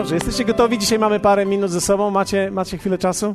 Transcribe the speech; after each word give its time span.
Dobrze, 0.00 0.14
jesteście 0.14 0.44
gotowi? 0.44 0.78
Dzisiaj 0.78 0.98
mamy 0.98 1.20
parę 1.20 1.46
minut 1.46 1.70
ze 1.70 1.80
sobą. 1.80 2.10
Macie, 2.10 2.50
macie 2.50 2.78
chwilę 2.78 2.98
czasu? 2.98 3.34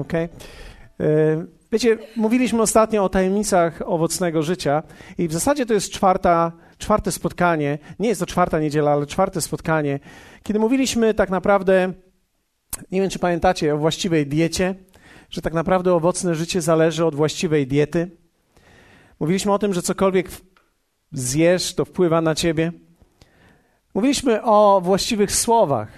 Okay. 0.00 1.46
Wiecie, 1.72 1.98
mówiliśmy 2.16 2.62
ostatnio 2.62 3.04
o 3.04 3.08
tajemnicach 3.08 3.82
owocnego 3.86 4.42
życia 4.42 4.82
i 5.18 5.28
w 5.28 5.32
zasadzie 5.32 5.66
to 5.66 5.74
jest 5.74 5.92
czwarta, 5.92 6.52
czwarte 6.78 7.12
spotkanie. 7.12 7.78
Nie 7.98 8.08
jest 8.08 8.20
to 8.20 8.26
czwarta 8.26 8.60
niedziela, 8.60 8.92
ale 8.92 9.06
czwarte 9.06 9.40
spotkanie, 9.40 10.00
kiedy 10.42 10.58
mówiliśmy 10.58 11.14
tak 11.14 11.30
naprawdę, 11.30 11.92
nie 12.92 13.00
wiem 13.00 13.10
czy 13.10 13.18
pamiętacie, 13.18 13.74
o 13.74 13.78
właściwej 13.78 14.26
diecie, 14.26 14.74
że 15.30 15.42
tak 15.42 15.54
naprawdę 15.54 15.94
owocne 15.94 16.34
życie 16.34 16.60
zależy 16.60 17.04
od 17.04 17.14
właściwej 17.14 17.66
diety. 17.66 18.10
Mówiliśmy 19.20 19.52
o 19.52 19.58
tym, 19.58 19.74
że 19.74 19.82
cokolwiek 19.82 20.28
zjesz, 21.12 21.74
to 21.74 21.84
wpływa 21.84 22.20
na 22.20 22.34
ciebie. 22.34 22.72
Mówiliśmy 23.94 24.42
o 24.42 24.80
właściwych 24.84 25.32
słowach 25.32 25.88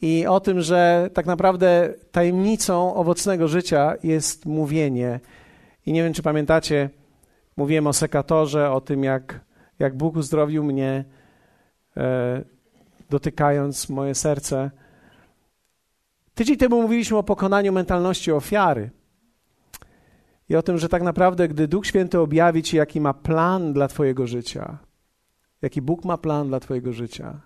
i 0.00 0.26
o 0.26 0.40
tym, 0.40 0.60
że 0.60 1.10
tak 1.14 1.26
naprawdę 1.26 1.94
tajemnicą 2.12 2.94
owocnego 2.94 3.48
życia 3.48 3.94
jest 4.02 4.46
mówienie. 4.46 5.20
I 5.86 5.92
nie 5.92 6.02
wiem, 6.02 6.12
czy 6.12 6.22
pamiętacie, 6.22 6.90
mówiłem 7.56 7.86
o 7.86 7.92
sekatorze, 7.92 8.70
o 8.70 8.80
tym, 8.80 9.04
jak, 9.04 9.40
jak 9.78 9.96
Bóg 9.96 10.16
uzdrowił 10.16 10.64
mnie, 10.64 11.04
e, 11.96 12.42
dotykając 13.10 13.88
moje 13.88 14.14
serce. 14.14 14.70
Tydzień 16.34 16.56
temu 16.56 16.82
mówiliśmy 16.82 17.16
o 17.16 17.22
pokonaniu 17.22 17.72
mentalności 17.72 18.32
ofiary. 18.32 18.90
I 20.48 20.56
o 20.56 20.62
tym, 20.62 20.78
że 20.78 20.88
tak 20.88 21.02
naprawdę, 21.02 21.48
gdy 21.48 21.68
Duch 21.68 21.86
Święty 21.86 22.18
objawi 22.18 22.62
Ci, 22.62 22.76
jaki 22.76 23.00
ma 23.00 23.14
plan 23.14 23.72
dla 23.72 23.88
Twojego 23.88 24.26
życia, 24.26 24.78
jaki 25.62 25.82
Bóg 25.82 26.04
ma 26.04 26.18
plan 26.18 26.48
dla 26.48 26.60
Twojego 26.60 26.92
życia, 26.92 27.40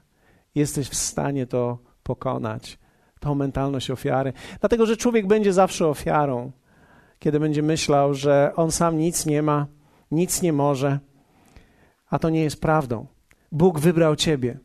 jesteś 0.55 0.89
w 0.89 0.95
stanie 0.95 1.47
to 1.47 1.79
pokonać, 2.03 2.79
tą 3.21 3.35
mentalność 3.35 3.91
ofiary. 3.91 4.33
Dlatego, 4.61 4.87
że 4.87 4.97
człowiek 4.97 5.27
będzie 5.27 5.53
zawsze 5.53 5.89
ofiarą, 5.89 6.53
kiedy 7.19 7.41
będzie 7.41 7.63
myślał, 7.63 8.15
że 8.15 8.53
on 8.57 8.73
sam 8.73 8.99
nic 8.99 9.27
nie 9.27 9.43
ma, 9.43 9.67
nic 10.11 10.43
nie 10.43 10.53
może, 10.53 10.99
a 12.11 12.19
to 12.19 12.31
nie 12.31 12.43
jest 12.43 12.61
prawdą. 12.61 13.07
Bóg 13.53 13.81
wybrał 13.81 14.17
Ciebie. 14.17 14.59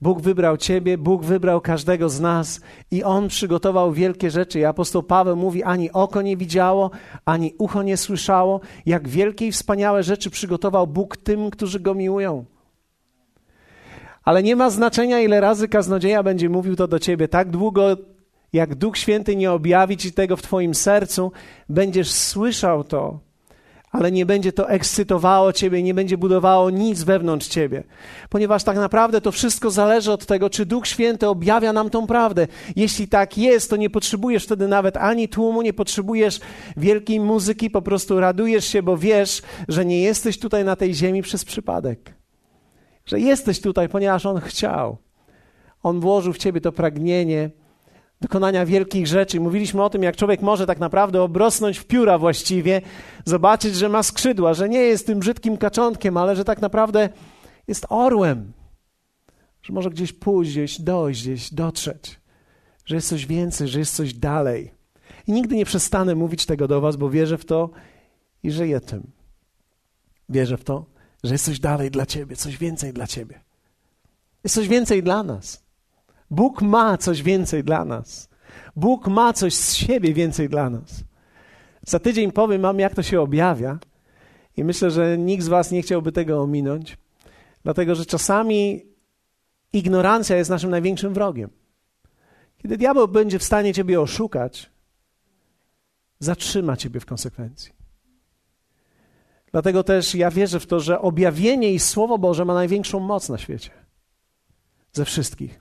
Bóg 0.00 0.20
wybrał 0.20 0.56
Ciebie, 0.56 0.98
Bóg 0.98 1.24
wybrał 1.24 1.60
każdego 1.60 2.08
z 2.08 2.20
nas 2.20 2.60
i 2.90 3.04
On 3.04 3.28
przygotował 3.28 3.92
wielkie 3.92 4.30
rzeczy. 4.30 4.60
I 4.60 4.64
apostoł 4.64 5.02
Paweł 5.02 5.36
mówi: 5.36 5.62
ani 5.62 5.92
oko 5.92 6.22
nie 6.22 6.36
widziało, 6.36 6.90
ani 7.24 7.54
ucho 7.58 7.82
nie 7.82 7.96
słyszało, 7.96 8.60
jak 8.86 9.08
wielkie 9.08 9.46
i 9.46 9.52
wspaniałe 9.52 10.02
rzeczy 10.02 10.30
przygotował 10.30 10.86
Bóg 10.86 11.16
tym, 11.16 11.50
którzy 11.50 11.80
Go 11.80 11.94
miłują. 11.94 12.44
Ale 14.26 14.42
nie 14.42 14.56
ma 14.56 14.70
znaczenia, 14.70 15.20
ile 15.20 15.40
razy 15.40 15.68
kaznodzieja 15.68 16.22
będzie 16.22 16.48
mówił 16.48 16.76
to 16.76 16.88
do 16.88 16.98
ciebie. 16.98 17.28
Tak 17.28 17.50
długo, 17.50 17.96
jak 18.52 18.74
Duch 18.74 18.98
Święty 18.98 19.36
nie 19.36 19.52
objawi 19.52 19.96
ci 19.96 20.12
tego 20.12 20.36
w 20.36 20.42
twoim 20.42 20.74
sercu, 20.74 21.32
będziesz 21.68 22.10
słyszał 22.10 22.84
to, 22.84 23.18
ale 23.92 24.12
nie 24.12 24.26
będzie 24.26 24.52
to 24.52 24.70
ekscytowało 24.70 25.52
ciebie, 25.52 25.82
nie 25.82 25.94
będzie 25.94 26.18
budowało 26.18 26.70
nic 26.70 27.02
wewnątrz 27.02 27.48
ciebie. 27.48 27.84
Ponieważ 28.28 28.64
tak 28.64 28.76
naprawdę 28.76 29.20
to 29.20 29.32
wszystko 29.32 29.70
zależy 29.70 30.12
od 30.12 30.26
tego, 30.26 30.50
czy 30.50 30.66
Duch 30.66 30.86
Święty 30.86 31.28
objawia 31.28 31.72
nam 31.72 31.90
tą 31.90 32.06
prawdę. 32.06 32.46
Jeśli 32.76 33.08
tak 33.08 33.38
jest, 33.38 33.70
to 33.70 33.76
nie 33.76 33.90
potrzebujesz 33.90 34.44
wtedy 34.44 34.68
nawet 34.68 34.96
ani 34.96 35.28
tłumu, 35.28 35.62
nie 35.62 35.72
potrzebujesz 35.72 36.40
wielkiej 36.76 37.20
muzyki, 37.20 37.70
po 37.70 37.82
prostu 37.82 38.20
radujesz 38.20 38.64
się, 38.66 38.82
bo 38.82 38.96
wiesz, 38.96 39.42
że 39.68 39.84
nie 39.84 40.00
jesteś 40.00 40.38
tutaj 40.38 40.64
na 40.64 40.76
tej 40.76 40.94
ziemi 40.94 41.22
przez 41.22 41.44
przypadek 41.44 42.25
że 43.06 43.20
jesteś 43.20 43.60
tutaj, 43.60 43.88
ponieważ 43.88 44.26
On 44.26 44.40
chciał. 44.40 44.96
On 45.82 46.00
włożył 46.00 46.32
w 46.32 46.38
ciebie 46.38 46.60
to 46.60 46.72
pragnienie 46.72 47.50
dokonania 48.20 48.66
wielkich 48.66 49.06
rzeczy. 49.06 49.40
Mówiliśmy 49.40 49.82
o 49.82 49.90
tym, 49.90 50.02
jak 50.02 50.16
człowiek 50.16 50.42
może 50.42 50.66
tak 50.66 50.78
naprawdę 50.78 51.22
obrosnąć 51.22 51.78
w 51.78 51.84
pióra 51.84 52.18
właściwie, 52.18 52.82
zobaczyć, 53.24 53.74
że 53.74 53.88
ma 53.88 54.02
skrzydła, 54.02 54.54
że 54.54 54.68
nie 54.68 54.78
jest 54.78 55.06
tym 55.06 55.18
brzydkim 55.18 55.56
kaczątkiem, 55.56 56.16
ale 56.16 56.36
że 56.36 56.44
tak 56.44 56.60
naprawdę 56.60 57.08
jest 57.68 57.86
orłem, 57.88 58.52
że 59.62 59.72
może 59.72 59.90
gdzieś 59.90 60.12
pójść, 60.12 60.50
gdzieś 60.50 60.80
dojść, 60.80 61.22
gdzieś 61.22 61.54
dotrzeć, 61.54 62.20
że 62.84 62.94
jest 62.94 63.08
coś 63.08 63.26
więcej, 63.26 63.68
że 63.68 63.78
jest 63.78 63.94
coś 63.94 64.14
dalej. 64.14 64.72
I 65.26 65.32
nigdy 65.32 65.56
nie 65.56 65.64
przestanę 65.64 66.14
mówić 66.14 66.46
tego 66.46 66.68
do 66.68 66.80
Was, 66.80 66.96
bo 66.96 67.10
wierzę 67.10 67.38
w 67.38 67.44
to 67.44 67.70
i 68.42 68.50
żyję 68.50 68.80
tym. 68.80 69.10
Wierzę 70.28 70.56
w 70.56 70.64
to 70.64 70.95
że 71.26 71.34
jest 71.34 71.44
coś 71.44 71.60
dalej 71.60 71.90
dla 71.90 72.06
Ciebie, 72.06 72.36
coś 72.36 72.56
więcej 72.56 72.92
dla 72.92 73.06
Ciebie. 73.06 73.40
Jest 74.44 74.54
coś 74.54 74.68
więcej 74.68 75.02
dla 75.02 75.22
nas. 75.22 75.64
Bóg 76.30 76.62
ma 76.62 76.98
coś 76.98 77.22
więcej 77.22 77.64
dla 77.64 77.84
nas. 77.84 78.28
Bóg 78.76 79.06
ma 79.06 79.32
coś 79.32 79.54
z 79.54 79.74
siebie 79.74 80.14
więcej 80.14 80.48
dla 80.48 80.70
nas. 80.70 81.04
Za 81.82 81.98
tydzień 81.98 82.32
powiem 82.32 82.62
Wam, 82.62 82.78
jak 82.78 82.94
to 82.94 83.02
się 83.02 83.20
objawia, 83.20 83.78
i 84.56 84.64
myślę, 84.64 84.90
że 84.90 85.18
nikt 85.18 85.44
z 85.44 85.48
Was 85.48 85.70
nie 85.70 85.82
chciałby 85.82 86.12
tego 86.12 86.42
ominąć, 86.42 86.98
dlatego 87.62 87.94
że 87.94 88.06
czasami 88.06 88.86
ignorancja 89.72 90.36
jest 90.36 90.50
naszym 90.50 90.70
największym 90.70 91.14
wrogiem. 91.14 91.50
Kiedy 92.58 92.76
diabeł 92.76 93.08
będzie 93.08 93.38
w 93.38 93.44
stanie 93.44 93.74
Ciebie 93.74 94.00
oszukać, 94.00 94.70
zatrzyma 96.18 96.76
Ciebie 96.76 97.00
w 97.00 97.06
konsekwencji. 97.06 97.75
Dlatego 99.56 99.84
też 99.84 100.14
ja 100.14 100.30
wierzę 100.30 100.60
w 100.60 100.66
to, 100.66 100.80
że 100.80 101.00
objawienie 101.00 101.72
i 101.72 101.78
Słowo 101.78 102.18
Boże 102.18 102.44
ma 102.44 102.54
największą 102.54 103.00
moc 103.00 103.28
na 103.28 103.38
świecie. 103.38 103.70
Ze 104.92 105.04
wszystkich. 105.04 105.60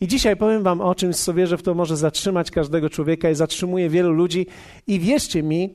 I 0.00 0.08
dzisiaj 0.08 0.36
powiem 0.36 0.62
Wam 0.62 0.80
o 0.80 0.94
czymś, 0.94 1.16
co 1.16 1.34
wierzę 1.34 1.58
w 1.58 1.62
to 1.62 1.74
może 1.74 1.96
zatrzymać 1.96 2.50
każdego 2.50 2.90
człowieka 2.90 3.30
i 3.30 3.34
zatrzymuje 3.34 3.88
wielu 3.90 4.12
ludzi. 4.12 4.46
I 4.86 5.00
wierzcie 5.00 5.42
mi, 5.42 5.74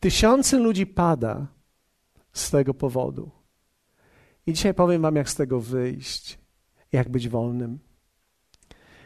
tysiące 0.00 0.58
ludzi 0.58 0.86
pada 0.86 1.46
z 2.32 2.50
tego 2.50 2.74
powodu. 2.74 3.30
I 4.46 4.52
dzisiaj 4.52 4.74
powiem 4.74 5.02
Wam, 5.02 5.16
jak 5.16 5.30
z 5.30 5.34
tego 5.34 5.60
wyjść, 5.60 6.38
jak 6.92 7.08
być 7.08 7.28
wolnym. 7.28 7.78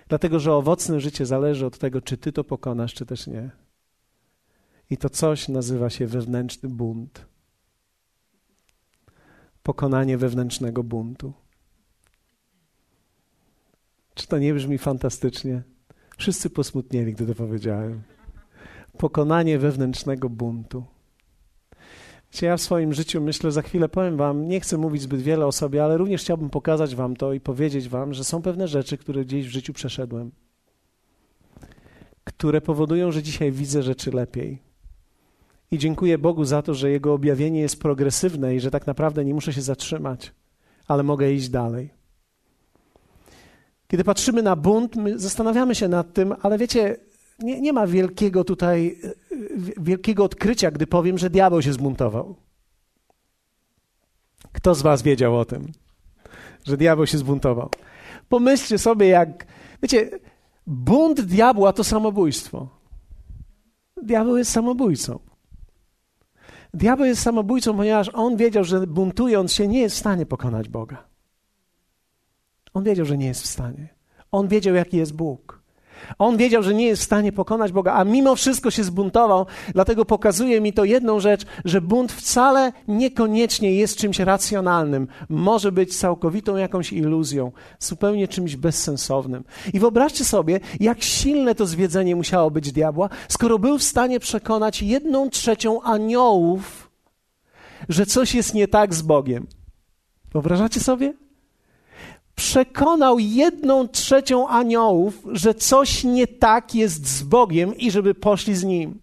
Dlatego, 0.09 0.41
że 0.41 0.55
owocne 0.55 1.01
życie 1.01 1.27
zależy 1.27 1.67
od 1.67 1.79
tego, 1.79 2.01
czy 2.01 2.17
Ty 2.17 2.33
to 2.33 2.45
pokonasz, 2.45 2.95
czy 2.95 3.07
też 3.07 3.27
nie. 3.27 3.51
I 4.91 4.97
to 4.97 5.11
coś 5.11 5.49
nazywa 5.49 5.91
się 5.91 6.07
wewnętrzny 6.07 6.69
bunt 6.69 7.34
pokonanie 9.65 10.19
wewnętrznego 10.19 10.83
buntu. 10.83 11.33
Czy 14.15 14.27
to 14.27 14.39
nie 14.39 14.55
brzmi 14.55 14.79
fantastycznie? 14.79 15.63
Wszyscy 16.17 16.51
posmutnieli, 16.51 17.13
gdy 17.13 17.27
to 17.27 17.35
powiedziałem. 17.35 18.03
Pokonanie 18.99 19.59
wewnętrznego 19.59 20.29
buntu. 20.29 20.85
Wiecie, 22.33 22.47
ja 22.47 22.57
w 22.57 22.61
swoim 22.61 22.93
życiu 22.93 23.21
myślę, 23.21 23.53
za 23.53 23.63
chwilę 23.63 23.89
powiem 23.89 24.17
Wam, 24.17 24.49
nie 24.49 24.61
chcę 24.61 24.79
mówić 24.79 25.03
zbyt 25.03 25.21
wiele 25.23 25.47
o 25.47 25.53
sobie, 25.53 25.85
ale 25.85 25.97
również 25.97 26.21
chciałbym 26.21 26.51
pokazać 26.51 26.95
Wam 26.95 27.17
to 27.17 27.33
i 27.33 27.41
powiedzieć 27.41 27.89
Wam, 27.89 28.15
że 28.15 28.25
są 28.25 28.43
pewne 28.43 28.69
rzeczy, 28.69 28.99
które 28.99 29.25
gdzieś 29.25 29.47
w 29.47 29.51
życiu 29.51 29.73
przeszedłem, 29.73 30.31
które 32.25 32.61
powodują, 32.61 33.13
że 33.13 33.23
dzisiaj 33.23 33.53
widzę 33.53 33.83
rzeczy 33.83 34.11
lepiej 34.11 34.74
i 35.75 35.79
dziękuję 35.79 36.19
Bogu 36.19 36.45
za 36.45 36.63
to, 36.63 36.75
że 36.75 36.91
Jego 36.91 37.15
objawienie 37.15 37.61
jest 37.61 37.81
progresywne 37.81 38.55
i 38.55 38.61
że 38.61 38.71
tak 38.71 38.87
naprawdę 38.87 39.25
nie 39.25 39.35
muszę 39.35 39.53
się 39.53 39.63
zatrzymać, 39.63 40.33
ale 40.89 41.03
mogę 41.03 41.33
iść 41.33 41.49
dalej. 41.49 41.91
Kiedy 43.89 44.05
patrzymy 44.05 44.43
na 44.43 44.57
bunt, 44.57 44.97
my 44.97 45.19
zastanawiamy 45.19 45.75
się 45.75 45.89
nad 45.89 46.13
tym, 46.13 46.35
ale 46.43 46.59
wiecie, 46.59 46.97
nie, 47.39 47.61
nie 47.61 47.73
ma 47.73 47.87
wielkiego 47.87 48.45
tutaj, 48.45 48.99
wielkiego 49.77 50.25
odkrycia, 50.25 50.71
gdy 50.71 50.87
powiem, 50.87 51.19
że 51.19 51.31
diabeł 51.31 51.63
się 51.63 51.73
zbuntował. 51.73 52.37
Kto 54.53 54.75
z 54.75 54.83
Was 54.83 55.03
wiedział 55.03 55.39
o 55.39 55.45
tym, 55.45 55.73
że 56.65 56.77
diabeł 56.77 57.07
się 57.07 57.19
zbuntował? 57.19 57.71
Pomyślcie 58.29 58.79
sobie, 58.79 59.07
jak. 59.07 59.47
Wiecie, 59.83 60.11
bunt 60.67 61.21
diabła 61.21 61.73
to 61.73 61.85
samobójstwo. 61.85 62.69
Diabeł 64.03 64.37
jest 64.37 64.51
samobójcą. 64.51 65.34
Diabeł 66.75 67.07
jest 67.07 67.23
samobójcą, 67.23 67.77
ponieważ 67.77 68.11
on 68.13 68.37
wiedział, 68.37 68.65
że 68.65 68.87
buntując 68.87 69.53
się 69.53 69.69
nie 69.69 69.81
jest 69.81 69.97
w 69.97 69.99
stanie 69.99 70.27
pokonać 70.27 70.69
Boga. 70.69 71.05
On 72.75 72.85
wiedział, 72.85 73.07
że 73.07 73.19
nie 73.19 73.27
jest 73.27 73.43
w 73.43 73.47
stanie. 73.47 73.89
On 74.33 74.49
wiedział, 74.49 74.75
jaki 74.75 74.97
jest 74.97 75.15
Bóg. 75.17 75.64
On 76.19 76.37
wiedział, 76.37 76.63
że 76.63 76.75
nie 76.75 76.87
jest 76.87 77.03
w 77.03 77.05
stanie 77.05 77.33
pokonać 77.33 77.73
Boga, 77.73 77.93
a 77.93 78.05
mimo 78.05 78.35
wszystko 78.35 78.71
się 78.71 78.85
zbuntował. 78.85 79.47
Dlatego 79.75 80.05
pokazuje 80.05 80.61
mi 80.61 80.73
to 80.73 80.85
jedną 80.85 81.21
rzecz, 81.21 81.43
że 81.65 81.81
bunt 81.81 82.13
wcale 82.13 82.73
niekoniecznie 82.89 83.75
jest 83.75 83.97
czymś 83.97 84.19
racjonalnym. 84.19 85.09
Może 85.29 85.73
być 85.73 85.99
całkowitą 85.99 86.57
jakąś 86.57 86.93
iluzją, 86.93 87.53
zupełnie 87.79 88.29
czymś 88.29 88.57
bezsensownym. 88.57 89.45
I 89.73 89.81
wyobraźcie 89.81 90.25
sobie, 90.25 90.61
jak 90.81 91.03
silne 91.03 91.55
to 91.55 91.67
zwiedzenie 91.67 92.17
musiało 92.17 92.51
być 92.51 92.73
diabła, 92.73 93.09
skoro 93.29 93.59
był 93.59 93.79
w 93.79 93.83
stanie 93.83 94.21
przekonać 94.21 94.83
jedną 94.83 95.31
trzecią 95.31 95.83
aniołów, 95.83 96.91
że 97.89 98.07
coś 98.07 98.35
jest 98.35 98.55
nie 98.55 98.69
tak 98.69 98.95
z 98.95 99.03
Bogiem. 99.03 99.47
Wyobrażacie 100.33 100.81
sobie? 100.81 101.24
Przekonał 102.35 103.19
jedną 103.19 103.89
trzecią 103.89 104.49
aniołów, 104.49 105.23
że 105.33 105.55
coś 105.55 106.05
nie 106.05 106.27
tak 106.27 106.75
jest 106.75 107.07
z 107.07 107.23
Bogiem 107.23 107.77
i 107.77 107.91
żeby 107.91 108.15
poszli 108.15 108.55
z 108.55 108.65
nim. 108.65 109.01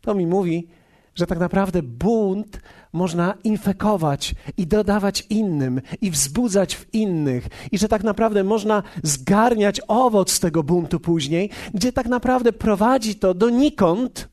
To 0.00 0.14
mi 0.14 0.26
mówi, 0.26 0.68
że 1.14 1.26
tak 1.26 1.38
naprawdę 1.38 1.82
bunt 1.82 2.60
można 2.92 3.34
infekować 3.44 4.34
i 4.56 4.66
dodawać 4.66 5.26
innym 5.30 5.80
i 6.00 6.10
wzbudzać 6.10 6.76
w 6.76 6.94
innych, 6.94 7.48
i 7.72 7.78
że 7.78 7.88
tak 7.88 8.04
naprawdę 8.04 8.44
można 8.44 8.82
zgarniać 9.02 9.80
owoc 9.88 10.40
tego 10.40 10.62
buntu 10.62 11.00
później, 11.00 11.50
gdzie 11.74 11.92
tak 11.92 12.06
naprawdę 12.06 12.52
prowadzi 12.52 13.14
to 13.14 13.34
donikąd 13.34 14.28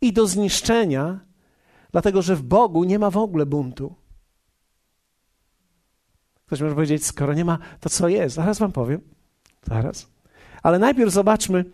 i 0.00 0.12
do 0.12 0.26
zniszczenia, 0.26 1.20
dlatego 1.92 2.22
że 2.22 2.36
w 2.36 2.42
Bogu 2.42 2.84
nie 2.84 2.98
ma 2.98 3.10
w 3.10 3.16
ogóle 3.16 3.46
buntu. 3.46 3.94
Ktoś 6.48 6.60
może 6.60 6.74
powiedzieć, 6.74 7.06
skoro 7.06 7.34
nie 7.34 7.44
ma, 7.44 7.58
to 7.80 7.88
co 7.88 8.08
jest? 8.08 8.36
Zaraz 8.36 8.58
wam 8.58 8.72
powiem. 8.72 9.00
Zaraz. 9.66 10.06
Ale 10.62 10.78
najpierw 10.78 11.12
zobaczmy, 11.12 11.64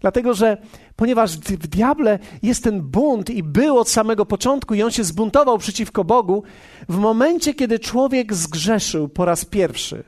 dlatego 0.00 0.34
że 0.34 0.56
ponieważ 0.96 1.38
w 1.38 1.66
diable 1.66 2.18
jest 2.42 2.64
ten 2.64 2.80
bunt 2.80 3.30
i 3.30 3.42
był 3.42 3.78
od 3.78 3.88
samego 3.88 4.26
początku 4.26 4.74
i 4.74 4.82
on 4.82 4.90
się 4.90 5.04
zbuntował 5.04 5.58
przeciwko 5.58 6.04
Bogu, 6.04 6.42
w 6.88 6.96
momencie, 6.96 7.54
kiedy 7.54 7.78
człowiek 7.78 8.34
zgrzeszył 8.34 9.08
po 9.08 9.24
raz 9.24 9.44
pierwszy, 9.44 10.04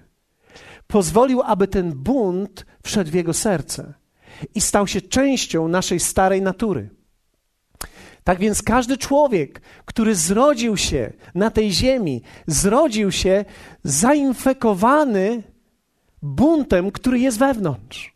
pozwolił, 0.87 1.43
aby 1.43 1.69
ten 1.69 1.93
bunt 1.93 2.67
wszedł 2.83 3.11
w 3.11 3.15
jego 3.15 3.35
serce 3.35 3.95
i 4.55 4.61
stał 4.61 4.87
się 4.87 5.01
częścią 5.01 5.69
naszej 5.69 6.01
starej 6.01 6.43
natury. 6.43 6.91
Tak 8.25 8.39
więc 8.39 8.63
każdy 8.63 8.99
człowiek, 8.99 9.61
który 9.85 10.15
zrodził 10.15 10.77
się 10.77 11.13
na 11.35 11.51
tej 11.51 11.73
ziemi, 11.73 12.23
zrodził 12.47 13.13
się 13.13 13.45
zainfekowany 13.85 15.43
buntem, 16.23 16.91
który 16.91 17.19
jest 17.19 17.39
wewnątrz. 17.39 18.15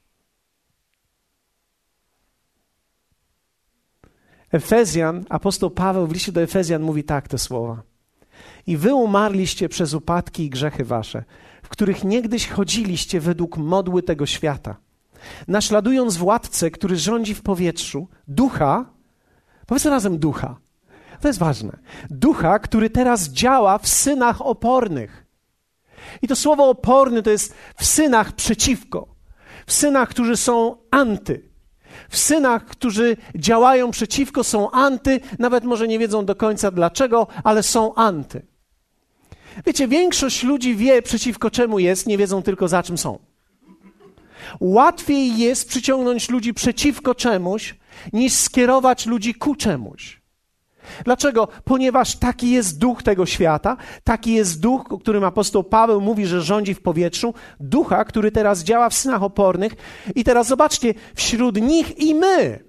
Efezjan, 4.52 5.24
apostoł 5.28 5.70
Paweł 5.70 6.06
w 6.06 6.12
liście 6.12 6.32
do 6.32 6.42
Efezjan 6.42 6.82
mówi 6.82 7.04
tak 7.04 7.28
te 7.28 7.38
słowa. 7.38 7.82
I 8.66 8.76
wy 8.76 8.94
umarliście 8.94 9.68
przez 9.68 9.94
upadki 9.94 10.44
i 10.44 10.50
grzechy 10.50 10.84
wasze, 10.84 11.24
w 11.62 11.68
których 11.68 12.04
niegdyś 12.04 12.48
chodziliście 12.48 13.20
według 13.20 13.56
modły 13.56 14.02
tego 14.02 14.26
świata, 14.26 14.76
naśladując 15.48 16.16
władcę, 16.16 16.70
który 16.70 16.96
rządzi 16.96 17.34
w 17.34 17.42
powietrzu, 17.42 18.08
ducha, 18.28 18.93
powiedzmy 19.66 19.90
razem 19.90 20.18
ducha, 20.18 20.56
to 21.20 21.28
jest 21.28 21.38
ważne, 21.38 21.78
ducha, 22.10 22.58
który 22.58 22.90
teraz 22.90 23.28
działa 23.28 23.78
w 23.78 23.88
synach 23.88 24.42
opornych. 24.42 25.24
I 26.22 26.28
to 26.28 26.36
słowo 26.36 26.68
oporny 26.68 27.22
to 27.22 27.30
jest 27.30 27.54
w 27.76 27.84
synach 27.84 28.32
przeciwko, 28.32 29.06
w 29.66 29.72
synach, 29.72 30.08
którzy 30.08 30.36
są 30.36 30.76
anty, 30.90 31.42
w 32.08 32.18
synach, 32.18 32.64
którzy 32.64 33.16
działają 33.34 33.90
przeciwko, 33.90 34.44
są 34.44 34.70
anty, 34.70 35.20
nawet 35.38 35.64
może 35.64 35.88
nie 35.88 35.98
wiedzą 35.98 36.24
do 36.24 36.34
końca 36.34 36.70
dlaczego, 36.70 37.26
ale 37.44 37.62
są 37.62 37.94
anty. 37.94 38.42
Wiecie, 39.66 39.88
większość 39.88 40.42
ludzi 40.42 40.76
wie 40.76 41.02
przeciwko 41.02 41.50
czemu 41.50 41.78
jest, 41.78 42.06
nie 42.06 42.18
wiedzą 42.18 42.42
tylko 42.42 42.68
za 42.68 42.82
czym 42.82 42.98
są. 42.98 43.18
Łatwiej 44.60 45.38
jest 45.38 45.68
przyciągnąć 45.68 46.30
ludzi 46.30 46.54
przeciwko 46.54 47.14
czemuś, 47.14 47.74
niż 48.12 48.32
skierować 48.32 49.06
ludzi 49.06 49.34
ku 49.34 49.54
czemuś. 49.54 50.24
Dlaczego? 51.04 51.48
Ponieważ 51.64 52.16
taki 52.16 52.50
jest 52.50 52.78
duch 52.78 53.02
tego 53.02 53.26
świata, 53.26 53.76
taki 54.04 54.32
jest 54.32 54.60
duch, 54.60 54.92
o 54.92 54.98
którym 54.98 55.24
apostoł 55.24 55.64
Paweł 55.64 56.00
mówi, 56.00 56.26
że 56.26 56.42
rządzi 56.42 56.74
w 56.74 56.82
powietrzu, 56.82 57.34
ducha, 57.60 58.04
który 58.04 58.32
teraz 58.32 58.64
działa 58.64 58.90
w 58.90 58.94
synach 58.94 59.22
opornych. 59.22 59.72
I 60.14 60.24
teraz 60.24 60.46
zobaczcie, 60.46 60.94
wśród 61.14 61.60
nich 61.60 61.98
i 61.98 62.14
my, 62.14 62.64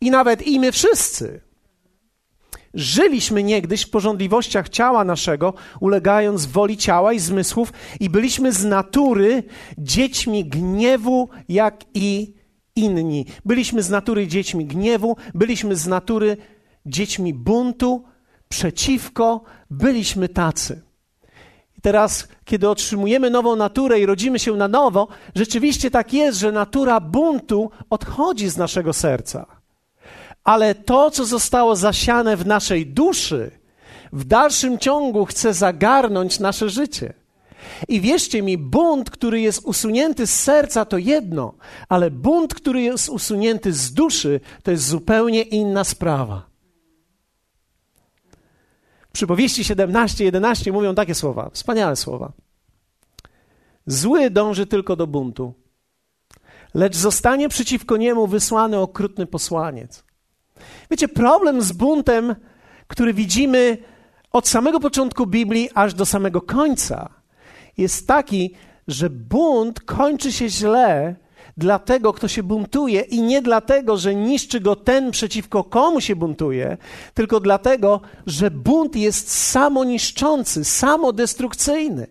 i 0.00 0.10
nawet 0.10 0.46
i 0.46 0.60
my 0.60 0.72
wszyscy, 0.72 1.40
żyliśmy 2.74 3.42
niegdyś 3.42 3.82
w 3.82 3.90
porządliwościach 3.90 4.68
ciała 4.68 5.04
naszego, 5.04 5.54
ulegając 5.80 6.46
woli 6.46 6.76
ciała 6.76 7.12
i 7.12 7.18
zmysłów, 7.18 7.72
i 8.00 8.10
byliśmy 8.10 8.52
z 8.52 8.64
natury 8.64 9.42
dziećmi 9.78 10.44
gniewu, 10.44 11.28
jak 11.48 11.84
i 11.94 12.34
inni. 12.76 13.26
Byliśmy 13.44 13.82
z 13.82 13.90
natury 13.90 14.26
dziećmi 14.26 14.66
gniewu, 14.66 15.16
byliśmy 15.34 15.76
z 15.76 15.86
natury 15.86 16.36
dziećmi 16.86 17.34
buntu, 17.34 18.04
przeciwko, 18.48 19.40
byliśmy 19.70 20.28
tacy. 20.28 20.82
I 21.78 21.80
teraz, 21.80 22.28
kiedy 22.44 22.68
otrzymujemy 22.68 23.30
nową 23.30 23.56
naturę 23.56 24.00
i 24.00 24.06
rodzimy 24.06 24.38
się 24.38 24.52
na 24.52 24.68
nowo, 24.68 25.08
rzeczywiście 25.34 25.90
tak 25.90 26.12
jest, 26.12 26.38
że 26.38 26.52
natura 26.52 27.00
buntu 27.00 27.70
odchodzi 27.90 28.48
z 28.48 28.56
naszego 28.56 28.92
serca. 28.92 29.46
Ale 30.44 30.74
to, 30.74 31.10
co 31.10 31.24
zostało 31.24 31.76
zasiane 31.76 32.36
w 32.36 32.46
naszej 32.46 32.86
duszy, 32.86 33.50
w 34.12 34.24
dalszym 34.24 34.78
ciągu 34.78 35.24
chce 35.24 35.54
zagarnąć 35.54 36.40
nasze 36.40 36.70
życie. 36.70 37.23
I 37.88 38.00
wierzcie 38.00 38.42
mi, 38.42 38.58
bunt, 38.58 39.10
który 39.10 39.40
jest 39.40 39.64
usunięty 39.64 40.26
z 40.26 40.40
serca, 40.40 40.84
to 40.84 40.98
jedno, 40.98 41.54
ale 41.88 42.10
bunt, 42.10 42.54
który 42.54 42.82
jest 42.82 43.08
usunięty 43.08 43.72
z 43.72 43.92
duszy, 43.92 44.40
to 44.62 44.70
jest 44.70 44.86
zupełnie 44.86 45.42
inna 45.42 45.84
sprawa. 45.84 46.46
Przypowieści 49.12 49.64
17, 49.64 50.24
11 50.24 50.72
mówią 50.72 50.94
takie 50.94 51.14
słowa, 51.14 51.50
wspaniałe 51.52 51.96
słowa. 51.96 52.32
Zły 53.86 54.30
dąży 54.30 54.66
tylko 54.66 54.96
do 54.96 55.06
buntu, 55.06 55.54
lecz 56.74 56.96
zostanie 56.96 57.48
przeciwko 57.48 57.96
niemu 57.96 58.26
wysłany 58.26 58.78
okrutny 58.78 59.26
posłaniec. 59.26 60.04
Wiecie, 60.90 61.08
problem 61.08 61.62
z 61.62 61.72
buntem, 61.72 62.34
który 62.86 63.14
widzimy 63.14 63.78
od 64.32 64.48
samego 64.48 64.80
początku 64.80 65.26
Biblii 65.26 65.70
aż 65.74 65.94
do 65.94 66.06
samego 66.06 66.40
końca, 66.40 67.08
jest 67.76 68.06
taki, 68.06 68.54
że 68.88 69.10
bunt 69.10 69.80
kończy 69.80 70.32
się 70.32 70.48
źle 70.48 71.16
dla 71.56 71.78
tego, 71.78 72.12
kto 72.12 72.28
się 72.28 72.42
buntuje 72.42 73.00
i 73.00 73.22
nie 73.22 73.42
dlatego, 73.42 73.96
że 73.96 74.14
niszczy 74.14 74.60
go 74.60 74.76
ten, 74.76 75.10
przeciwko 75.10 75.64
komu 75.64 76.00
się 76.00 76.16
buntuje, 76.16 76.76
tylko 77.14 77.40
dlatego, 77.40 78.00
że 78.26 78.50
bunt 78.50 78.96
jest 78.96 79.30
samoniszczący, 79.30 80.64
samodestrukcyjny. 80.64 82.06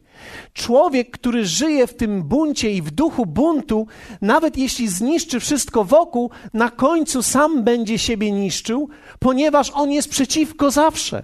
Człowiek, 0.54 1.12
który 1.12 1.46
żyje 1.46 1.88
w 1.88 1.94
tym 1.94 2.24
buncie 2.24 2.72
i 2.72 2.82
w 2.82 2.92
duchu 2.92 3.26
buntu, 3.26 3.88
nawet 4.22 4.58
jeśli 4.58 4.88
zniszczy 4.88 5.40
wszystko 5.40 5.84
wokół, 5.84 6.30
na 6.54 6.70
końcu 6.70 7.24
sam 7.24 7.64
będzie 7.64 7.98
siebie 7.98 8.32
niszczył, 8.32 8.90
ponieważ 9.20 9.72
on 9.74 9.92
jest 9.92 10.10
przeciwko 10.10 10.72
zawsze. 10.72 11.24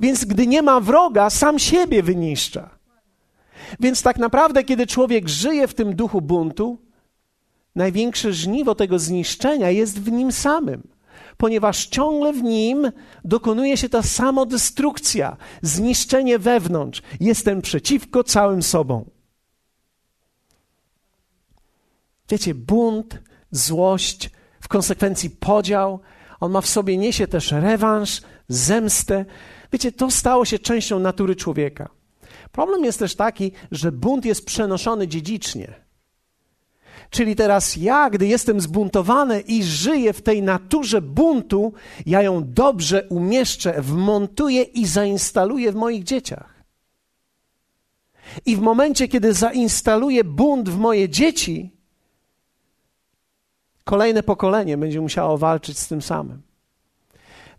Więc 0.00 0.24
gdy 0.24 0.46
nie 0.46 0.62
ma 0.62 0.80
wroga, 0.80 1.30
sam 1.30 1.58
siebie 1.58 2.02
wyniszcza. 2.02 2.79
Więc 3.80 4.02
tak 4.02 4.18
naprawdę, 4.18 4.64
kiedy 4.64 4.86
człowiek 4.86 5.28
żyje 5.28 5.68
w 5.68 5.74
tym 5.74 5.96
duchu 5.96 6.20
buntu, 6.20 6.78
największe 7.74 8.32
żniwo 8.32 8.74
tego 8.74 8.98
zniszczenia 8.98 9.70
jest 9.70 10.00
w 10.00 10.12
nim 10.12 10.32
samym, 10.32 10.88
ponieważ 11.36 11.86
ciągle 11.86 12.32
w 12.32 12.42
nim 12.42 12.92
dokonuje 13.24 13.76
się 13.76 13.88
ta 13.88 14.02
samodestrukcja, 14.02 15.36
zniszczenie 15.62 16.38
wewnątrz. 16.38 17.02
Jestem 17.20 17.62
przeciwko 17.62 18.24
całym 18.24 18.62
sobą. 18.62 19.10
Wiecie, 22.28 22.54
bunt, 22.54 23.18
złość, 23.50 24.30
w 24.60 24.68
konsekwencji 24.68 25.30
podział, 25.30 26.00
on 26.40 26.52
ma 26.52 26.60
w 26.60 26.66
sobie, 26.66 26.96
niesie 26.96 27.28
też 27.28 27.52
rewanż, 27.52 28.22
zemstę. 28.48 29.24
Wiecie, 29.72 29.92
to 29.92 30.10
stało 30.10 30.44
się 30.44 30.58
częścią 30.58 30.98
natury 30.98 31.36
człowieka. 31.36 31.99
Problem 32.60 32.84
jest 32.84 32.98
też 32.98 33.14
taki, 33.14 33.52
że 33.70 33.92
bunt 33.92 34.24
jest 34.24 34.46
przenoszony 34.46 35.08
dziedzicznie. 35.08 35.74
Czyli 37.10 37.36
teraz 37.36 37.76
ja, 37.76 38.10
gdy 38.10 38.26
jestem 38.26 38.60
zbuntowany 38.60 39.40
i 39.40 39.64
żyję 39.64 40.12
w 40.12 40.22
tej 40.22 40.42
naturze 40.42 41.02
buntu, 41.02 41.72
ja 42.06 42.22
ją 42.22 42.52
dobrze 42.52 43.06
umieszczę, 43.08 43.82
wmontuję 43.82 44.62
i 44.62 44.86
zainstaluję 44.86 45.72
w 45.72 45.74
moich 45.74 46.04
dzieciach. 46.04 46.64
I 48.46 48.56
w 48.56 48.60
momencie, 48.60 49.08
kiedy 49.08 49.34
zainstaluję 49.34 50.24
bunt 50.24 50.68
w 50.68 50.78
moje 50.78 51.08
dzieci, 51.08 51.70
kolejne 53.84 54.22
pokolenie 54.22 54.78
będzie 54.78 55.00
musiało 55.00 55.38
walczyć 55.38 55.78
z 55.78 55.88
tym 55.88 56.02
samym. 56.02 56.49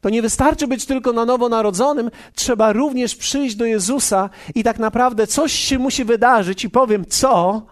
To 0.01 0.09
nie 0.09 0.21
wystarczy 0.21 0.67
być 0.67 0.85
tylko 0.85 1.13
na 1.13 1.25
nowo 1.25 1.49
narodzonym, 1.49 2.11
trzeba 2.35 2.73
również 2.73 3.15
przyjść 3.15 3.55
do 3.55 3.65
Jezusa 3.65 4.29
i 4.55 4.63
tak 4.63 4.79
naprawdę 4.79 5.27
coś 5.27 5.51
się 5.51 5.79
musi 5.79 6.05
wydarzyć 6.05 6.63
i 6.63 6.69
powiem 6.69 7.05
co, 7.05 7.65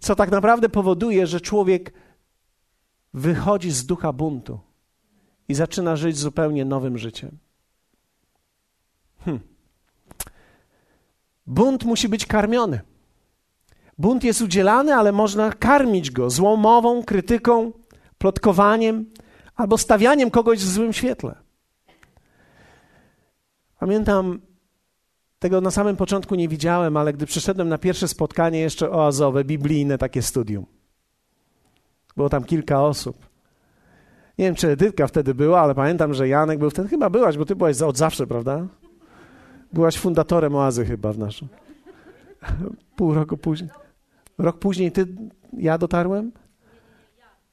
co 0.00 0.14
tak 0.14 0.30
naprawdę 0.30 0.68
powoduje, 0.68 1.26
że 1.26 1.40
człowiek 1.40 1.92
wychodzi 3.14 3.70
z 3.70 3.86
ducha 3.86 4.12
buntu 4.12 4.60
i 5.48 5.54
zaczyna 5.54 5.96
żyć 5.96 6.18
zupełnie 6.18 6.64
nowym 6.64 6.98
życiem. 6.98 7.38
Hm. 9.24 9.40
Bunt 11.46 11.84
musi 11.84 12.08
być 12.08 12.26
karmiony. 12.26 12.80
Bunt 13.98 14.24
jest 14.24 14.40
udzielany, 14.40 14.94
ale 14.94 15.12
można 15.12 15.52
karmić 15.52 16.10
go 16.10 16.30
złą 16.30 16.56
mową, 16.56 17.04
krytyką, 17.04 17.72
plotkowaniem 18.18 19.06
albo 19.56 19.78
stawianiem 19.78 20.30
kogoś 20.30 20.58
w 20.58 20.72
złym 20.72 20.92
świetle. 20.92 21.47
Pamiętam, 23.78 24.40
tego 25.38 25.60
na 25.60 25.70
samym 25.70 25.96
początku 25.96 26.34
nie 26.34 26.48
widziałem, 26.48 26.96
ale 26.96 27.12
gdy 27.12 27.26
przyszedłem 27.26 27.68
na 27.68 27.78
pierwsze 27.78 28.08
spotkanie 28.08 28.60
jeszcze 28.60 28.90
oazowe, 28.90 29.44
biblijne 29.44 29.98
takie 29.98 30.22
studium, 30.22 30.66
było 32.16 32.28
tam 32.28 32.44
kilka 32.44 32.82
osób. 32.82 33.28
Nie 34.38 34.44
wiem, 34.44 34.54
czy 34.54 34.68
Edytka 34.68 35.06
wtedy 35.06 35.34
była, 35.34 35.60
ale 35.60 35.74
pamiętam, 35.74 36.14
że 36.14 36.28
Janek 36.28 36.58
był 36.58 36.70
wtedy. 36.70 36.88
Chyba 36.88 37.10
byłaś, 37.10 37.36
bo 37.36 37.44
ty 37.44 37.56
byłaś 37.56 37.82
od 37.82 37.96
zawsze, 37.96 38.26
prawda? 38.26 38.66
Byłaś 39.72 39.98
fundatorem 39.98 40.54
oazy 40.54 40.84
chyba 40.84 41.12
w 41.12 41.18
naszym. 41.18 41.48
Pół 42.96 43.14
roku 43.14 43.36
później. 43.36 43.70
Rok 44.38 44.58
później 44.58 44.92
ty, 44.92 45.06
ja 45.52 45.78
dotarłem? 45.78 46.32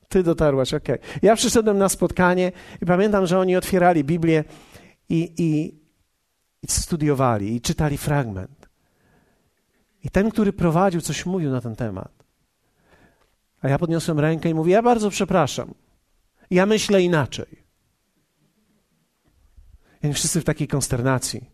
Ty 0.09 0.23
dotarłaś, 0.23 0.73
okej. 0.73 0.95
Okay. 0.95 1.19
Ja 1.21 1.35
przyszedłem 1.35 1.77
na 1.77 1.89
spotkanie 1.89 2.51
i 2.81 2.85
pamiętam, 2.85 3.25
że 3.25 3.39
oni 3.39 3.55
otwierali 3.55 4.03
Biblię 4.03 4.43
i, 5.09 5.33
i, 5.37 5.75
i 6.65 6.71
studiowali, 6.71 7.55
i 7.55 7.61
czytali 7.61 7.97
fragment. 7.97 8.69
I 10.03 10.09
ten, 10.09 10.31
który 10.31 10.53
prowadził, 10.53 11.01
coś 11.01 11.25
mówił 11.25 11.51
na 11.51 11.61
ten 11.61 11.75
temat. 11.75 12.11
A 13.61 13.69
ja 13.69 13.79
podniosłem 13.79 14.19
rękę 14.19 14.49
i 14.49 14.53
mówię: 14.53 14.73
Ja 14.73 14.81
bardzo 14.81 15.09
przepraszam. 15.09 15.73
Ja 16.49 16.65
myślę 16.65 17.01
inaczej. 17.01 17.65
I 20.03 20.13
wszyscy 20.13 20.41
w 20.41 20.43
takiej 20.43 20.67
konsternacji. 20.67 21.49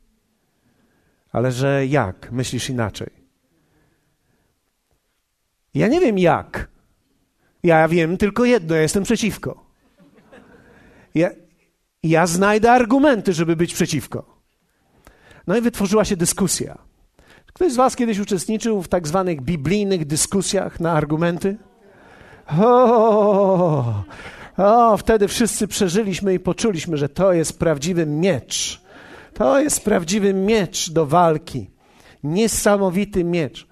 Ale 1.31 1.51
że 1.51 1.87
jak 1.87 2.31
myślisz 2.31 2.69
inaczej? 2.69 3.09
Ja 5.73 5.87
nie 5.87 5.99
wiem 5.99 6.19
jak. 6.19 6.69
Ja 7.63 7.87
wiem 7.87 8.17
tylko 8.17 8.45
jedno, 8.45 8.75
ja 8.75 8.81
jestem 8.81 9.03
przeciwko. 9.03 9.65
Ja, 11.15 11.29
ja 12.03 12.27
znajdę 12.27 12.71
argumenty, 12.71 13.33
żeby 13.33 13.55
być 13.55 13.73
przeciwko. 13.73 14.30
No 15.47 15.57
i 15.57 15.61
wytworzyła 15.61 16.05
się 16.05 16.17
dyskusja. 16.17 16.77
Ktoś 17.53 17.73
z 17.73 17.75
Was 17.75 17.95
kiedyś 17.95 18.19
uczestniczył 18.19 18.81
w 18.81 18.87
tak 18.87 19.07
zwanych 19.07 19.41
biblijnych 19.41 20.05
dyskusjach 20.05 20.79
na 20.79 20.91
argumenty? 20.91 21.57
O, 22.59 24.03
o, 24.57 24.97
wtedy 24.97 25.27
wszyscy 25.27 25.67
przeżyliśmy 25.67 26.33
i 26.33 26.39
poczuliśmy, 26.39 26.97
że 26.97 27.09
to 27.09 27.33
jest 27.33 27.59
prawdziwy 27.59 28.05
miecz. 28.05 28.81
To 29.33 29.59
jest 29.59 29.83
prawdziwy 29.85 30.33
miecz 30.33 30.91
do 30.91 31.05
walki. 31.05 31.69
Niesamowity 32.23 33.23
miecz. 33.23 33.67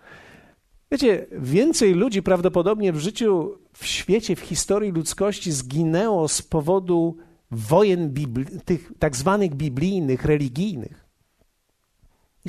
Wiecie, 0.91 1.25
więcej 1.31 1.93
ludzi 1.93 2.23
prawdopodobnie 2.23 2.93
w 2.93 2.99
życiu, 2.99 3.57
w 3.73 3.85
świecie, 3.85 4.35
w 4.35 4.39
historii 4.39 4.91
ludzkości 4.91 5.51
zginęło 5.51 6.27
z 6.27 6.41
powodu 6.41 7.17
wojen 7.51 8.13
bibli- 8.13 8.61
tych 8.65 8.91
tak 8.99 9.15
zwanych 9.15 9.55
biblijnych, 9.55 10.25
religijnych, 10.25 10.98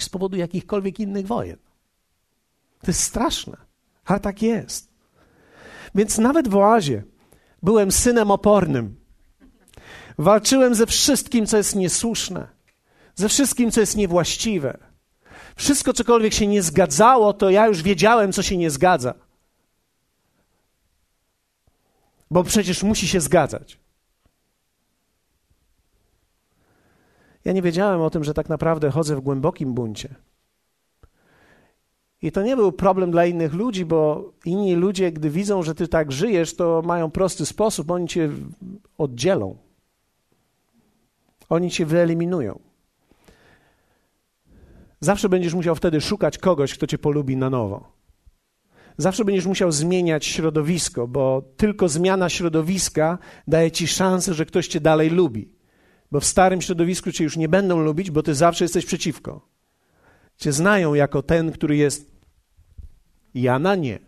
niż 0.01 0.05
z 0.07 0.09
powodu 0.09 0.37
jakichkolwiek 0.37 1.01
innych 1.01 1.27
wojen. 1.27 1.57
To 2.81 2.87
jest 2.87 3.03
straszne, 3.03 3.57
ale 4.05 4.21
tak 4.21 4.43
jest. 4.43 4.89
Więc 5.95 6.19
nawet 6.19 6.49
w 6.49 6.57
oazie 6.57 7.03
byłem 7.63 7.93
synem 7.93 8.31
opornym. 8.31 8.97
Walczyłem 10.19 10.75
ze 10.75 10.87
wszystkim, 10.87 11.47
co 11.47 11.57
jest 11.57 11.77
niesłuszne, 11.77 12.49
ze 13.15 13.29
wszystkim, 13.29 13.71
co 13.71 13.81
jest 13.81 13.97
niewłaściwe. 13.97 14.79
Wszystko, 15.57 15.93
cokolwiek 15.93 16.33
się 16.35 16.47
nie 16.47 16.63
zgadzało, 16.63 17.33
to 17.33 17.51
ja 17.51 17.67
już 17.67 17.83
wiedziałem, 17.83 18.33
co 18.33 18.43
się 18.43 18.57
nie 18.57 18.71
zgadza. 18.71 19.15
Bo 22.31 22.45
przecież 22.45 22.83
musi 22.83 23.09
się 23.09 23.21
zgadzać. 23.21 23.79
Ja 27.45 27.53
nie 27.53 27.63
wiedziałem 27.63 28.01
o 28.01 28.11
tym, 28.11 28.25
że 28.25 28.35
tak 28.35 28.49
naprawdę 28.49 28.91
chodzę 28.91 29.17
w 29.17 29.21
głębokim 29.21 29.75
buncie. 29.75 30.15
I 32.23 32.33
to 32.33 32.43
nie 32.43 32.57
był 32.57 32.73
problem 32.73 33.11
dla 33.11 33.27
innych 33.27 33.55
ludzi, 33.55 33.85
bo 33.85 34.33
inni 34.45 34.75
ludzie, 34.75 35.13
gdy 35.13 35.31
widzą, 35.31 35.63
że 35.63 35.75
ty 35.75 35.89
tak 35.89 36.13
żyjesz, 36.13 36.57
to 36.57 36.83
mają 36.85 37.11
prosty 37.11 37.47
sposób, 37.47 37.91
oni 37.91 38.09
cię 38.09 38.31
oddzielą. 38.99 39.57
Oni 41.49 41.71
cię 41.71 41.87
wyeliminują. 41.87 42.59
Zawsze 45.01 45.29
będziesz 45.29 45.55
musiał 45.55 45.75
wtedy 45.75 46.01
szukać 46.01 46.39
kogoś, 46.39 46.75
kto 46.75 46.87
cię 46.87 46.99
polubi 46.99 47.37
na 47.37 47.51
nowo. 47.51 47.93
Zawsze 48.97 49.25
będziesz 49.25 49.47
musiał 49.47 49.73
zmieniać 49.73 50.27
środowisko, 50.27 51.09
bo 51.09 51.43
tylko 51.57 51.89
zmiana 51.89 52.29
środowiska 52.29 53.19
daje 53.49 53.71
ci 53.71 53.89
szansę, 53.89 54.35
że 54.35 54.47
ktoś 54.47 54.69
cię 54.69 54.81
dalej 54.81 55.11
lubi. 55.11 55.60
Bo 56.11 56.21
w 56.21 56.25
starym 56.25 56.63
środowisku 56.63 57.13
cię 57.13 57.25
już 57.25 57.37
nie 57.37 57.49
będą 57.49 57.81
lubić, 57.81 58.11
bo 58.11 58.23
ty 58.23 58.35
zawsze 58.35 58.65
jesteś 58.65 58.87
przeciwko. 58.87 59.49
Cię 60.37 60.53
znają 60.53 60.95
jako 60.95 61.23
ten, 61.23 61.53
który 61.53 61.77
jest 61.77 62.11
Jana 63.35 63.75
nie. 63.75 63.99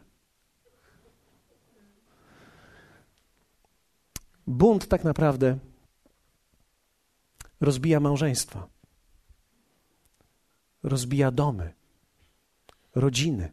Bunt 4.47 4.89
tak 4.89 5.05
naprawdę 5.05 5.59
rozbija 7.61 8.01
małżeństwa, 8.01 8.69
rozbija 10.83 11.31
domy, 11.31 11.75
rodziny, 12.95 13.53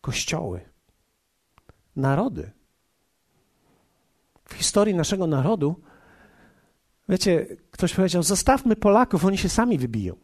kościoły, 0.00 0.60
narody. 1.96 2.50
W 4.44 4.54
historii 4.54 4.94
naszego 4.94 5.26
narodu, 5.26 5.80
wiecie, 7.12 7.46
ktoś 7.70 7.94
powiedział: 7.94 8.22
Zostawmy 8.22 8.76
Polaków, 8.76 9.24
oni 9.24 9.38
się 9.38 9.48
sami 9.48 9.78
wybiją. 9.78 10.16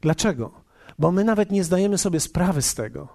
Dlaczego? 0.00 0.68
bo 0.98 1.12
my 1.12 1.24
nawet 1.24 1.50
nie 1.50 1.64
zdajemy 1.64 1.98
sobie 1.98 2.20
sprawy 2.20 2.62
z 2.62 2.74
tego, 2.74 3.08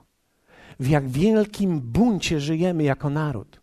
w 0.79 0.87
jak 0.87 1.09
wielkim 1.09 1.81
buncie 1.81 2.39
żyjemy 2.39 2.83
jako 2.83 3.09
naród. 3.09 3.61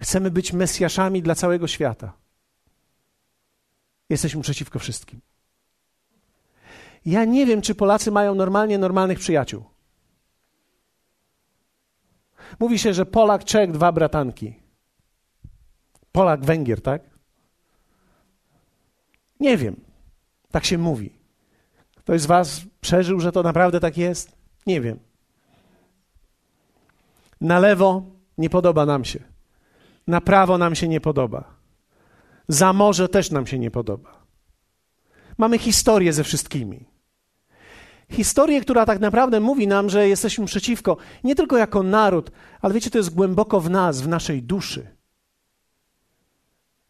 Chcemy 0.00 0.30
być 0.30 0.52
Mesjaszami 0.52 1.22
dla 1.22 1.34
całego 1.34 1.66
świata. 1.66 2.12
Jesteśmy 4.08 4.42
przeciwko 4.42 4.78
wszystkim. 4.78 5.20
Ja 7.06 7.24
nie 7.24 7.46
wiem, 7.46 7.62
czy 7.62 7.74
Polacy 7.74 8.10
mają 8.10 8.34
normalnie 8.34 8.78
normalnych 8.78 9.18
przyjaciół. 9.18 9.64
Mówi 12.58 12.78
się, 12.78 12.94
że 12.94 13.06
Polak, 13.06 13.44
Czech, 13.44 13.72
dwa 13.72 13.92
bratanki. 13.92 14.54
Polak, 16.12 16.44
Węgier, 16.44 16.82
tak? 16.82 17.02
Nie 19.40 19.56
wiem. 19.56 19.80
Tak 20.50 20.64
się 20.64 20.78
mówi. 20.78 21.12
Ktoś 21.96 22.20
z 22.20 22.26
Was 22.26 22.60
przeżył, 22.80 23.20
że 23.20 23.32
to 23.32 23.42
naprawdę 23.42 23.80
tak 23.80 23.98
jest? 23.98 24.32
Nie 24.66 24.80
wiem. 24.80 24.98
Na 27.40 27.58
lewo 27.58 28.02
nie 28.38 28.50
podoba 28.50 28.86
nam 28.86 29.04
się. 29.04 29.20
Na 30.06 30.20
prawo 30.20 30.58
nam 30.58 30.74
się 30.74 30.88
nie 30.88 31.00
podoba. 31.00 31.44
Za 32.48 32.72
morze 32.72 33.08
też 33.08 33.30
nam 33.30 33.46
się 33.46 33.58
nie 33.58 33.70
podoba. 33.70 34.20
Mamy 35.38 35.58
historię 35.58 36.12
ze 36.12 36.24
wszystkimi. 36.24 36.89
Historię, 38.10 38.60
która 38.60 38.86
tak 38.86 39.00
naprawdę 39.00 39.40
mówi 39.40 39.66
nam, 39.66 39.90
że 39.90 40.08
jesteśmy 40.08 40.46
przeciwko, 40.46 40.96
nie 41.24 41.34
tylko 41.34 41.56
jako 41.56 41.82
naród, 41.82 42.30
ale 42.60 42.74
wiecie, 42.74 42.90
to 42.90 42.98
jest 42.98 43.14
głęboko 43.14 43.60
w 43.60 43.70
nas, 43.70 44.00
w 44.00 44.08
naszej 44.08 44.42
duszy. 44.42 44.86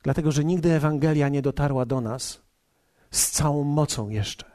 Dlatego, 0.03 0.33
że 0.33 0.45
nigdy 0.45 0.73
Ewangelia 0.73 1.29
nie 1.29 1.43
dotarła 1.43 1.87
do 1.87 2.01
nas 2.01 2.43
z 3.11 3.31
całą 3.31 3.65
mocą 3.65 4.09
jeszcze. 4.09 4.51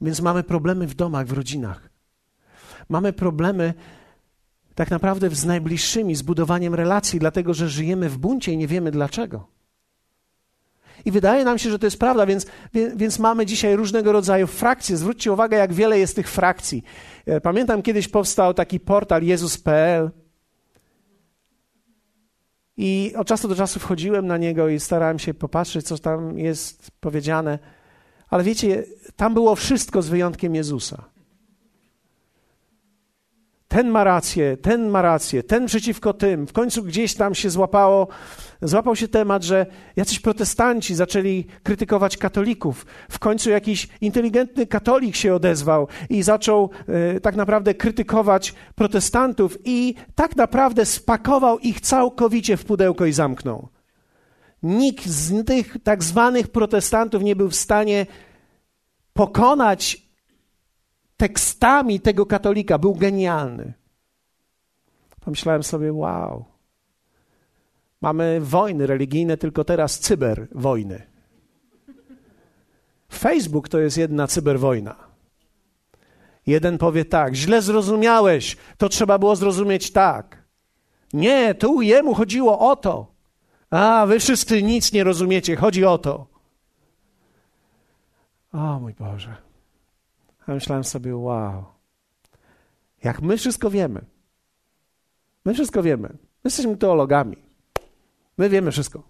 Więc 0.00 0.20
mamy 0.20 0.42
problemy 0.42 0.86
w 0.86 0.94
domach, 0.94 1.26
w 1.26 1.32
rodzinach. 1.32 1.90
Mamy 2.88 3.12
problemy 3.12 3.74
tak 4.74 4.90
naprawdę 4.90 5.30
z 5.30 5.44
najbliższymi, 5.44 6.14
z 6.14 6.22
budowaniem 6.22 6.74
relacji, 6.74 7.18
dlatego 7.18 7.54
że 7.54 7.68
żyjemy 7.68 8.08
w 8.08 8.18
buncie 8.18 8.52
i 8.52 8.56
nie 8.56 8.66
wiemy 8.66 8.90
dlaczego. 8.90 9.55
I 11.04 11.10
wydaje 11.10 11.44
nam 11.44 11.58
się, 11.58 11.70
że 11.70 11.78
to 11.78 11.86
jest 11.86 11.98
prawda, 11.98 12.26
więc, 12.26 12.46
więc 12.96 13.18
mamy 13.18 13.46
dzisiaj 13.46 13.76
różnego 13.76 14.12
rodzaju 14.12 14.46
frakcje. 14.46 14.96
Zwróćcie 14.96 15.32
uwagę, 15.32 15.56
jak 15.56 15.72
wiele 15.72 15.98
jest 15.98 16.16
tych 16.16 16.28
frakcji. 16.28 16.82
E, 17.26 17.40
pamiętam, 17.40 17.82
kiedyś 17.82 18.08
powstał 18.08 18.54
taki 18.54 18.80
portal 18.80 19.22
Jezus.pl 19.22 20.10
i 22.76 23.12
od 23.16 23.26
czasu 23.26 23.48
do 23.48 23.54
czasu 23.54 23.80
wchodziłem 23.80 24.26
na 24.26 24.36
niego 24.36 24.68
i 24.68 24.80
starałem 24.80 25.18
się 25.18 25.34
popatrzeć, 25.34 25.86
co 25.86 25.98
tam 25.98 26.38
jest 26.38 26.90
powiedziane. 27.00 27.58
Ale 28.30 28.44
wiecie, 28.44 28.84
tam 29.16 29.34
było 29.34 29.54
wszystko 29.54 30.02
z 30.02 30.08
wyjątkiem 30.08 30.54
Jezusa. 30.54 31.15
Ten 33.68 33.88
ma 33.88 34.04
rację, 34.04 34.56
ten 34.56 34.88
ma 34.88 35.02
rację, 35.02 35.42
ten 35.42 35.66
przeciwko 35.66 36.12
tym. 36.12 36.46
W 36.46 36.52
końcu 36.52 36.82
gdzieś 36.82 37.14
tam 37.14 37.34
się 37.34 37.50
złapało, 37.50 38.08
złapał 38.62 38.96
się 38.96 39.08
temat, 39.08 39.42
że 39.42 39.66
jacyś 39.96 40.20
protestanci 40.20 40.94
zaczęli 40.94 41.46
krytykować 41.62 42.16
katolików. 42.16 42.86
W 43.10 43.18
końcu 43.18 43.50
jakiś 43.50 43.88
inteligentny 44.00 44.66
katolik 44.66 45.16
się 45.16 45.34
odezwał 45.34 45.88
i 46.10 46.22
zaczął 46.22 46.70
e, 46.88 47.20
tak 47.20 47.36
naprawdę 47.36 47.74
krytykować 47.74 48.54
protestantów 48.74 49.58
i 49.64 49.94
tak 50.14 50.36
naprawdę 50.36 50.86
spakował 50.86 51.58
ich 51.58 51.80
całkowicie 51.80 52.56
w 52.56 52.64
pudełko 52.64 53.06
i 53.06 53.12
zamknął. 53.12 53.68
Nikt 54.62 55.06
z 55.06 55.46
tych 55.46 55.76
tak 55.84 56.04
zwanych 56.04 56.48
protestantów 56.48 57.22
nie 57.22 57.36
był 57.36 57.48
w 57.48 57.56
stanie 57.56 58.06
pokonać 59.12 60.05
tekstami 61.16 62.00
tego 62.00 62.26
katolika. 62.26 62.78
Był 62.78 62.94
genialny. 62.94 63.72
Pomyślałem 65.20 65.62
sobie, 65.62 65.92
wow. 65.92 66.44
Mamy 68.00 68.40
wojny 68.40 68.86
religijne, 68.86 69.36
tylko 69.36 69.64
teraz 69.64 69.98
cyberwojny. 69.98 71.02
Facebook 73.12 73.68
to 73.68 73.78
jest 73.78 73.98
jedna 73.98 74.26
cyberwojna. 74.26 74.96
Jeden 76.46 76.78
powie 76.78 77.04
tak, 77.04 77.34
źle 77.34 77.62
zrozumiałeś, 77.62 78.56
to 78.78 78.88
trzeba 78.88 79.18
było 79.18 79.36
zrozumieć 79.36 79.92
tak. 79.92 80.42
Nie, 81.12 81.54
tu 81.54 81.82
jemu 81.82 82.14
chodziło 82.14 82.70
o 82.70 82.76
to. 82.76 83.14
A, 83.70 84.06
wy 84.06 84.20
wszyscy 84.20 84.62
nic 84.62 84.92
nie 84.92 85.04
rozumiecie, 85.04 85.56
chodzi 85.56 85.84
o 85.84 85.98
to. 85.98 86.26
O 88.52 88.80
mój 88.80 88.94
Boże. 88.94 89.45
A 90.46 90.52
myślałem 90.52 90.84
sobie, 90.84 91.16
wow. 91.16 91.64
Jak 93.04 93.22
my 93.22 93.36
wszystko 93.36 93.70
wiemy. 93.70 94.04
My 95.44 95.54
wszystko 95.54 95.82
wiemy. 95.82 96.08
My 96.08 96.18
jesteśmy 96.44 96.76
teologami. 96.76 97.36
My 98.38 98.48
wiemy 98.48 98.72
wszystko. 98.72 99.02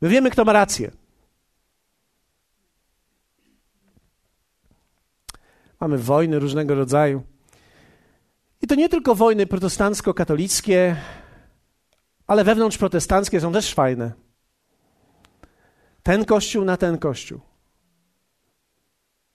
My 0.00 0.08
wiemy, 0.08 0.30
kto 0.30 0.44
ma 0.44 0.52
rację. 0.52 0.90
Mamy 5.80 5.98
wojny 5.98 6.38
różnego 6.38 6.74
rodzaju. 6.74 7.22
I 8.62 8.66
to 8.66 8.74
nie 8.74 8.88
tylko 8.88 9.14
wojny 9.14 9.46
protestancko-katolickie, 9.46 10.96
ale 12.26 12.44
wewnątrz 12.44 12.78
protestanckie 12.78 13.40
są 13.40 13.52
też 13.52 13.74
fajne. 13.74 14.12
Ten 16.02 16.24
kościół 16.24 16.64
na 16.64 16.76
ten 16.76 16.98
kościół. 16.98 17.47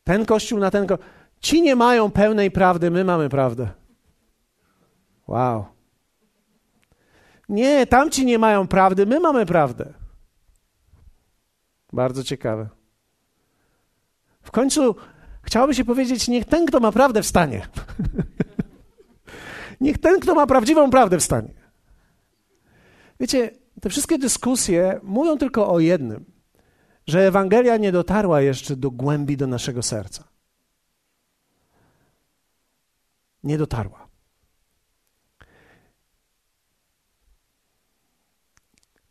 Ten 0.03 0.25
kościół 0.25 0.59
na 0.59 0.71
ten 0.71 0.87
kościół. 0.87 1.07
Ci 1.39 1.61
nie 1.61 1.75
mają 1.75 2.11
pełnej 2.11 2.51
prawdy, 2.51 2.91
my 2.91 3.03
mamy 3.03 3.29
prawdę. 3.29 3.69
Wow. 5.27 5.65
Nie, 7.49 7.87
tamci 7.87 8.25
nie 8.25 8.39
mają 8.39 8.67
prawdy, 8.67 9.05
my 9.05 9.19
mamy 9.19 9.45
prawdę. 9.45 9.93
Bardzo 11.93 12.23
ciekawe. 12.23 12.69
W 14.41 14.51
końcu 14.51 14.95
chciałoby 15.41 15.75
się 15.75 15.85
powiedzieć, 15.85 16.27
niech 16.27 16.45
ten, 16.45 16.65
kto 16.65 16.79
ma 16.79 16.91
prawdę, 16.91 17.21
wstanie. 17.23 17.67
niech 19.81 19.97
ten, 19.97 20.19
kto 20.19 20.35
ma 20.35 20.47
prawdziwą 20.47 20.89
prawdę, 20.89 21.19
wstanie. 21.19 21.53
Wiecie, 23.19 23.51
te 23.81 23.89
wszystkie 23.89 24.17
dyskusje 24.17 24.99
mówią 25.03 25.37
tylko 25.37 25.69
o 25.69 25.79
jednym, 25.79 26.32
że 27.07 27.27
Ewangelia 27.27 27.77
nie 27.77 27.91
dotarła 27.91 28.41
jeszcze 28.41 28.75
do 28.75 28.91
głębi 28.91 29.37
do 29.37 29.47
naszego 29.47 29.83
serca. 29.83 30.23
Nie 33.43 33.57
dotarła. 33.57 34.07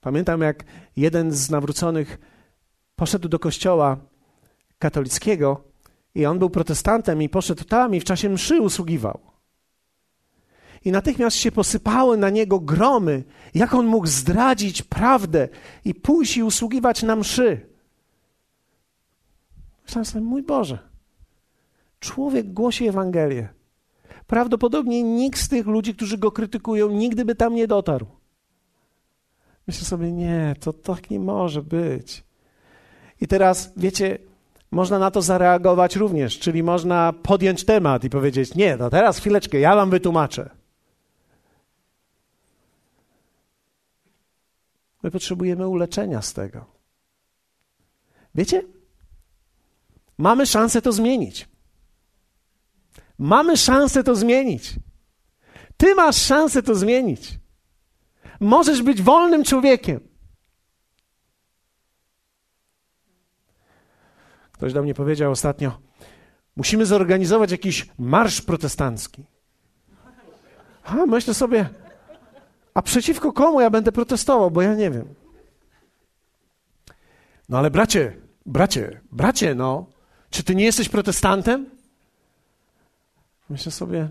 Pamiętam, 0.01 0.41
jak 0.41 0.65
jeden 0.97 1.33
z 1.33 1.51
nawróconych 1.51 2.19
poszedł 2.97 3.29
do 3.29 3.39
kościoła 3.39 3.97
katolickiego 4.79 5.65
i 6.15 6.27
on 6.27 6.39
był 6.39 6.51
protestantem 6.51 7.23
i 7.23 7.29
poszedł 7.29 7.65
tam 7.65 7.95
i 7.95 8.01
w 8.01 8.05
czasie 8.05 8.29
mszy 8.29 8.61
usługiwał 8.61 9.33
i 10.85 10.93
natychmiast 10.93 11.37
się 11.37 11.53
posypały 11.53 12.17
na 12.17 12.31
niego 12.31 12.61
gromy, 12.61 13.25
jak 13.55 13.75
on 13.75 13.87
mógł 13.87 14.07
zdradzić 14.07 14.83
prawdę 14.83 15.49
i 15.85 15.95
pójść 15.95 16.37
i 16.37 16.43
usługiwać 16.43 17.03
na 17.03 17.17
mszy. 17.17 17.72
Myślałem 19.85 20.05
sobie, 20.05 20.25
mój 20.25 20.43
Boże, 20.43 20.79
człowiek 22.01 22.53
głosi 22.53 22.89
Ewangelię. 22.89 23.49
Prawdopodobnie 24.27 25.03
nikt 25.03 25.39
z 25.39 25.49
tych 25.49 25.67
ludzi, 25.67 25.95
którzy 25.95 26.19
go 26.19 26.33
krytykują, 26.33 26.89
nigdy 26.89 27.25
by 27.25 27.35
tam 27.35 27.55
nie 27.55 27.67
dotarł. 27.67 28.07
Myślę 29.67 29.85
sobie, 29.85 30.13
nie, 30.13 30.55
to 30.61 30.73
tak 30.73 31.11
nie 31.11 31.21
może 31.21 31.63
być. 31.63 32.25
I 33.21 33.27
teraz, 33.27 33.73
wiecie, 33.77 34.19
można 34.71 34.99
na 34.99 35.11
to 35.11 35.23
zareagować 35.23 35.97
również, 35.97 36.39
czyli 36.39 36.63
można 36.63 37.13
podjąć 37.23 37.65
temat 37.65 38.05
i 38.05 38.11
powiedzieć: 38.11 38.55
Nie, 38.55 38.77
no 38.77 38.91
teraz 38.91 39.19
chwileczkę, 39.19 39.61
ja 39.61 39.77
wam 39.77 39.91
wytłumaczę. 39.91 40.51
My 45.03 45.11
potrzebujemy 45.11 45.69
uleczenia 45.69 46.23
z 46.23 46.33
tego. 46.33 46.65
Wiecie? 48.35 48.63
Mamy 50.19 50.47
szansę 50.47 50.83
to 50.83 50.93
zmienić. 50.93 51.49
Mamy 53.19 53.57
szansę 53.57 54.05
to 54.05 54.17
zmienić. 54.17 54.75
Ty 55.77 55.95
masz 55.95 56.17
szansę 56.17 56.63
to 56.63 56.75
zmienić. 56.75 57.39
Możesz 58.41 58.83
być 58.83 59.03
wolnym 59.03 59.45
człowiekiem. 59.45 60.01
Ktoś 64.53 64.73
do 64.73 64.83
mnie 64.83 64.95
powiedział 64.95 65.33
ostatnio: 65.33 65.79
Musimy 66.57 66.87
zorganizować 66.87 67.51
jakiś 67.51 67.89
marsz 67.99 68.41
protestancki. 68.43 69.25
A 70.85 70.95
myślę 70.95 71.35
sobie, 71.35 71.69
a 72.75 72.83
przeciwko 72.83 73.33
komu 73.33 73.61
ja 73.61 73.71
będę 73.71 73.93
protestował, 73.93 74.51
bo 74.51 74.63
ja 74.63 74.75
nie 74.75 74.91
wiem. 74.91 75.15
No 77.49 77.59
ale 77.59 77.71
bracie, 77.71 78.17
bracie, 78.47 79.01
bracie, 79.13 79.55
no, 79.55 79.87
czy 80.33 80.43
ty 80.43 80.55
nie 80.55 80.65
jesteś 80.65 80.89
protestantem? 80.89 81.71
Myślę 83.49 83.73
sobie, 83.73 84.11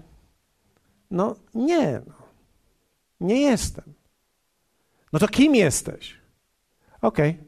no 1.11 1.35
nie, 1.53 2.01
no, 2.07 2.13
nie 3.19 3.41
jestem. 3.41 3.93
No 5.13 5.19
to 5.19 5.27
kim 5.27 5.55
jesteś? 5.55 6.17
Okej, 7.01 7.31
okay. 7.31 7.45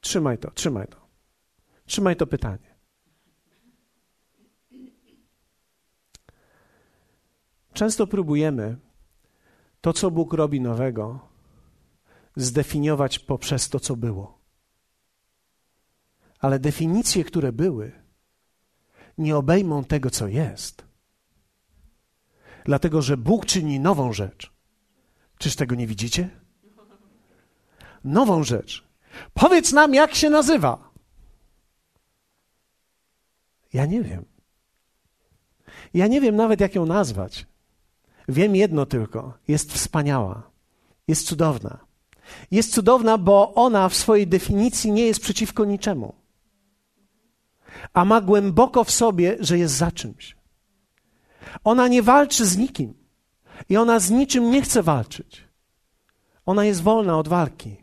trzymaj 0.00 0.38
to, 0.38 0.50
trzymaj 0.50 0.86
to. 0.86 0.96
Trzymaj 1.86 2.16
to 2.16 2.26
pytanie. 2.26 2.74
Często 7.72 8.06
próbujemy 8.06 8.76
to, 9.80 9.92
co 9.92 10.10
Bóg 10.10 10.32
robi 10.32 10.60
nowego, 10.60 11.28
zdefiniować 12.36 13.18
poprzez 13.18 13.68
to, 13.68 13.80
co 13.80 13.96
było. 13.96 14.38
Ale 16.38 16.58
definicje, 16.58 17.24
które 17.24 17.52
były, 17.52 18.07
nie 19.18 19.36
obejmą 19.36 19.84
tego, 19.84 20.10
co 20.10 20.28
jest. 20.28 20.84
Dlatego, 22.64 23.02
że 23.02 23.16
Bóg 23.16 23.46
czyni 23.46 23.80
nową 23.80 24.12
rzecz. 24.12 24.52
Czyż 25.38 25.56
tego 25.56 25.74
nie 25.74 25.86
widzicie? 25.86 26.30
Nową 28.04 28.44
rzecz. 28.44 28.88
Powiedz 29.34 29.72
nam, 29.72 29.94
jak 29.94 30.14
się 30.14 30.30
nazywa. 30.30 30.90
Ja 33.72 33.86
nie 33.86 34.02
wiem. 34.02 34.24
Ja 35.94 36.06
nie 36.06 36.20
wiem 36.20 36.36
nawet, 36.36 36.60
jak 36.60 36.74
ją 36.74 36.86
nazwać. 36.86 37.46
Wiem 38.28 38.56
jedno 38.56 38.86
tylko: 38.86 39.38
jest 39.48 39.72
wspaniała, 39.72 40.50
jest 41.08 41.26
cudowna. 41.26 41.78
Jest 42.50 42.74
cudowna, 42.74 43.18
bo 43.18 43.54
ona 43.54 43.88
w 43.88 43.94
swojej 43.94 44.26
definicji 44.26 44.92
nie 44.92 45.06
jest 45.06 45.20
przeciwko 45.20 45.64
niczemu, 45.64 46.14
a 47.92 48.04
ma 48.04 48.20
głęboko 48.20 48.84
w 48.84 48.90
sobie, 48.90 49.36
że 49.40 49.58
jest 49.58 49.74
za 49.74 49.92
czymś. 49.92 50.36
Ona 51.64 51.88
nie 51.88 52.02
walczy 52.02 52.46
z 52.46 52.56
nikim 52.56 52.94
i 53.68 53.76
ona 53.76 53.98
z 53.98 54.10
niczym 54.10 54.50
nie 54.50 54.62
chce 54.62 54.82
walczyć. 54.82 55.48
Ona 56.46 56.64
jest 56.64 56.82
wolna 56.82 57.18
od 57.18 57.28
walki. 57.28 57.76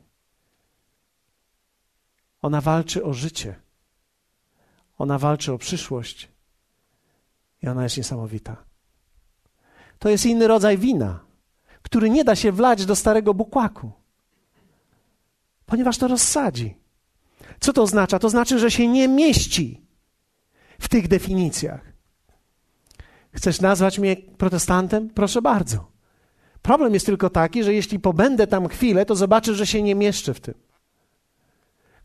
Ona 2.41 2.61
walczy 2.61 3.03
o 3.03 3.13
życie. 3.13 3.55
Ona 4.97 5.17
walczy 5.17 5.53
o 5.53 5.57
przyszłość. 5.57 6.31
I 7.63 7.67
ona 7.67 7.83
jest 7.83 7.97
niesamowita 7.97 8.65
to 9.99 10.09
jest 10.09 10.25
inny 10.25 10.47
rodzaj 10.47 10.77
wina, 10.77 11.19
który 11.81 12.09
nie 12.09 12.23
da 12.23 12.35
się 12.35 12.51
wlać 12.51 12.85
do 12.85 12.95
starego 12.95 13.33
bukłaku, 13.33 13.91
ponieważ 15.65 15.97
to 15.97 16.07
rozsadzi. 16.07 16.84
Co 17.65 17.73
to 17.73 17.81
oznacza? 17.81 18.19
To 18.19 18.29
znaczy, 18.29 18.59
że 18.59 18.71
się 18.71 18.87
nie 18.87 19.07
mieści 19.07 19.81
w 20.79 20.87
tych 20.89 21.07
definicjach. 21.07 21.93
Chcesz 23.31 23.61
nazwać 23.61 23.99
mnie 23.99 24.15
protestantem? 24.15 25.09
Proszę 25.09 25.41
bardzo. 25.41 25.91
Problem 26.61 26.93
jest 26.93 27.05
tylko 27.05 27.29
taki, 27.29 27.63
że 27.63 27.73
jeśli 27.73 27.99
pobędę 27.99 28.47
tam 28.47 28.67
chwilę, 28.67 29.05
to 29.05 29.15
zobaczysz, 29.15 29.57
że 29.57 29.67
się 29.67 29.81
nie 29.81 29.95
mieszczę 29.95 30.33
w 30.33 30.39
tym. 30.39 30.53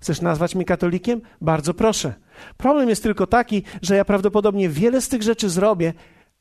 Chcesz 0.01 0.21
nazwać 0.21 0.55
mnie 0.55 0.65
katolikiem? 0.65 1.21
Bardzo 1.41 1.75
proszę. 1.75 2.15
Problem 2.57 2.89
jest 2.89 3.03
tylko 3.03 3.27
taki, 3.27 3.63
że 3.83 3.97
ja 3.97 4.05
prawdopodobnie 4.05 4.69
wiele 4.69 5.01
z 5.01 5.09
tych 5.09 5.23
rzeczy 5.23 5.51
zrobię, 5.51 5.93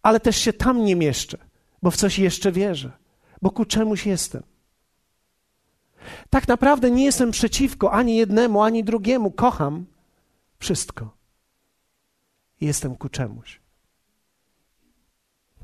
ale 0.03 0.19
też 0.19 0.37
się 0.37 0.53
tam 0.53 0.85
nie 0.85 0.95
mieszczę, 0.95 1.37
bo 1.83 1.91
w 1.91 1.97
coś 1.97 2.19
jeszcze 2.19 2.51
wierzę, 2.51 2.91
bo 3.41 3.51
ku 3.51 3.65
czemuś 3.65 4.05
jestem. 4.05 4.43
Tak 6.29 6.47
naprawdę 6.47 6.91
nie 6.91 7.05
jestem 7.05 7.31
przeciwko 7.31 7.91
ani 7.91 8.15
jednemu, 8.15 8.61
ani 8.61 8.83
drugiemu. 8.83 9.31
Kocham 9.31 9.85
wszystko. 10.59 11.17
Jestem 12.61 12.95
ku 12.95 13.09
czemuś. 13.09 13.61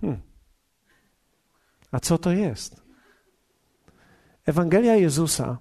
Hmm. 0.01 0.21
A 1.91 1.99
co 1.99 2.17
to 2.17 2.31
jest? 2.31 2.81
Ewangelia 4.45 4.95
Jezusa, 4.95 5.57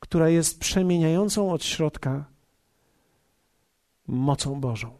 która 0.00 0.28
jest 0.28 0.60
przemieniającą 0.60 1.52
od 1.52 1.64
środka 1.64 2.24
mocą 4.06 4.60
Bożą, 4.60 4.98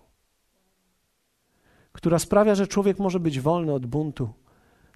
która 1.92 2.18
sprawia, 2.18 2.54
że 2.54 2.66
człowiek 2.66 2.98
może 2.98 3.20
być 3.20 3.40
wolny 3.40 3.72
od 3.72 3.86
buntu, 3.86 4.32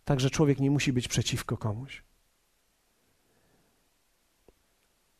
tak 0.04 0.20
że 0.20 0.30
człowiek 0.30 0.60
nie 0.60 0.70
musi 0.70 0.92
być 0.92 1.08
przeciwko 1.08 1.56
komuś. 1.56 2.02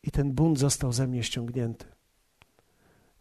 I 0.05 0.11
ten 0.11 0.31
bunt 0.31 0.59
został 0.59 0.91
ze 0.91 1.07
mnie 1.07 1.23
ściągnięty. 1.23 1.85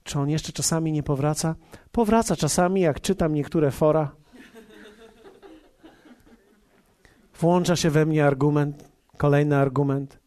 Czy 0.03 0.19
on 0.19 0.31
jeszcze 0.31 0.53
czasami 0.53 0.93
nie 0.93 1.03
powraca? 1.03 1.55
Powraca 1.93 2.37
czasami, 2.37 2.81
jak 2.81 3.01
czytam 3.01 3.35
niektóre 3.35 3.71
fora. 3.71 4.17
Włącza 7.41 7.77
się 7.77 7.91
we 7.91 8.07
mnie 8.07 8.27
argument, 8.27 8.89
kolejny 9.17 9.57
argument. 9.57 10.19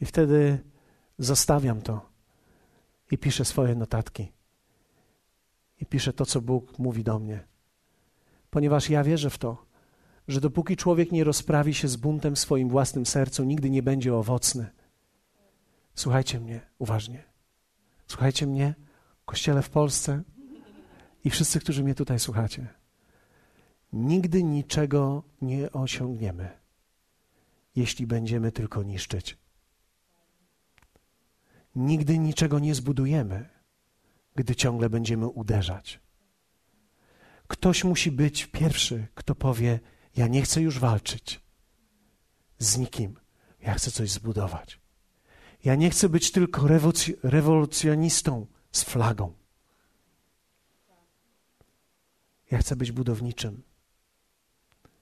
I 0.00 0.04
wtedy 0.04 0.58
zostawiam 1.18 1.82
to 1.82 2.10
i 3.10 3.18
piszę 3.18 3.44
swoje 3.44 3.74
notatki. 3.74 4.32
I 5.80 5.86
piszę 5.86 6.12
to, 6.12 6.26
co 6.26 6.40
Bóg 6.40 6.78
mówi 6.78 7.04
do 7.04 7.18
mnie. 7.18 7.44
Ponieważ 8.50 8.90
ja 8.90 9.04
wierzę 9.04 9.30
w 9.30 9.38
to, 9.38 9.66
że 10.28 10.40
dopóki 10.40 10.76
człowiek 10.76 11.12
nie 11.12 11.24
rozprawi 11.24 11.74
się 11.74 11.88
z 11.88 11.96
buntem 11.96 12.34
w 12.34 12.38
swoim 12.38 12.68
własnym 12.68 13.06
sercu, 13.06 13.44
nigdy 13.44 13.70
nie 13.70 13.82
będzie 13.82 14.14
owocny. 14.14 14.70
Słuchajcie 15.94 16.40
mnie 16.40 16.60
uważnie. 16.78 17.24
Słuchajcie 18.06 18.46
mnie, 18.46 18.74
kościele 19.24 19.62
w 19.62 19.70
Polsce 19.70 20.22
i 21.24 21.30
wszyscy, 21.30 21.60
którzy 21.60 21.84
mnie 21.84 21.94
tutaj 21.94 22.18
słuchacie. 22.18 22.66
Nigdy 23.92 24.42
niczego 24.42 25.22
nie 25.42 25.72
osiągniemy, 25.72 26.58
jeśli 27.76 28.06
będziemy 28.06 28.52
tylko 28.52 28.82
niszczyć. 28.82 29.38
Nigdy 31.74 32.18
niczego 32.18 32.58
nie 32.58 32.74
zbudujemy, 32.74 33.48
gdy 34.34 34.56
ciągle 34.56 34.90
będziemy 34.90 35.28
uderzać. 35.28 36.00
Ktoś 37.48 37.84
musi 37.84 38.12
być 38.12 38.46
pierwszy, 38.46 39.06
kto 39.14 39.34
powie: 39.34 39.80
Ja 40.16 40.26
nie 40.26 40.42
chcę 40.42 40.60
już 40.60 40.78
walczyć 40.78 41.40
z 42.58 42.78
nikim, 42.78 43.20
ja 43.60 43.74
chcę 43.74 43.90
coś 43.90 44.10
zbudować. 44.10 44.79
Ja 45.64 45.74
nie 45.74 45.90
chcę 45.90 46.08
być 46.08 46.32
tylko 46.32 46.68
rewolucjonistą 47.22 48.46
z 48.72 48.82
flagą. 48.82 49.32
Ja 52.50 52.58
chcę 52.58 52.76
być 52.76 52.92
budowniczym. 52.92 53.62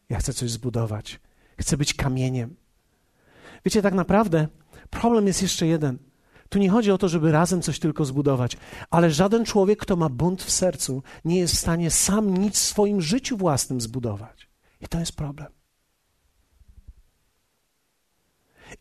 Ja 0.09 0.19
chcę 0.19 0.33
coś 0.33 0.51
zbudować. 0.51 1.21
Chcę 1.59 1.77
być 1.77 1.95
kamieniem. 1.95 2.57
Wiecie, 3.65 3.83
tak 3.83 3.95
naprawdę 3.95 4.49
problem 4.91 5.27
jest 5.27 5.43
jeszcze 5.43 5.67
jeden. 5.67 5.99
Tu 6.49 6.59
nie 6.59 6.71
chodzi 6.71 6.91
o 6.91 6.99
to, 6.99 7.09
żeby 7.09 7.33
razem 7.33 7.63
coś 7.63 7.79
tylko 7.79 8.05
zbudować, 8.05 8.57
ale 8.91 9.11
żaden 9.11 9.45
człowiek, 9.45 9.79
kto 9.79 9.97
ma 9.97 10.09
bunt 10.09 10.43
w 10.43 10.51
sercu, 10.51 11.03
nie 11.25 11.39
jest 11.39 11.55
w 11.55 11.59
stanie 11.59 11.91
sam 11.91 12.37
nic 12.37 12.55
w 12.55 12.63
swoim 12.63 13.03
życiu 13.03 13.37
własnym 13.37 13.81
zbudować. 13.81 14.49
I 14.81 14.89
to 14.89 15.01
jest 15.01 15.17
problem. 15.17 15.58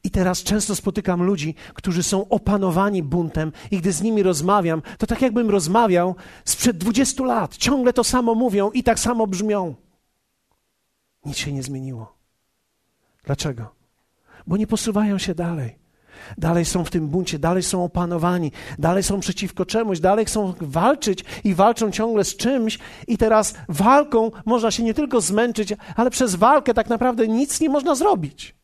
I 0.04 0.12
teraz 0.12 0.43
często 0.43 0.76
spotykam 0.76 1.23
ludzi, 1.23 1.56
którzy 1.73 2.04
są 2.04 2.30
opanowani 2.30 3.04
buntem, 3.04 3.52
i 3.71 3.78
gdy 3.78 3.91
z 3.91 4.02
nimi 4.02 4.23
rozmawiam, 4.23 4.82
to 4.97 5.08
tak 5.08 5.21
jakbym 5.21 5.50
rozmawiał 5.50 6.15
sprzed 6.45 6.78
20 6.78 7.23
lat. 7.23 7.58
Ciągle 7.58 7.93
to 7.93 8.04
samo 8.04 8.36
mówią 8.36 8.71
i 8.71 8.84
tak 8.84 9.00
samo 9.00 9.28
brzmią. 9.28 9.76
Nic 11.26 11.38
się 11.38 11.54
nie 11.54 11.63
zmieniło. 11.63 12.17
Dlaczego? 13.23 13.76
Bo 14.47 14.58
nie 14.58 14.67
posuwają 14.67 15.17
się 15.17 15.36
dalej. 15.36 15.80
Dalej 16.38 16.65
są 16.65 16.84
w 16.84 16.89
tym 16.89 17.08
buncie, 17.08 17.39
dalej 17.39 17.63
są 17.63 17.84
opanowani, 17.84 18.52
dalej 18.80 19.04
są 19.04 19.19
przeciwko 19.19 19.65
czemuś, 19.65 20.00
dalej 20.00 20.26
chcą 20.26 20.54
walczyć 20.62 21.26
i 21.43 21.54
walczą 21.54 21.91
ciągle 21.91 22.23
z 22.23 22.36
czymś, 22.36 22.80
i 23.08 23.17
teraz 23.17 23.54
walką 23.69 24.32
można 24.45 24.71
się 24.71 24.84
nie 24.84 24.93
tylko 24.93 25.21
zmęczyć, 25.21 25.73
ale 25.95 26.10
przez 26.10 26.36
walkę 26.36 26.73
tak 26.73 26.89
naprawdę 26.89 27.28
nic 27.28 27.62
nie 27.62 27.69
można 27.69 27.95
zrobić. 27.95 28.57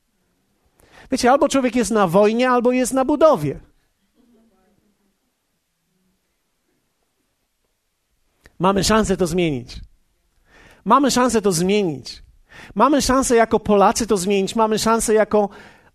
Wiecie, 1.13 1.31
albo 1.31 1.49
człowiek 1.49 1.75
jest 1.75 1.91
na 1.91 2.07
wojnie, 2.07 2.49
albo 2.49 2.71
jest 2.71 2.93
na 2.93 3.05
budowie. 3.05 3.59
Mamy 8.59 8.83
szansę 8.83 9.17
to 9.17 9.27
zmienić. 9.27 9.81
Mamy 10.85 11.11
szansę 11.11 11.41
to 11.41 11.51
zmienić. 11.51 12.23
Mamy 12.75 13.01
szansę 13.01 13.35
jako 13.35 13.59
Polacy 13.59 14.07
to 14.07 14.17
zmienić. 14.17 14.55
Mamy 14.55 14.79
szansę 14.79 15.13
jako 15.13 15.49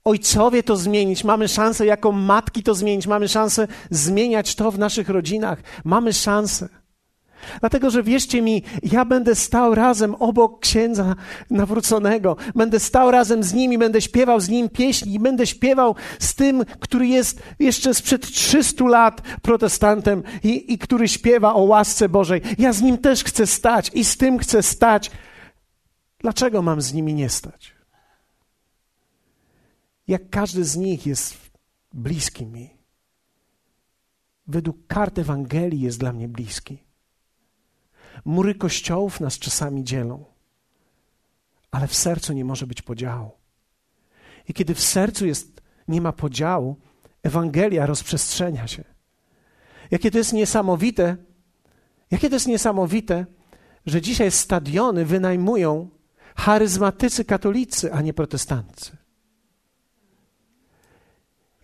ojcowie 0.04 0.62
to 0.62 0.76
zmienić. 0.76 1.24
Mamy 1.24 1.48
szansę 1.48 1.87
jako 1.87 2.12
matki 2.12 2.62
to 2.62 2.74
zmienić. 2.74 3.07
Mamy 3.07 3.28
szansę 3.28 3.68
zmieniać 3.90 4.54
to 4.54 4.70
w 4.70 4.78
naszych 4.78 5.09
rodzinach. 5.09 5.62
Mamy 5.85 6.12
szansę. 6.12 6.68
Dlatego, 7.61 7.90
że 7.90 8.03
wierzcie 8.03 8.42
mi, 8.42 8.62
ja 8.83 9.05
będę 9.05 9.35
stał 9.35 9.74
razem 9.74 10.14
obok 10.14 10.61
księdza 10.61 11.16
nawróconego, 11.51 12.37
będę 12.55 12.81
stał 12.81 13.11
razem 13.11 13.42
z 13.42 13.53
nim 13.53 13.72
i 13.72 13.79
będę 13.79 14.01
śpiewał 14.01 14.40
z 14.40 14.48
nim 14.48 14.68
pieśni, 14.68 15.14
i 15.14 15.18
będę 15.18 15.46
śpiewał 15.46 15.94
z 16.18 16.35
tym, 16.35 16.64
który 16.81 17.07
jest 17.07 17.42
jeszcze 17.59 17.94
sprzed 17.94 18.27
300 18.27 18.85
lat 18.85 19.22
protestantem 19.42 20.22
i, 20.44 20.72
i 20.72 20.79
który 20.79 21.09
śpiewa 21.09 21.55
o 21.55 21.61
łasce 21.61 22.09
Bożej. 22.09 22.40
Ja 22.59 22.72
z 22.72 22.83
nim 22.83 22.98
też 22.98 23.24
chcę 23.24 23.46
stać 23.46 23.90
i 23.94 24.05
z 24.05 24.16
tym 24.16 24.38
chcę 24.38 24.62
stać. 24.62 25.11
Dlaczego 26.18 26.62
mam 26.62 26.81
z 26.81 26.92
nimi 26.92 27.14
nie 27.14 27.29
stać? 27.29 27.74
Jak 30.09 30.31
każdy 30.31 30.64
z 30.64 30.77
nich 30.77 31.07
jest 31.07 31.37
bliski 31.92 32.46
mi. 32.46 32.70
Według 34.46 34.87
kart 34.87 35.18
Ewangelii 35.18 35.81
jest 35.81 35.98
dla 35.98 36.12
mnie 36.12 36.29
bliski. 36.29 36.88
Mury 38.24 38.54
kościołów 38.54 39.20
nas 39.20 39.38
czasami 39.38 39.85
dzielą, 39.85 40.24
ale 41.70 41.87
w 41.87 41.94
sercu 41.94 42.33
nie 42.33 42.44
może 42.44 42.66
być 42.66 42.83
podziału. 42.83 43.31
I 44.48 44.54
kiedy 44.54 44.74
w 44.74 44.81
sercu 44.81 45.26
jest, 45.26 45.62
nie 45.88 46.00
ma 46.00 46.12
podziału, 46.12 46.76
Ewangelia 47.22 47.87
rozprzestrzenia 47.87 48.66
się. 48.66 48.85
Jakie 49.90 50.11
to 50.11 50.18
jest 50.18 50.33
niesamowite, 50.33 51.16
jakie 52.11 52.28
to 52.28 52.37
jest 52.37 52.46
niesamowite, 52.46 53.26
że 53.87 54.00
dzisiaj 54.00 54.31
stadiony 54.31 55.04
wynajmują 55.04 55.88
charyzmatycy 56.37 57.24
katolicy, 57.24 57.92
a 57.92 58.02
nie 58.02 58.14
protestancy. 58.14 58.96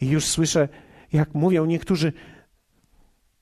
I 0.00 0.08
już 0.08 0.24
słyszę, 0.24 0.68
jak 1.12 1.34
mówią 1.34 1.64
niektórzy 1.64 2.12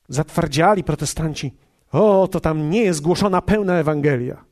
zatwardziali 0.09 0.85
protestanci, 0.85 1.55
o, 1.93 2.29
to 2.29 2.41
tam 2.41 2.71
nie 2.71 2.83
jest 2.83 3.01
głoszona 3.01 3.43
pełna 3.43 3.75
Ewangelia. 3.75 4.45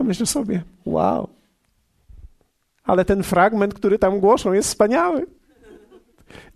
Ja 0.00 0.06
myślę 0.06 0.26
sobie, 0.26 0.62
wow. 0.84 1.28
Ale 2.84 3.04
ten 3.04 3.22
fragment, 3.22 3.74
który 3.74 3.98
tam 3.98 4.20
głoszą, 4.20 4.52
jest 4.52 4.68
wspaniały. 4.68 5.26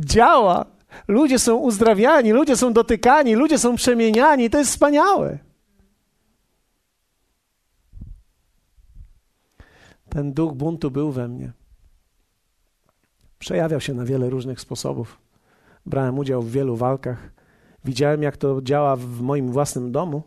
Działa. 0.00 0.66
Ludzie 1.08 1.38
są 1.38 1.56
uzdrawiani, 1.56 2.32
ludzie 2.32 2.56
są 2.56 2.72
dotykani, 2.72 3.34
ludzie 3.34 3.58
są 3.58 3.76
przemieniani. 3.76 4.50
To 4.50 4.58
jest 4.58 4.70
wspaniałe. 4.70 5.38
Ten 10.08 10.32
duch 10.32 10.54
buntu 10.54 10.90
był 10.90 11.12
we 11.12 11.28
mnie. 11.28 11.52
Przejawiał 13.38 13.80
się 13.80 13.94
na 13.94 14.04
wiele 14.04 14.30
różnych 14.30 14.60
sposobów. 14.60 15.18
Brałem 15.86 16.18
udział 16.18 16.42
w 16.42 16.50
wielu 16.50 16.76
walkach. 16.76 17.39
Widziałem, 17.84 18.22
jak 18.22 18.36
to 18.36 18.62
działa 18.62 18.96
w 18.96 19.20
moim 19.20 19.52
własnym 19.52 19.92
domu. 19.92 20.22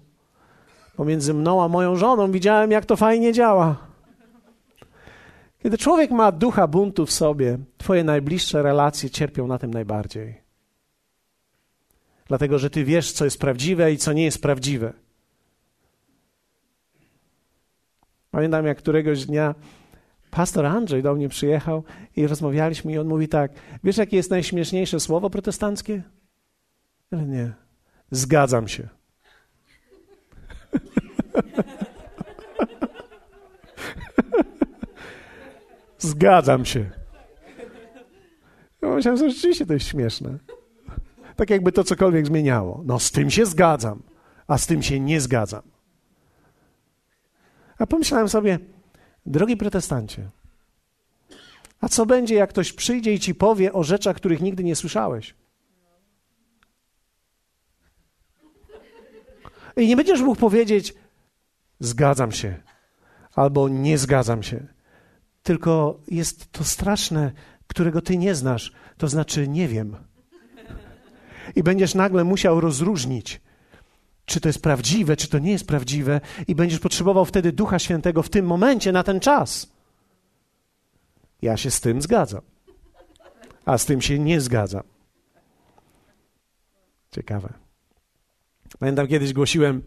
Pomiędzy 0.95 1.33
mną 1.33 1.63
a 1.63 1.67
moją 1.67 1.95
żoną 1.95 2.31
widziałem, 2.31 2.71
jak 2.71 2.85
to 2.85 2.95
fajnie 2.95 3.33
działa. 3.33 3.77
Kiedy 5.63 5.77
człowiek 5.77 6.11
ma 6.11 6.31
ducha 6.31 6.67
buntu 6.67 7.05
w 7.05 7.11
sobie, 7.11 7.57
twoje 7.77 8.03
najbliższe 8.03 8.63
relacje 8.63 9.09
cierpią 9.09 9.47
na 9.47 9.59
tym 9.59 9.73
najbardziej. 9.73 10.41
Dlatego, 12.27 12.59
że 12.59 12.69
ty 12.69 12.83
wiesz, 12.83 13.11
co 13.11 13.25
jest 13.25 13.39
prawdziwe 13.39 13.93
i 13.93 13.97
co 13.97 14.13
nie 14.13 14.23
jest 14.23 14.41
prawdziwe. 14.41 14.93
Pamiętam, 18.31 18.65
jak 18.65 18.77
któregoś 18.77 19.25
dnia 19.25 19.55
pastor 20.31 20.65
Andrzej 20.65 21.03
do 21.03 21.15
mnie 21.15 21.29
przyjechał 21.29 21.83
i 22.15 22.27
rozmawialiśmy 22.27 22.91
i 22.91 22.97
on 22.97 23.07
mówi 23.07 23.27
tak, 23.27 23.51
wiesz 23.83 23.97
jakie 23.97 24.17
jest 24.17 24.31
najśmieszniejsze 24.31 24.99
słowo 24.99 25.29
protestanckie? 25.29 26.03
Ale 27.13 27.26
nie, 27.26 27.54
zgadzam 28.12 28.67
się. 28.67 28.88
Zgadzam 35.97 36.65
się. 36.65 36.89
Ja 38.82 38.89
myślałem, 38.89 39.17
że 39.17 39.32
rzeczywiście 39.32 39.65
to 39.65 39.73
jest 39.73 39.88
śmieszne. 39.88 40.38
Tak 41.36 41.49
jakby 41.49 41.71
to 41.71 41.84
cokolwiek 41.84 42.28
zmieniało. 42.28 42.82
No 42.86 42.99
z 42.99 43.12
tym 43.12 43.30
się 43.30 43.45
zgadzam, 43.45 44.04
a 44.47 44.58
z 44.58 44.67
tym 44.67 44.84
się 44.84 44.99
nie 44.99 45.21
zgadzam. 45.21 45.62
A 47.78 47.88
pomyślałem 47.88 48.30
sobie, 48.30 48.60
drogi 49.26 49.58
protestancie, 49.58 50.30
a 51.82 51.89
co 51.89 52.06
będzie, 52.06 52.36
jak 52.36 52.49
ktoś 52.49 52.73
przyjdzie 52.73 53.13
i 53.13 53.19
ci 53.19 53.36
powie 53.36 53.73
o 53.73 53.84
rzeczach, 53.84 54.15
których 54.15 54.41
nigdy 54.41 54.63
nie 54.63 54.76
słyszałeś? 54.76 55.36
I 59.77 59.88
nie 59.88 59.95
będziesz 59.95 60.21
mógł 60.21 60.39
powiedzieć, 60.39 60.93
zgadzam 61.79 62.31
się, 62.31 62.55
albo 63.36 63.69
nie 63.69 63.97
zgadzam 63.97 64.43
się. 64.43 64.67
Tylko 65.43 65.99
jest 66.07 66.51
to 66.51 66.63
straszne, 66.63 67.31
którego 67.67 68.01
ty 68.01 68.17
nie 68.17 68.36
znasz, 68.36 68.71
to 68.97 69.07
znaczy 69.07 69.47
nie 69.47 69.67
wiem. 69.67 69.95
I 71.55 71.63
będziesz 71.63 71.95
nagle 71.95 72.23
musiał 72.23 72.62
rozróżnić, 72.62 73.41
czy 74.25 74.41
to 74.41 74.49
jest 74.49 74.62
prawdziwe, 74.62 75.17
czy 75.17 75.27
to 75.27 75.39
nie 75.39 75.51
jest 75.51 75.67
prawdziwe, 75.67 76.21
i 76.47 76.55
będziesz 76.55 76.79
potrzebował 76.79 77.25
wtedy 77.25 77.51
Ducha 77.51 77.79
Świętego 77.79 78.23
w 78.23 78.29
tym 78.29 78.45
momencie, 78.45 78.91
na 78.91 79.03
ten 79.03 79.19
czas. 79.19 79.71
Ja 81.41 81.57
się 81.57 81.71
z 81.71 81.81
tym 81.81 82.01
zgadzam, 82.01 82.41
a 83.65 83.77
z 83.77 83.86
tym 83.86 84.01
się 84.01 84.19
nie 84.19 84.41
zgadzam. 84.41 84.83
Ciekawe. 87.12 87.62
Pamiętam, 88.79 89.07
kiedyś 89.07 89.33
głosiłem 89.33 89.83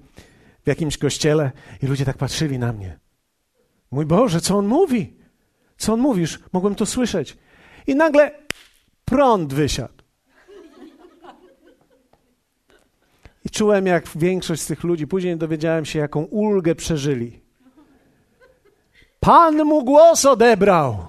w 0.65 0.69
jakimś 0.69 0.99
kościele 0.99 1.53
i 1.83 1.87
ludzie 1.87 2.05
tak 2.05 2.17
patrzyli 2.17 2.59
na 2.59 2.73
mnie. 2.73 2.99
Mój 3.91 4.07
Boże, 4.07 4.41
co 4.41 4.57
on 4.57 4.67
mówi? 4.67 5.17
Co 5.77 5.93
on 5.93 6.01
mówisz? 6.01 6.39
Mogłem 6.53 6.75
to 6.75 6.87
słyszeć. 6.87 7.37
I 7.87 7.95
nagle 7.95 8.31
prąd 9.05 9.55
wysiadł. 9.55 9.95
I 13.45 13.51
czułem, 13.51 13.87
jak 13.87 14.09
większość 14.09 14.63
z 14.63 14.67
tych 14.67 14.85
ludzi, 14.85 15.07
później 15.07 15.37
dowiedziałem 15.37 15.85
się, 15.85 15.99
jaką 15.99 16.23
ulgę 16.23 16.75
przeżyli. 16.75 17.41
Pan 19.21 19.65
mu 19.65 19.85
głos 19.85 20.25
odebrał. 20.25 21.07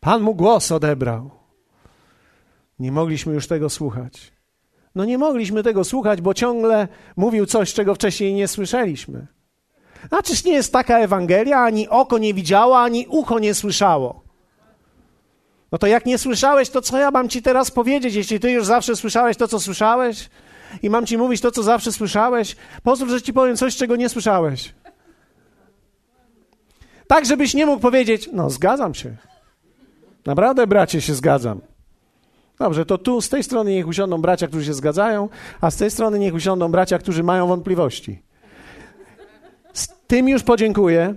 Pan 0.00 0.22
mu 0.22 0.34
głos 0.34 0.72
odebrał. 0.72 1.43
Nie 2.78 2.92
mogliśmy 2.92 3.34
już 3.34 3.46
tego 3.46 3.70
słuchać. 3.70 4.32
No 4.94 5.04
nie 5.04 5.18
mogliśmy 5.18 5.62
tego 5.62 5.84
słuchać, 5.84 6.20
bo 6.20 6.34
ciągle 6.34 6.88
mówił 7.16 7.46
coś, 7.46 7.74
czego 7.74 7.94
wcześniej 7.94 8.34
nie 8.34 8.48
słyszeliśmy. 8.48 9.26
A 10.10 10.22
czyż 10.22 10.44
nie 10.44 10.52
jest 10.52 10.72
taka 10.72 10.98
Ewangelia, 10.98 11.58
ani 11.58 11.88
oko 11.88 12.18
nie 12.18 12.34
widziało, 12.34 12.80
ani 12.80 13.06
ucho 13.08 13.38
nie 13.38 13.54
słyszało? 13.54 14.24
No 15.72 15.78
to 15.78 15.86
jak 15.86 16.06
nie 16.06 16.18
słyszałeś, 16.18 16.70
to 16.70 16.80
co 16.82 16.98
ja 16.98 17.10
mam 17.10 17.28
ci 17.28 17.42
teraz 17.42 17.70
powiedzieć, 17.70 18.14
jeśli 18.14 18.40
ty 18.40 18.50
już 18.50 18.66
zawsze 18.66 18.96
słyszałeś 18.96 19.36
to, 19.36 19.48
co 19.48 19.60
słyszałeś 19.60 20.30
i 20.82 20.90
mam 20.90 21.06
ci 21.06 21.18
mówić 21.18 21.40
to, 21.40 21.50
co 21.50 21.62
zawsze 21.62 21.92
słyszałeś? 21.92 22.56
Pozwól, 22.82 23.08
że 23.08 23.22
ci 23.22 23.32
powiem 23.32 23.56
coś, 23.56 23.76
czego 23.76 23.96
nie 23.96 24.08
słyszałeś. 24.08 24.74
Tak, 27.06 27.26
żebyś 27.26 27.54
nie 27.54 27.66
mógł 27.66 27.80
powiedzieć, 27.82 28.28
no 28.32 28.50
zgadzam 28.50 28.94
się. 28.94 29.16
Naprawdę, 30.26 30.66
bracie, 30.66 31.00
się 31.00 31.14
zgadzam. 31.14 31.60
Dobrze, 32.58 32.86
to 32.86 32.98
tu 32.98 33.20
z 33.20 33.28
tej 33.28 33.42
strony 33.42 33.72
niech 33.72 33.88
usiądą 33.88 34.22
bracia, 34.22 34.48
którzy 34.48 34.64
się 34.64 34.74
zgadzają, 34.74 35.28
a 35.60 35.70
z 35.70 35.76
tej 35.76 35.90
strony 35.90 36.18
niech 36.18 36.34
usiądą 36.34 36.68
bracia, 36.68 36.98
którzy 36.98 37.22
mają 37.22 37.46
wątpliwości. 37.46 38.22
Z 39.72 39.88
tym 40.06 40.28
już 40.28 40.42
podziękuję. 40.42 41.14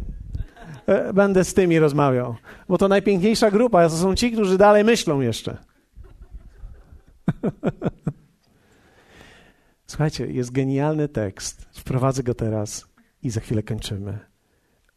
E, 0.87 1.13
będę 1.13 1.43
z 1.43 1.53
tymi 1.53 1.79
rozmawiał, 1.79 2.35
bo 2.69 2.77
to 2.77 2.87
najpiękniejsza 2.87 3.51
grupa, 3.51 3.89
to 3.89 3.97
są 3.97 4.15
ci, 4.15 4.31
którzy 4.31 4.57
dalej 4.57 4.83
myślą 4.83 5.21
jeszcze. 5.21 5.57
Słuchajcie, 9.87 10.27
jest 10.27 10.51
genialny 10.51 11.07
tekst. 11.07 11.67
Wprowadzę 11.71 12.23
go 12.23 12.33
teraz 12.33 12.85
i 13.23 13.29
za 13.29 13.39
chwilę 13.41 13.63
kończymy. 13.63 14.19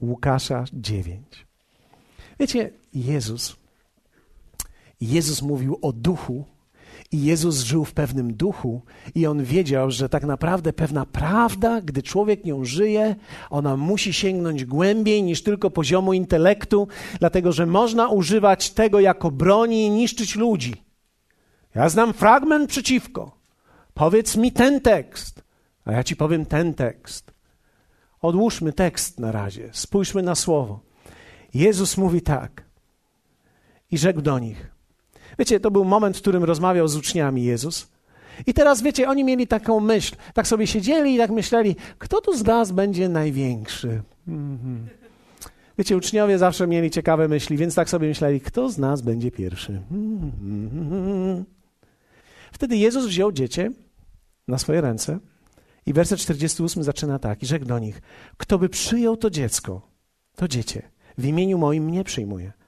Łukasza 0.01 0.65
9. 0.73 1.47
Wiecie, 2.41 2.71
Jezus 2.95 3.57
Jezus 5.01 5.43
mówił 5.43 5.79
o 5.83 5.93
duchu 5.93 6.45
i 7.13 7.25
Jezus 7.25 7.61
żył 7.61 7.85
w 7.85 7.93
pewnym 7.93 8.35
duchu, 8.35 8.83
i 9.15 9.27
on 9.27 9.45
wiedział, 9.45 9.91
że 9.91 10.09
tak 10.09 10.25
naprawdę 10.25 10.73
pewna 10.73 11.07
prawda, 11.07 11.81
gdy 11.81 12.03
człowiek 12.03 12.45
nią 12.45 12.65
żyje, 12.65 13.17
ona 13.51 13.77
musi 13.77 14.13
sięgnąć 14.13 14.65
głębiej 14.65 15.23
niż 15.23 15.43
tylko 15.43 15.71
poziomu 15.71 16.13
intelektu, 16.13 16.89
dlatego 17.19 17.53
że 17.53 17.67
można 17.67 18.09
używać 18.09 18.71
tego 18.71 19.01
jako 19.01 19.31
broni 19.31 19.87
i 19.87 19.91
niszczyć 19.91 20.37
ludzi. 20.37 20.75
Ja 21.75 21.89
znam 21.89 22.13
fragment 22.13 22.71
przeciwko. 22.71 23.39
Powiedz 23.95 24.37
mi 24.37 24.53
ten 24.53 24.81
tekst, 24.81 25.43
a 25.85 25.93
ja 25.93 26.05
ci 26.05 26.17
powiem 26.17 26.47
ten 26.47 26.75
tekst. 26.75 27.33
Odłóżmy 28.23 28.73
tekst 28.73 29.21
na 29.21 29.33
razie, 29.33 29.71
spójrzmy 29.73 30.23
na 30.23 30.35
słowo. 30.35 30.81
Jezus 31.55 31.97
mówi 31.97 32.23
tak 32.23 32.65
i 33.91 33.99
rzekł 33.99 34.23
do 34.23 34.39
nich: 34.39 34.71
Wiecie, 35.41 35.61
to 35.61 35.71
był 35.71 35.85
moment, 35.85 36.17
w 36.17 36.21
którym 36.21 36.45
rozmawiał 36.45 36.89
z 36.89 36.97
uczniami 36.97 37.45
Jezus. 37.45 37.89
I 38.47 38.55
teraz, 38.55 38.83
wiecie, 38.83 39.09
oni 39.09 39.25
mieli 39.25 39.47
taką 39.47 39.81
myśl, 39.81 40.17
tak 40.35 40.47
sobie 40.47 40.67
siedzieli 40.67 41.15
i 41.15 41.19
tak 41.19 41.31
myśleli, 41.31 41.77
kto 41.99 42.21
tu 42.21 42.37
z 42.37 42.45
nas 42.45 42.73
będzie 42.73 43.09
największy? 43.09 44.03
Mm-hmm. 44.29 44.79
Wiecie, 45.79 45.97
uczniowie 45.97 46.39
zawsze 46.39 46.67
mieli 46.67 46.91
ciekawe 46.91 47.29
myśli, 47.29 47.57
więc 47.57 47.75
tak 47.75 47.91
sobie 47.91 48.09
myśleli, 48.09 48.41
kto 48.41 48.71
z 48.71 48.79
nas 48.79 49.03
będzie 49.03 49.31
pierwszy? 49.31 49.81
Mm-hmm. 49.93 51.45
Wtedy 52.53 52.77
Jezus 52.77 53.07
wziął 53.07 53.33
dziecię 53.33 53.71
na 54.49 54.59
swoje 54.59 54.81
ręce 54.81 55.19
i 55.87 55.93
werset 55.93 56.21
48 56.21 56.83
zaczyna 56.83 57.19
tak, 57.19 57.43
i 57.43 57.47
rzekł 57.47 57.65
do 57.65 57.79
nich, 57.79 58.03
kto 58.37 58.59
by 58.59 58.69
przyjął 58.69 59.17
to 59.17 59.31
dziecko, 59.31 59.89
to 60.37 60.49
dziecię, 60.49 60.83
w 61.19 61.27
imieniu 61.27 61.59
moim 61.59 61.85
mnie 61.85 62.05
przyjmuje. 62.05 62.60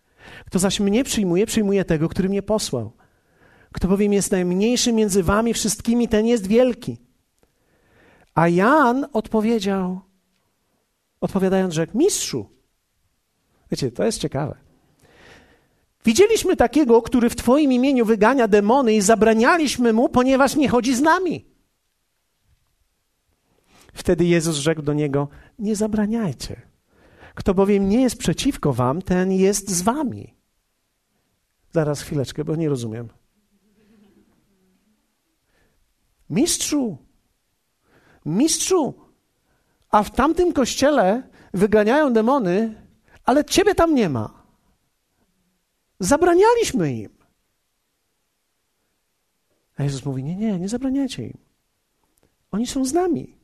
Kto 0.47 0.59
zaś 0.59 0.81
mnie 0.81 1.05
przyjmuje, 1.05 1.47
przyjmuje 1.47 1.85
tego, 1.85 2.09
który 2.09 2.29
mnie 2.29 2.43
posłał. 2.43 2.93
Kto 3.73 3.89
bowiem 3.89 4.13
jest 4.13 4.33
najmniejszy 4.33 4.93
między 4.93 5.23
wami 5.23 5.55
wszystkimi, 5.55 6.09
ten 6.09 6.27
jest 6.27 6.47
wielki. 6.47 6.97
A 8.35 8.49
Jan 8.49 9.07
odpowiedział, 9.13 10.01
odpowiadając, 11.21 11.75
rzekł, 11.75 11.99
mistrzu. 11.99 12.51
Wiecie, 13.71 13.93
to 13.93 14.05
jest 14.05 14.19
ciekawe. 14.19 14.57
Widzieliśmy 16.05 16.57
takiego, 16.57 17.03
który 17.03 17.31
w 17.31 17.37
Twoim 17.37 17.73
imieniu 17.73 18.05
wygania 18.05 18.49
demony 18.49 18.95
i 18.95 19.01
zabranialiśmy 19.01 19.93
mu, 19.93 20.09
ponieważ 20.09 20.57
nie 20.57 20.69
chodzi 20.69 20.95
z 20.95 21.01
nami. 21.01 21.45
Wtedy 23.95 24.25
Jezus 24.25 24.57
rzekł 24.57 24.83
do 24.83 24.93
niego: 24.93 25.29
Nie 25.59 25.77
zabraniajcie 25.77 26.72
kto 27.35 27.55
bowiem 27.55 27.89
nie 27.89 28.03
jest 28.03 28.17
przeciwko 28.17 28.73
wam, 28.73 29.03
ten 29.03 29.33
jest 29.33 29.71
z 29.71 29.83
wami. 29.83 30.35
Zaraz 31.71 32.03
chwileczkę, 32.03 32.45
bo 32.45 32.57
nie 32.57 32.69
rozumiem. 32.69 33.09
Mistrzu, 36.31 36.99
mistrzu, 38.25 38.95
a 39.91 40.03
w 40.03 40.11
tamtym 40.11 40.53
kościele 40.53 41.23
wyganiają 41.55 42.13
demony, 42.13 42.87
ale 43.25 43.45
ciebie 43.45 43.75
tam 43.75 43.95
nie 43.95 44.09
ma. 44.09 44.43
Zabranialiśmy 46.01 46.93
im. 46.93 47.11
A 49.77 49.83
Jezus 49.83 50.05
mówi: 50.05 50.25
Nie, 50.25 50.37
nie, 50.37 50.59
nie 50.59 50.69
zabraniacie 50.69 51.27
im. 51.27 51.39
Oni 52.51 52.67
są 52.67 52.85
z 52.85 52.93
nami. 52.93 53.37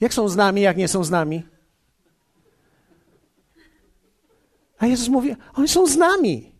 Jak 0.00 0.14
są 0.14 0.28
z 0.28 0.36
nami, 0.36 0.60
jak 0.60 0.76
nie 0.76 0.88
są 0.88 1.04
z 1.04 1.10
nami? 1.10 1.42
A 4.78 4.86
Jezus 4.86 5.08
mówi: 5.08 5.36
Oni 5.54 5.68
są 5.68 5.86
z 5.86 5.96
nami. 5.96 6.52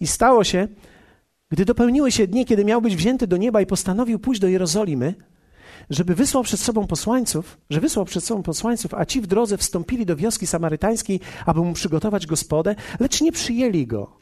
I 0.00 0.06
stało 0.06 0.44
się, 0.44 0.68
gdy 1.50 1.64
dopełniły 1.64 2.12
się 2.12 2.26
dni, 2.26 2.46
kiedy 2.46 2.64
miał 2.64 2.82
być 2.82 2.96
wzięty 2.96 3.26
do 3.26 3.36
nieba 3.36 3.60
i 3.60 3.66
postanowił 3.66 4.18
pójść 4.18 4.40
do 4.40 4.48
Jerozolimy, 4.48 5.14
żeby 5.90 6.14
wysłał 6.14 6.42
przed 6.42 6.60
sobą 6.60 6.86
posłańców, 6.86 7.58
że 7.70 7.80
wysłał 7.80 8.04
przed 8.04 8.24
sobą 8.24 8.42
posłańców, 8.42 8.94
a 8.94 9.04
ci 9.04 9.20
w 9.20 9.26
drodze 9.26 9.58
wstąpili 9.58 10.06
do 10.06 10.16
wioski 10.16 10.46
samarytańskiej, 10.46 11.20
aby 11.46 11.60
mu 11.60 11.72
przygotować 11.72 12.26
gospodę, 12.26 12.74
lecz 13.00 13.20
nie 13.20 13.32
przyjęli 13.32 13.86
go. 13.86 14.19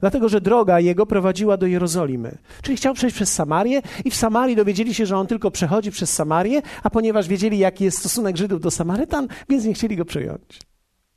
Dlatego, 0.00 0.28
że 0.28 0.40
droga 0.40 0.80
jego 0.80 1.06
prowadziła 1.06 1.56
do 1.56 1.66
Jerozolimy. 1.66 2.38
Czyli 2.62 2.76
chciał 2.76 2.94
przejść 2.94 3.16
przez 3.16 3.32
Samarię 3.32 3.82
i 4.04 4.10
w 4.10 4.16
Samarii 4.16 4.56
dowiedzieli 4.56 4.94
się, 4.94 5.06
że 5.06 5.16
on 5.16 5.26
tylko 5.26 5.50
przechodzi 5.50 5.90
przez 5.90 6.12
Samarię, 6.12 6.62
a 6.82 6.90
ponieważ 6.90 7.28
wiedzieli, 7.28 7.58
jaki 7.58 7.84
jest 7.84 7.98
stosunek 7.98 8.36
Żydów 8.36 8.60
do 8.60 8.70
Samarytan, 8.70 9.28
więc 9.48 9.64
nie 9.64 9.74
chcieli 9.74 9.96
go 9.96 10.04
przyjąć. 10.04 10.60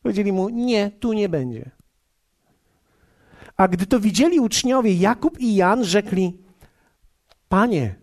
Powiedzieli 0.02 0.32
mu, 0.32 0.50
nie, 0.50 0.92
tu 0.92 1.14
nie 1.14 1.30
będzie. 1.30 1.72
A 3.58 3.68
gdy 3.68 3.86
to 3.86 4.00
widzieli 4.00 4.40
uczniowie 4.40 4.94
Jakub 4.94 5.40
i 5.40 5.56
Jan, 5.56 5.84
rzekli, 5.84 6.38
Panie, 7.50 7.96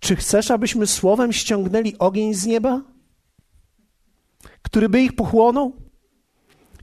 czy 0.00 0.16
chcesz, 0.16 0.50
abyśmy 0.50 0.86
słowem 0.86 1.32
ściągnęli 1.32 1.98
ogień 1.98 2.34
z 2.34 2.46
nieba, 2.46 2.82
który 4.62 4.88
by 4.88 5.00
ich 5.00 5.12
pochłonął? 5.12 5.72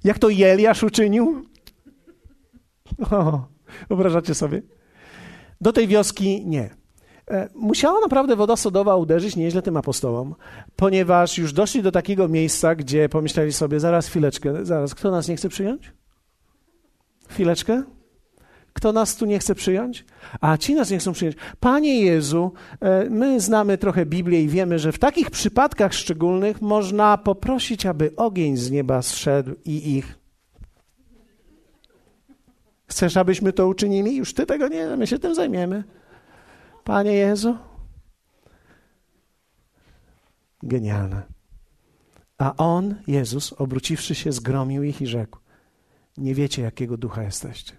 Jak 0.03 0.19
to 0.19 0.29
Jeliasz 0.29 0.83
uczynił? 0.83 1.45
O, 3.11 3.47
wyobrażacie 3.89 4.35
sobie? 4.35 4.61
Do 5.61 5.73
tej 5.73 5.87
wioski 5.87 6.45
nie. 6.45 6.69
E, 7.31 7.49
musiała 7.55 7.99
naprawdę 7.99 8.35
woda 8.35 8.55
sodowa 8.55 8.95
uderzyć 8.95 9.35
nieźle 9.35 9.61
tym 9.61 9.77
apostołom, 9.77 10.35
ponieważ 10.75 11.37
już 11.37 11.53
doszli 11.53 11.83
do 11.83 11.91
takiego 11.91 12.27
miejsca, 12.27 12.75
gdzie 12.75 13.09
pomyśleli 13.09 13.53
sobie, 13.53 13.79
zaraz 13.79 14.07
chwileczkę, 14.07 14.65
zaraz, 14.65 14.95
kto 14.95 15.11
nas 15.11 15.27
nie 15.27 15.35
chce 15.35 15.49
przyjąć? 15.49 15.93
Chwileczkę? 17.27 17.83
Kto 18.73 18.91
nas 18.91 19.15
tu 19.15 19.25
nie 19.25 19.39
chce 19.39 19.55
przyjąć? 19.55 20.05
A 20.41 20.57
ci 20.57 20.75
nas 20.75 20.89
nie 20.89 20.97
chcą 20.97 21.13
przyjąć. 21.13 21.35
Panie 21.59 22.01
Jezu, 22.01 22.51
e, 22.79 23.09
my 23.09 23.39
znamy 23.39 23.77
trochę 23.77 24.05
Biblię 24.05 24.41
i 24.41 24.47
wiemy, 24.47 24.79
że 24.79 24.91
w 24.91 24.99
takich 24.99 25.31
przypadkach 25.31 25.93
szczególnych 25.93 26.61
można 26.61 27.17
poprosić, 27.17 27.85
aby 27.85 28.15
ogień 28.15 28.57
z 28.57 28.71
nieba 28.71 29.01
zszedł 29.01 29.51
i 29.65 29.95
ich. 29.95 30.24
Chcesz, 32.87 33.17
abyśmy 33.17 33.53
to 33.53 33.67
uczynili? 33.67 34.15
Już 34.15 34.33
ty 34.33 34.45
tego 34.45 34.67
nie, 34.67 34.97
my 34.97 35.07
się 35.07 35.19
tym 35.19 35.35
zajmiemy. 35.35 35.83
Panie 36.83 37.13
Jezu. 37.13 37.57
Genialne. 40.63 41.23
A 42.37 42.55
on, 42.55 42.95
Jezus, 43.07 43.53
obróciwszy 43.53 44.15
się, 44.15 44.31
zgromił 44.31 44.83
ich 44.83 45.01
i 45.01 45.07
rzekł: 45.07 45.39
Nie 46.17 46.35
wiecie, 46.35 46.61
jakiego 46.61 46.97
ducha 46.97 47.23
jesteście. 47.23 47.73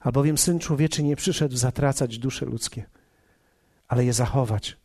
Albowiem 0.00 0.38
syn 0.38 0.58
człowieczy 0.58 1.02
nie 1.02 1.16
przyszedł 1.16 1.56
zatracać 1.56 2.18
dusze 2.18 2.46
ludzkie, 2.46 2.84
ale 3.88 4.04
je 4.04 4.12
zachować, 4.12 4.76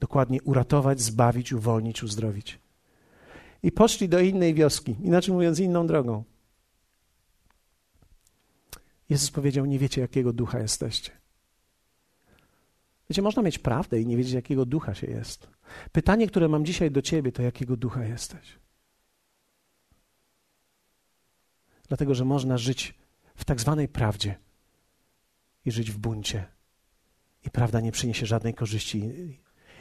dokładnie 0.00 0.42
uratować, 0.42 1.00
zbawić, 1.00 1.52
uwolnić, 1.52 2.02
uzdrowić. 2.02 2.60
I 3.62 3.72
poszli 3.72 4.08
do 4.08 4.20
innej 4.20 4.54
wioski, 4.54 4.96
inaczej 5.02 5.34
mówiąc, 5.34 5.58
inną 5.58 5.86
drogą. 5.86 6.24
Jezus 9.10 9.30
powiedział: 9.30 9.66
Nie 9.66 9.78
wiecie, 9.78 10.00
jakiego 10.00 10.32
ducha 10.32 10.58
jesteście. 10.58 11.10
Wiecie, 13.10 13.22
można 13.22 13.42
mieć 13.42 13.58
prawdę 13.58 14.00
i 14.00 14.06
nie 14.06 14.16
wiedzieć, 14.16 14.32
jakiego 14.32 14.66
ducha 14.66 14.94
się 14.94 15.06
jest. 15.06 15.48
Pytanie, 15.92 16.26
które 16.26 16.48
mam 16.48 16.64
dzisiaj 16.64 16.90
do 16.90 17.02
ciebie, 17.02 17.32
to 17.32 17.42
jakiego 17.42 17.76
ducha 17.76 18.04
jesteś? 18.04 18.58
Dlatego, 21.88 22.14
że 22.14 22.24
można 22.24 22.58
żyć 22.58 22.94
w 23.34 23.44
tak 23.44 23.60
zwanej 23.60 23.88
prawdzie 23.88 24.34
i 25.64 25.70
żyć 25.70 25.90
w 25.90 25.98
buncie. 25.98 26.46
I 27.46 27.50
prawda 27.50 27.80
nie 27.80 27.92
przyniesie 27.92 28.26
żadnej 28.26 28.54
korzyści. 28.54 29.10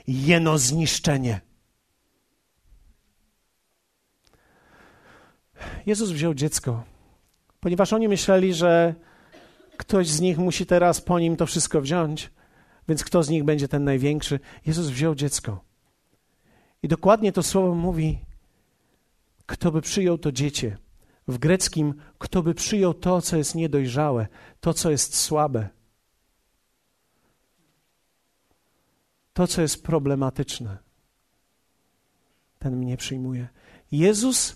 Jeno 0.08 0.58
zniszczenie. 0.58 1.42
Jezus 5.86 6.12
wziął 6.12 6.34
dziecko, 6.34 6.84
ponieważ 7.60 7.94
oni 7.94 8.08
myśleli, 8.08 8.54
że 8.54 8.96
ktoś 9.80 10.08
z 10.08 10.22
nich 10.22 10.38
musi 10.38 10.66
teraz 10.66 11.02
po 11.02 11.20
nim 11.20 11.36
to 11.36 11.46
wszystko 11.46 11.82
wziąć, 11.82 12.32
więc 12.88 13.04
kto 13.04 13.24
z 13.24 13.30
nich 13.30 13.44
będzie 13.44 13.68
ten 13.68 13.84
największy? 13.84 14.40
Jezus 14.66 14.88
wziął 14.88 15.16
dziecko. 15.16 15.64
I 16.84 16.88
dokładnie 16.88 17.32
to 17.32 17.44
słowo 17.44 17.76
mówi, 17.76 18.20
kto 19.46 19.72
by 19.72 19.82
przyjął 19.82 20.18
to 20.18 20.32
dziecię. 20.32 20.78
W 21.28 21.38
greckim, 21.38 21.94
kto 22.18 22.44
by 22.44 22.54
przyjął 22.54 22.94
to, 22.94 23.22
co 23.22 23.38
jest 23.38 23.56
niedojrzałe, 23.56 24.28
to, 24.60 24.74
co 24.74 24.92
jest 24.92 25.16
słabe, 25.16 25.70
to, 29.34 29.48
co 29.48 29.62
jest 29.62 29.84
problematyczne, 29.84 30.78
ten 32.60 32.76
mnie 32.76 32.98
przyjmuje. 32.98 33.48
Jezus 33.92 34.56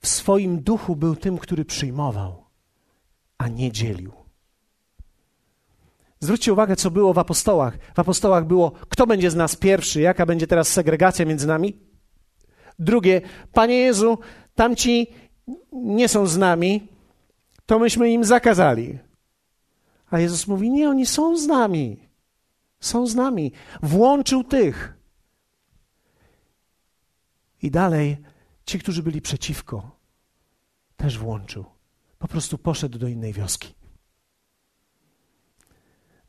w 0.00 0.08
swoim 0.08 0.62
duchu 0.62 0.96
był 0.96 1.16
tym, 1.16 1.38
który 1.38 1.64
przyjmował, 1.64 2.43
a 3.44 3.48
nie 3.48 3.72
dzielił. 3.72 4.12
Zwróćcie 6.20 6.52
uwagę, 6.52 6.76
co 6.76 6.90
było 6.90 7.12
w 7.12 7.18
apostołach. 7.18 7.78
W 7.94 7.98
apostołach 7.98 8.46
było, 8.46 8.70
kto 8.70 9.06
będzie 9.06 9.30
z 9.30 9.34
nas 9.34 9.56
pierwszy, 9.56 10.00
jaka 10.00 10.26
będzie 10.26 10.46
teraz 10.46 10.68
segregacja 10.68 11.24
między 11.24 11.46
nami. 11.46 11.80
Drugie, 12.78 13.20
Panie 13.52 13.74
Jezu, 13.74 14.18
tamci 14.54 15.06
nie 15.72 16.08
są 16.08 16.26
z 16.26 16.36
nami, 16.36 16.88
to 17.66 17.78
myśmy 17.78 18.10
im 18.10 18.24
zakazali. 18.24 18.98
A 20.10 20.18
Jezus 20.18 20.46
mówi: 20.46 20.70
Nie, 20.70 20.88
oni 20.88 21.06
są 21.06 21.36
z 21.36 21.46
nami. 21.46 22.08
Są 22.80 23.06
z 23.06 23.14
nami. 23.14 23.52
Włączył 23.82 24.44
tych. 24.44 24.96
I 27.62 27.70
dalej 27.70 28.16
ci, 28.66 28.78
którzy 28.78 29.02
byli 29.02 29.20
przeciwko, 29.20 29.90
też 30.96 31.18
włączył. 31.18 31.73
Po 32.24 32.28
prostu 32.28 32.58
poszedł 32.58 32.98
do 32.98 33.08
innej 33.08 33.32
wioski. 33.32 33.74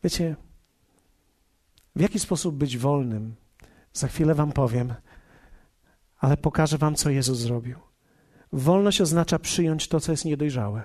Wiecie, 0.04 0.36
w 1.96 2.02
jaki 2.02 2.20
sposób 2.20 2.56
być 2.56 2.78
wolnym? 2.78 3.36
Za 3.94 4.08
chwilę 4.08 4.36
Wam 4.36 4.52
powiem, 4.52 4.94
ale 6.18 6.38
pokażę 6.38 6.78
Wam, 6.78 6.96
co 6.96 7.10
Jezus 7.10 7.38
zrobił. 7.38 7.80
Wolność 8.54 9.02
oznacza 9.02 9.40
przyjąć 9.40 9.88
to, 9.88 10.00
co 10.00 10.12
jest 10.12 10.26
niedojrzałe. 10.26 10.84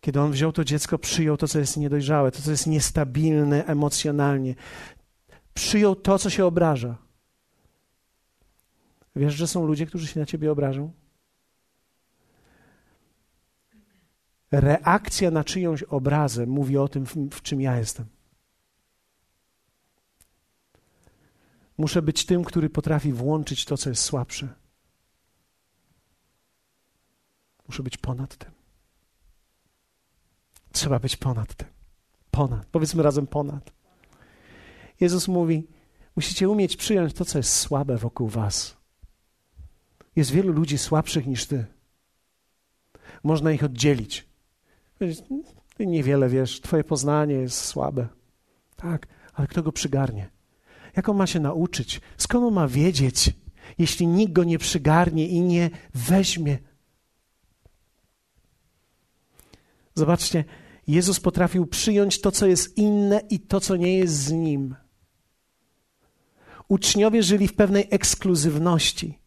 Kiedy 0.00 0.20
on 0.20 0.32
wziął 0.32 0.52
to 0.52 0.64
dziecko, 0.64 0.98
przyjął 0.98 1.36
to, 1.36 1.48
co 1.48 1.58
jest 1.58 1.76
niedojrzałe, 1.76 2.30
to, 2.30 2.42
co 2.42 2.50
jest 2.50 2.66
niestabilne 2.66 3.64
emocjonalnie. 3.64 4.54
Przyjął 5.54 5.96
to, 5.96 6.18
co 6.18 6.30
się 6.30 6.46
obraża. 6.46 6.96
Wiesz, 9.16 9.34
że 9.34 9.46
są 9.46 9.66
ludzie, 9.66 9.86
którzy 9.86 10.06
się 10.06 10.20
na 10.20 10.26
ciebie 10.26 10.52
obrażą? 10.52 11.01
Reakcja 14.52 15.30
na 15.30 15.44
czyjąś 15.44 15.82
obrazę 15.82 16.46
mówi 16.46 16.76
o 16.78 16.88
tym, 16.88 17.06
w, 17.30 17.42
czym 17.42 17.60
ja 17.60 17.78
jestem. 17.78 18.06
Muszę 21.78 22.02
być 22.02 22.26
tym, 22.26 22.44
który 22.44 22.70
potrafi 22.70 23.12
włączyć 23.12 23.64
to, 23.64 23.76
co 23.76 23.88
jest 23.90 24.02
słabsze. 24.02 24.48
Muszę 27.68 27.82
być 27.82 27.96
ponad 27.96 28.36
tym. 28.36 28.50
Trzeba 30.72 30.98
być 30.98 31.16
ponad 31.16 31.54
tym. 31.54 31.68
Ponad. 32.30 32.66
Powiedzmy 32.66 33.02
razem 33.02 33.26
ponad. 33.26 33.72
Jezus 35.00 35.28
mówi: 35.28 35.68
Musicie 36.16 36.48
umieć 36.48 36.76
przyjąć 36.76 37.14
to, 37.14 37.24
co 37.24 37.38
jest 37.38 37.54
słabe 37.54 37.96
wokół 37.96 38.28
Was. 38.28 38.76
Jest 40.16 40.30
wielu 40.30 40.52
ludzi 40.52 40.78
słabszych 40.78 41.26
niż 41.26 41.46
Ty. 41.46 41.66
Można 43.22 43.52
ich 43.52 43.64
oddzielić. 43.64 44.31
Ty 45.76 45.86
niewiele 45.86 46.28
wiesz, 46.28 46.60
Twoje 46.60 46.84
poznanie 46.84 47.34
jest 47.34 47.64
słabe. 47.64 48.08
Tak, 48.76 49.06
ale 49.34 49.46
kto 49.46 49.62
go 49.62 49.72
przygarnie? 49.72 50.30
Jak 50.96 51.08
on 51.08 51.16
ma 51.16 51.26
się 51.26 51.40
nauczyć? 51.40 52.00
Skąd 52.16 52.44
on 52.44 52.54
ma 52.54 52.68
wiedzieć, 52.68 53.30
jeśli 53.78 54.06
nikt 54.06 54.32
go 54.32 54.44
nie 54.44 54.58
przygarnie 54.58 55.28
i 55.28 55.40
nie 55.40 55.70
weźmie? 55.94 56.58
Zobaczcie, 59.94 60.44
Jezus 60.86 61.20
potrafił 61.20 61.66
przyjąć 61.66 62.20
to, 62.20 62.32
co 62.32 62.46
jest 62.46 62.78
inne 62.78 63.20
i 63.30 63.40
to, 63.40 63.60
co 63.60 63.76
nie 63.76 63.98
jest 63.98 64.14
z 64.14 64.32
nim. 64.32 64.74
Uczniowie 66.68 67.22
żyli 67.22 67.48
w 67.48 67.54
pewnej 67.54 67.88
ekskluzywności, 67.90 69.18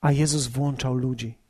a 0.00 0.12
Jezus 0.12 0.46
włączał 0.46 0.94
ludzi. 0.94 1.45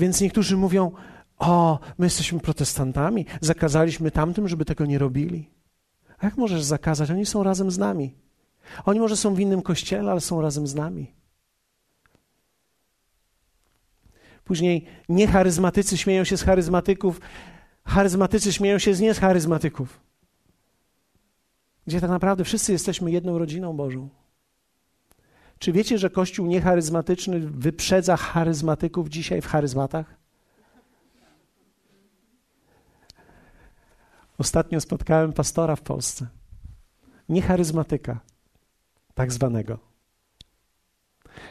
Więc 0.00 0.20
niektórzy 0.20 0.56
mówią: 0.56 0.92
O, 1.38 1.78
my 1.98 2.06
jesteśmy 2.06 2.40
protestantami, 2.40 3.26
zakazaliśmy 3.40 4.10
tamtym, 4.10 4.48
żeby 4.48 4.64
tego 4.64 4.86
nie 4.86 4.98
robili. 4.98 5.50
A 6.18 6.26
jak 6.26 6.36
możesz 6.36 6.62
zakazać? 6.62 7.10
Oni 7.10 7.26
są 7.26 7.42
razem 7.42 7.70
z 7.70 7.78
nami. 7.78 8.14
Oni 8.84 9.00
może 9.00 9.16
są 9.16 9.34
w 9.34 9.40
innym 9.40 9.62
kościele, 9.62 10.10
ale 10.10 10.20
są 10.20 10.40
razem 10.40 10.66
z 10.66 10.74
nami. 10.74 11.12
Później 14.44 14.86
niecharyzmatycy 15.08 15.96
śmieją 15.96 16.24
się 16.24 16.36
z 16.36 16.42
charyzmatyków, 16.42 17.20
charyzmatycy 17.84 18.52
śmieją 18.52 18.78
się 18.78 18.94
z 18.94 19.00
niecharyzmatyków. 19.00 20.00
Gdzie 21.86 22.00
tak 22.00 22.10
naprawdę 22.10 22.44
wszyscy 22.44 22.72
jesteśmy 22.72 23.10
jedną 23.10 23.38
rodziną 23.38 23.76
Bożą. 23.76 24.08
Czy 25.60 25.72
wiecie, 25.72 25.98
że 25.98 26.10
Kościół 26.10 26.46
niecharyzmatyczny 26.46 27.40
wyprzedza 27.40 28.16
charyzmatyków 28.16 29.08
dzisiaj 29.08 29.40
w 29.40 29.46
charyzmatach? 29.46 30.16
Ostatnio 34.38 34.80
spotkałem 34.80 35.32
pastora 35.32 35.76
w 35.76 35.82
Polsce. 35.82 36.26
Niecharyzmatyka, 37.28 38.20
tak 39.14 39.32
zwanego, 39.32 39.78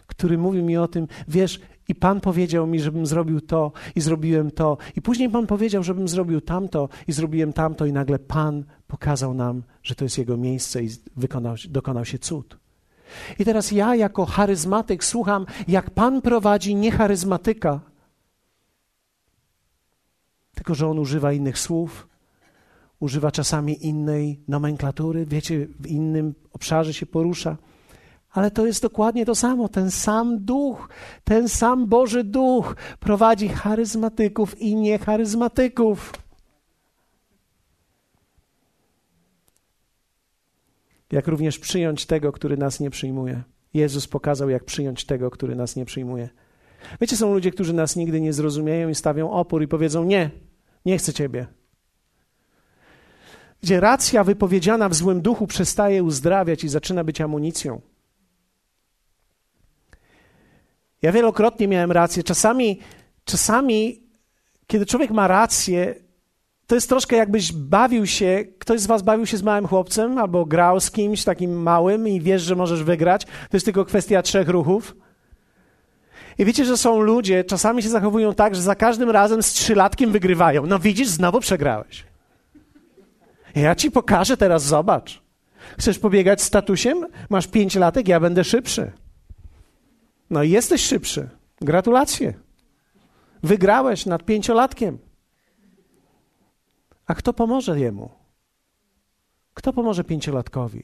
który 0.07 0.37
mówił 0.37 0.65
mi 0.65 0.77
o 0.77 0.87
tym, 0.87 1.07
wiesz, 1.27 1.61
i 1.87 1.95
Pan 1.95 2.21
powiedział 2.21 2.67
mi, 2.67 2.79
żebym 2.79 3.05
zrobił 3.05 3.41
to 3.41 3.71
i 3.95 4.01
zrobiłem 4.01 4.51
to. 4.51 4.77
I 4.95 5.01
później 5.01 5.29
Pan 5.29 5.47
powiedział, 5.47 5.83
żebym 5.83 6.07
zrobił 6.07 6.41
tamto 6.41 6.89
i 7.07 7.11
zrobiłem 7.11 7.53
tamto. 7.53 7.85
I 7.85 7.93
nagle 7.93 8.19
Pan 8.19 8.65
pokazał 8.87 9.33
nam, 9.33 9.63
że 9.83 9.95
to 9.95 10.05
jest 10.05 10.17
Jego 10.17 10.37
miejsce 10.37 10.83
i 10.83 10.89
wykonał, 11.15 11.55
dokonał 11.69 12.05
się 12.05 12.19
cud. 12.19 12.57
I 13.39 13.45
teraz 13.45 13.71
ja 13.71 13.95
jako 13.95 14.25
charyzmatyk 14.25 15.03
słucham, 15.03 15.45
jak 15.67 15.89
Pan 15.89 16.21
prowadzi 16.21 16.75
niecharyzmatyka. 16.75 17.79
Tylko, 20.55 20.75
że 20.75 20.87
on 20.87 20.99
używa 20.99 21.33
innych 21.33 21.59
słów, 21.59 22.07
używa 22.99 23.31
czasami 23.31 23.85
innej 23.87 24.39
nomenklatury, 24.47 25.25
wiecie, 25.25 25.67
w 25.79 25.87
innym 25.87 26.33
obszarze 26.53 26.93
się 26.93 27.05
porusza. 27.05 27.57
Ale 28.31 28.51
to 28.51 28.65
jest 28.65 28.81
dokładnie 28.81 29.25
to 29.25 29.35
samo. 29.35 29.69
Ten 29.69 29.91
sam 29.91 30.45
duch, 30.45 30.89
ten 31.23 31.49
sam 31.49 31.87
Boży 31.87 32.23
duch 32.23 32.75
prowadzi 32.99 33.49
charyzmatyków 33.49 34.61
i 34.61 34.75
niecharyzmatyków. 34.75 36.13
Jak 41.11 41.27
również 41.27 41.59
przyjąć 41.59 42.05
tego, 42.05 42.31
który 42.31 42.57
nas 42.57 42.79
nie 42.79 42.89
przyjmuje. 42.89 43.43
Jezus 43.73 44.07
pokazał, 44.07 44.49
jak 44.49 44.63
przyjąć 44.63 45.05
tego, 45.05 45.31
który 45.31 45.55
nas 45.55 45.75
nie 45.75 45.85
przyjmuje. 45.85 46.29
Wiecie, 47.01 47.17
są 47.17 47.33
ludzie, 47.33 47.51
którzy 47.51 47.73
nas 47.73 47.95
nigdy 47.95 48.21
nie 48.21 48.33
zrozumieją 48.33 48.89
i 48.89 48.95
stawią 48.95 49.31
opór 49.31 49.63
i 49.63 49.67
powiedzą: 49.67 50.03
Nie, 50.03 50.29
nie 50.85 50.97
chcę 50.97 51.13
Ciebie. 51.13 51.47
Gdzie 53.61 53.79
racja 53.79 54.23
wypowiedziana 54.23 54.89
w 54.89 54.93
złym 54.93 55.21
duchu 55.21 55.47
przestaje 55.47 56.03
uzdrawiać 56.03 56.63
i 56.63 56.69
zaczyna 56.69 57.03
być 57.03 57.21
amunicją. 57.21 57.81
Ja 61.01 61.11
wielokrotnie 61.11 61.67
miałem 61.67 61.91
rację. 61.91 62.23
Czasami, 62.23 62.79
czasami, 63.25 64.03
kiedy 64.67 64.85
człowiek 64.85 65.11
ma 65.11 65.27
rację, 65.27 65.95
to 66.69 66.75
jest 66.75 66.89
troszkę 66.89 67.15
jakbyś 67.15 67.51
bawił 67.53 68.07
się, 68.07 68.45
ktoś 68.59 68.79
z 68.79 68.85
was 68.85 69.01
bawił 69.01 69.25
się 69.25 69.37
z 69.37 69.43
małym 69.43 69.67
chłopcem 69.67 70.17
albo 70.17 70.45
grał 70.45 70.79
z 70.79 70.91
kimś 70.91 71.23
takim 71.23 71.61
małym 71.61 72.07
i 72.07 72.21
wiesz, 72.21 72.41
że 72.41 72.55
możesz 72.55 72.83
wygrać. 72.83 73.25
To 73.25 73.57
jest 73.57 73.65
tylko 73.65 73.85
kwestia 73.85 74.21
trzech 74.21 74.49
ruchów. 74.49 74.95
I 76.37 76.45
wiecie, 76.45 76.65
że 76.65 76.77
są 76.77 77.01
ludzie, 77.01 77.43
czasami 77.43 77.83
się 77.83 77.89
zachowują 77.89 78.33
tak, 78.33 78.55
że 78.55 78.61
za 78.61 78.75
każdym 78.75 79.09
razem 79.09 79.43
z 79.43 79.53
trzylatkiem 79.53 80.11
wygrywają. 80.11 80.65
No 80.65 80.79
widzisz, 80.79 81.07
znowu 81.07 81.39
przegrałeś. 81.39 82.03
Ja 83.55 83.75
ci 83.75 83.91
pokażę 83.91 84.37
teraz, 84.37 84.63
zobacz. 84.63 85.21
Chcesz 85.77 85.99
pobiegać 85.99 86.41
z 86.41 86.49
tatusiem? 86.49 87.05
Masz 87.29 87.47
pięć 87.47 87.75
latek, 87.75 88.07
ja 88.07 88.19
będę 88.19 88.43
szybszy. 88.43 88.91
No 90.29 90.43
i 90.43 90.49
jesteś 90.49 90.85
szybszy. 90.85 91.29
Gratulacje. 91.61 92.33
Wygrałeś 93.43 94.05
nad 94.05 94.23
pięciolatkiem. 94.23 95.08
A 97.09 97.13
kto 97.15 97.33
pomoże 97.33 97.79
jemu? 97.79 98.09
Kto 99.53 99.73
pomoże 99.73 100.03
pięciolatkowi? 100.03 100.83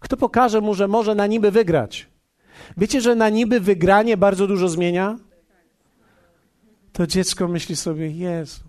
Kto 0.00 0.16
pokaże 0.16 0.60
mu, 0.60 0.74
że 0.74 0.88
może 0.88 1.14
na 1.14 1.26
niby 1.26 1.50
wygrać? 1.50 2.08
Wiecie, 2.76 3.00
że 3.00 3.14
na 3.14 3.28
niby 3.28 3.60
wygranie 3.60 4.16
bardzo 4.16 4.46
dużo 4.46 4.68
zmienia? 4.68 5.18
To 6.92 7.06
dziecko 7.06 7.48
myśli 7.48 7.76
sobie, 7.76 8.10
Jezu, 8.10 8.64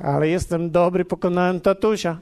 ale 0.00 0.28
jestem 0.28 0.70
dobry, 0.70 1.04
pokonałem 1.04 1.60
tatusia. 1.60 2.20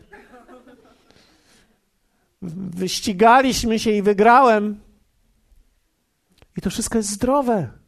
Wyścigaliśmy 2.82 3.78
się 3.78 3.90
i 3.90 4.02
wygrałem. 4.02 4.80
I 6.56 6.60
to 6.60 6.70
wszystko 6.70 6.98
jest 6.98 7.10
zdrowe. 7.10 7.79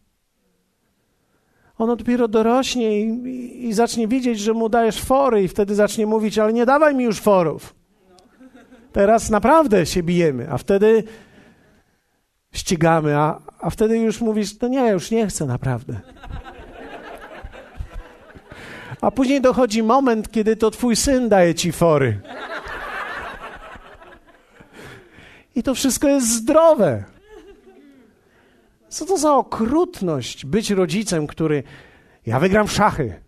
Ono 1.83 1.97
dopiero 1.97 2.29
dorośnie 2.29 3.01
i, 3.01 3.05
i, 3.05 3.69
i, 3.69 3.73
zacznie 3.73 4.09
widzieć, 4.09 4.41
że 4.41 4.53
mu 4.53 4.69
dajesz 4.69 5.01
fory, 5.01 5.43
i 5.43 5.49
wtedy 5.49 5.75
zacznie 5.75 6.07
mówić: 6.07 6.39
Ale 6.39 6.53
nie 6.53 6.67
dawaj 6.67 6.95
mi 6.95 7.05
już 7.05 7.21
forów. 7.21 7.75
Teraz 8.93 9.31
naprawdę 9.31 9.87
się 9.87 10.03
bijemy, 10.03 10.51
a 10.51 10.59
wtedy 10.59 11.05
ścigamy, 12.53 13.17
a, 13.17 13.41
a 13.61 13.71
wtedy 13.71 13.99
już 13.99 14.21
mówisz: 14.21 14.61
No 14.61 14.69
nie, 14.69 14.89
już 14.91 15.11
nie 15.11 15.27
chcę 15.27 15.47
naprawdę. 15.47 16.01
A 19.01 19.11
później 19.11 19.41
dochodzi 19.41 19.83
moment, 19.83 20.31
kiedy 20.31 20.57
to 20.57 20.71
twój 20.71 20.97
syn 20.97 21.29
daje 21.29 21.55
ci 21.55 21.73
fory. 21.73 22.21
I 25.55 25.63
to 25.63 25.75
wszystko 25.75 26.09
jest 26.09 26.29
zdrowe. 26.29 27.05
Co 28.93 29.07
to 29.07 29.19
za 29.19 29.37
okrutność 29.37 30.47
być 30.47 30.71
rodzicem, 30.71 31.27
który 31.27 31.63
ja 32.27 32.41
wygram 32.41 32.67
w 32.67 32.73
szachy. 32.73 33.23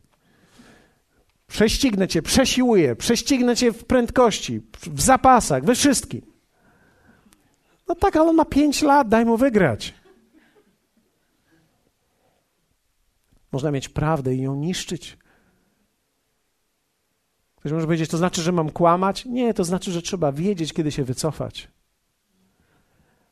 Prześcignę 1.47 2.09
cię, 2.09 2.23
przesiłuję, 2.23 2.97
prześcignę 2.97 3.57
cię 3.57 3.73
w 3.73 3.85
prędkości, 3.85 4.61
w 4.93 5.01
zapasach, 5.01 5.65
we 5.65 5.75
wszystkim. 5.75 6.23
No 7.89 7.95
tak, 7.95 8.17
ale 8.17 8.31
on 8.31 8.37
ma 8.37 8.45
pięć 8.45 8.83
lat, 8.83 9.09
daj 9.09 9.25
mu 9.25 9.37
wygrać. 9.37 9.95
Można 13.53 13.71
mieć 13.71 13.89
prawdę 13.89 14.35
i 14.35 14.43
ją 14.43 14.55
niszczyć. 14.55 15.19
Ktoś 17.57 17.73
może 17.73 17.87
powiedzieć, 17.87 18.11
to 18.11 18.19
znaczy, 18.19 18.43
że 18.43 18.53
mam 18.53 18.71
kłamać? 18.71 19.25
Nie, 19.25 19.55
to 19.55 19.65
znaczy, 19.65 19.93
że 19.93 20.03
trzeba 20.03 20.33
wiedzieć, 20.33 20.73
kiedy 20.73 20.93
się 20.93 21.05
wycofać. 21.05 21.69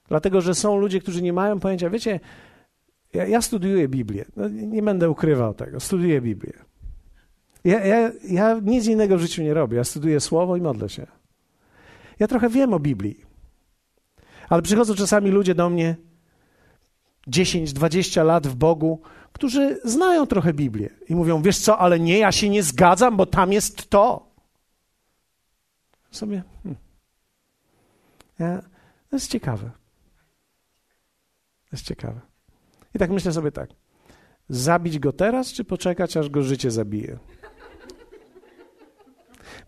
Dlatego, 0.08 0.40
że 0.40 0.54
są 0.54 0.78
ludzie, 0.78 1.00
którzy 1.00 1.22
nie 1.22 1.32
mają 1.32 1.60
pojęcia. 1.60 1.90
Wiecie, 1.90 2.20
ja, 3.12 3.26
ja 3.26 3.42
studiuję 3.42 3.88
Biblię. 3.88 4.24
No, 4.36 4.48
nie 4.48 4.82
będę 4.82 5.10
ukrywał 5.10 5.54
tego. 5.54 5.80
Studiuję 5.80 6.20
Biblię. 6.20 6.52
Ja, 7.64 7.84
ja, 7.84 8.12
ja 8.28 8.60
nic 8.62 8.86
innego 8.86 9.16
w 9.16 9.20
życiu 9.20 9.42
nie 9.42 9.54
robię. 9.54 9.76
Ja 9.76 9.84
studiuję 9.84 10.20
Słowo 10.20 10.56
i 10.56 10.60
modlę 10.60 10.88
się. 10.88 11.06
Ja 12.18 12.28
trochę 12.28 12.48
wiem 12.48 12.72
o 12.72 12.80
Biblii. 12.80 13.24
Ale 14.48 14.62
przychodzą 14.62 14.94
czasami 14.94 15.30
ludzie 15.30 15.54
do 15.54 15.70
mnie 15.70 15.96
10-20 17.28 18.24
lat 18.24 18.46
w 18.46 18.54
Bogu, 18.54 19.00
którzy 19.32 19.80
znają 19.84 20.26
trochę 20.26 20.52
Biblię 20.52 20.90
i 21.08 21.14
mówią: 21.14 21.42
Wiesz 21.42 21.58
co, 21.58 21.78
ale 21.78 22.00
nie, 22.00 22.18
ja 22.18 22.32
się 22.32 22.48
nie 22.48 22.62
zgadzam, 22.62 23.16
bo 23.16 23.26
tam 23.26 23.52
jest 23.52 23.90
to. 23.90 24.32
Sobie. 26.10 26.42
Hmm. 26.62 26.80
Ja, 28.38 28.62
to 29.10 29.16
jest 29.16 29.30
ciekawe. 29.30 29.70
To 31.72 31.76
jest 31.76 31.86
ciekawe. 31.86 32.20
I 32.94 32.98
tak 32.98 33.10
myślę 33.10 33.32
sobie 33.32 33.52
tak. 33.52 33.70
Zabić 34.48 34.98
go 34.98 35.12
teraz, 35.12 35.52
czy 35.52 35.64
poczekać, 35.64 36.16
aż 36.16 36.28
go 36.28 36.42
życie 36.42 36.70
zabije? 36.70 37.18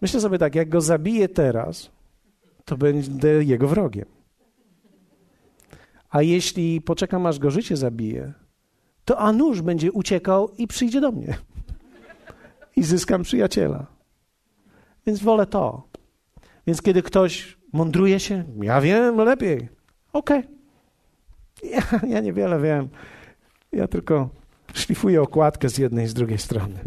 Myślę 0.03 0.21
sobie 0.21 0.39
tak, 0.39 0.55
jak 0.55 0.69
go 0.69 0.81
zabiję 0.81 1.29
teraz, 1.29 1.91
to 2.65 2.77
będę 2.77 3.45
jego 3.45 3.69
wrogiem. 3.69 4.05
A 6.11 6.23
jeśli 6.23 6.81
poczekam, 6.81 7.27
aż 7.27 7.39
go 7.39 7.51
życie 7.51 7.77
zabije, 7.77 8.33
to 9.05 9.19
a 9.19 9.33
nóż 9.33 9.63
będzie 9.63 9.93
uciekał 9.93 10.49
i 10.59 10.67
przyjdzie 10.67 11.01
do 11.01 11.13
mnie. 11.13 11.39
I 12.77 12.83
zyskam 12.83 13.23
przyjaciela. 13.23 13.87
Więc 15.07 15.21
wolę 15.21 15.47
to. 15.47 15.89
Więc 16.67 16.83
kiedy 16.83 17.03
ktoś 17.03 17.59
mądruje 17.73 18.21
się, 18.21 18.45
ja 18.63 18.81
wiem 18.81 19.17
lepiej. 19.17 19.69
Okej. 20.13 20.39
Okay. 20.39 20.64
Ja, 21.71 22.01
ja 22.09 22.21
niewiele 22.21 22.61
wiem. 22.61 22.89
Ja 23.73 23.89
tylko 23.89 24.29
szlifuję 24.75 25.23
okładkę 25.23 25.69
z 25.69 25.79
jednej 25.79 26.05
i 26.05 26.09
z 26.09 26.15
drugiej 26.15 26.39
strony. 26.39 26.79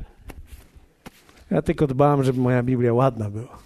Ja 1.51 1.61
tylko 1.61 1.87
dbałem, 1.87 2.23
żeby 2.23 2.39
moja 2.39 2.63
Biblia 2.63 2.93
ładna 2.93 3.29
była. 3.29 3.57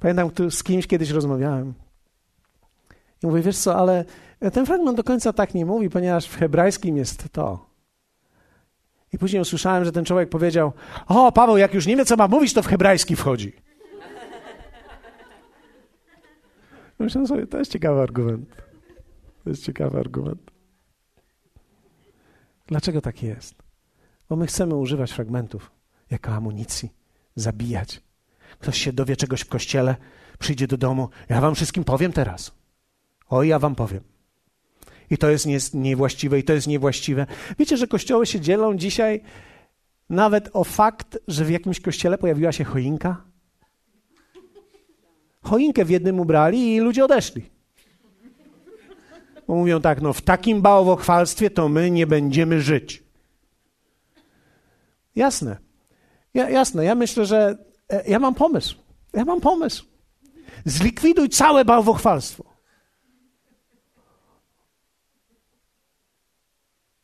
Pamiętam, 0.00 0.30
z 0.50 0.62
kimś 0.62 0.86
kiedyś 0.86 1.10
rozmawiałem. 1.10 1.74
I 3.22 3.26
mówię, 3.26 3.42
wiesz 3.42 3.58
co, 3.58 3.76
ale 3.76 4.04
ten 4.52 4.66
fragment 4.66 4.96
do 4.96 5.04
końca 5.04 5.32
tak 5.32 5.54
nie 5.54 5.66
mówi, 5.66 5.90
ponieważ 5.90 6.26
w 6.26 6.36
hebrajskim 6.36 6.96
jest 6.96 7.32
to. 7.32 7.66
I 9.12 9.18
później 9.18 9.42
usłyszałem, 9.42 9.84
że 9.84 9.92
ten 9.92 10.04
człowiek 10.04 10.28
powiedział: 10.28 10.72
O, 11.08 11.32
Paweł, 11.32 11.56
jak 11.56 11.74
już 11.74 11.86
nie 11.86 11.96
wie, 11.96 12.04
co 12.04 12.16
ma 12.16 12.28
mówić, 12.28 12.52
to 12.52 12.62
w 12.62 12.66
hebrajski 12.66 13.16
wchodzi. 13.16 13.52
Myślę 16.98 17.26
sobie, 17.26 17.46
to 17.46 17.58
jest 17.58 17.72
ciekawy 17.72 18.00
argument. 18.00 18.56
To 19.44 19.50
jest 19.50 19.64
ciekawy 19.64 19.98
argument. 19.98 20.50
Dlaczego 22.66 23.00
tak 23.00 23.22
jest? 23.22 23.54
Bo 24.28 24.36
my 24.36 24.46
chcemy 24.46 24.74
używać 24.74 25.12
fragmentów 25.12 25.70
jako 26.10 26.30
amunicji, 26.32 26.92
zabijać. 27.34 28.02
Ktoś 28.58 28.80
się 28.80 28.92
dowie 28.92 29.16
czegoś 29.16 29.40
w 29.40 29.48
kościele, 29.48 29.96
przyjdzie 30.38 30.66
do 30.66 30.76
domu. 30.76 31.08
Ja 31.28 31.40
wam 31.40 31.54
wszystkim 31.54 31.84
powiem 31.84 32.12
teraz. 32.12 32.52
Oj, 33.28 33.48
ja 33.48 33.58
wam 33.58 33.74
powiem. 33.74 34.00
I 35.10 35.18
to 35.18 35.30
jest 35.30 35.46
nie, 35.46 35.58
niewłaściwe, 35.74 36.38
i 36.38 36.44
to 36.44 36.52
jest 36.52 36.66
niewłaściwe. 36.66 37.26
Wiecie, 37.58 37.76
że 37.76 37.86
kościoły 37.86 38.26
się 38.26 38.40
dzielą 38.40 38.76
dzisiaj 38.76 39.20
nawet 40.10 40.50
o 40.52 40.64
fakt, 40.64 41.18
że 41.28 41.44
w 41.44 41.50
jakimś 41.50 41.80
kościele 41.80 42.18
pojawiła 42.18 42.52
się 42.52 42.64
choinka? 42.64 43.24
Choinkę 45.46 45.84
w 45.84 45.90
jednym 45.90 46.20
ubrali 46.20 46.74
i 46.74 46.80
ludzie 46.80 47.04
odeszli. 47.04 47.50
Bo 49.46 49.54
mówią 49.54 49.80
tak, 49.80 50.02
no 50.02 50.12
w 50.12 50.20
takim 50.20 50.62
bałwochwalstwie 50.62 51.50
to 51.50 51.68
my 51.68 51.90
nie 51.90 52.06
będziemy 52.06 52.60
żyć. 52.60 53.04
Jasne. 55.16 55.56
Ja, 56.34 56.50
jasne, 56.50 56.84
ja 56.84 56.94
myślę, 56.94 57.26
że 57.26 57.58
e, 57.88 58.10
ja 58.10 58.18
mam 58.18 58.34
pomysł. 58.34 58.76
Ja 59.12 59.24
mam 59.24 59.40
pomysł. 59.40 59.86
Zlikwiduj 60.64 61.28
całe 61.28 61.64
bałwochwalstwo. 61.64 62.44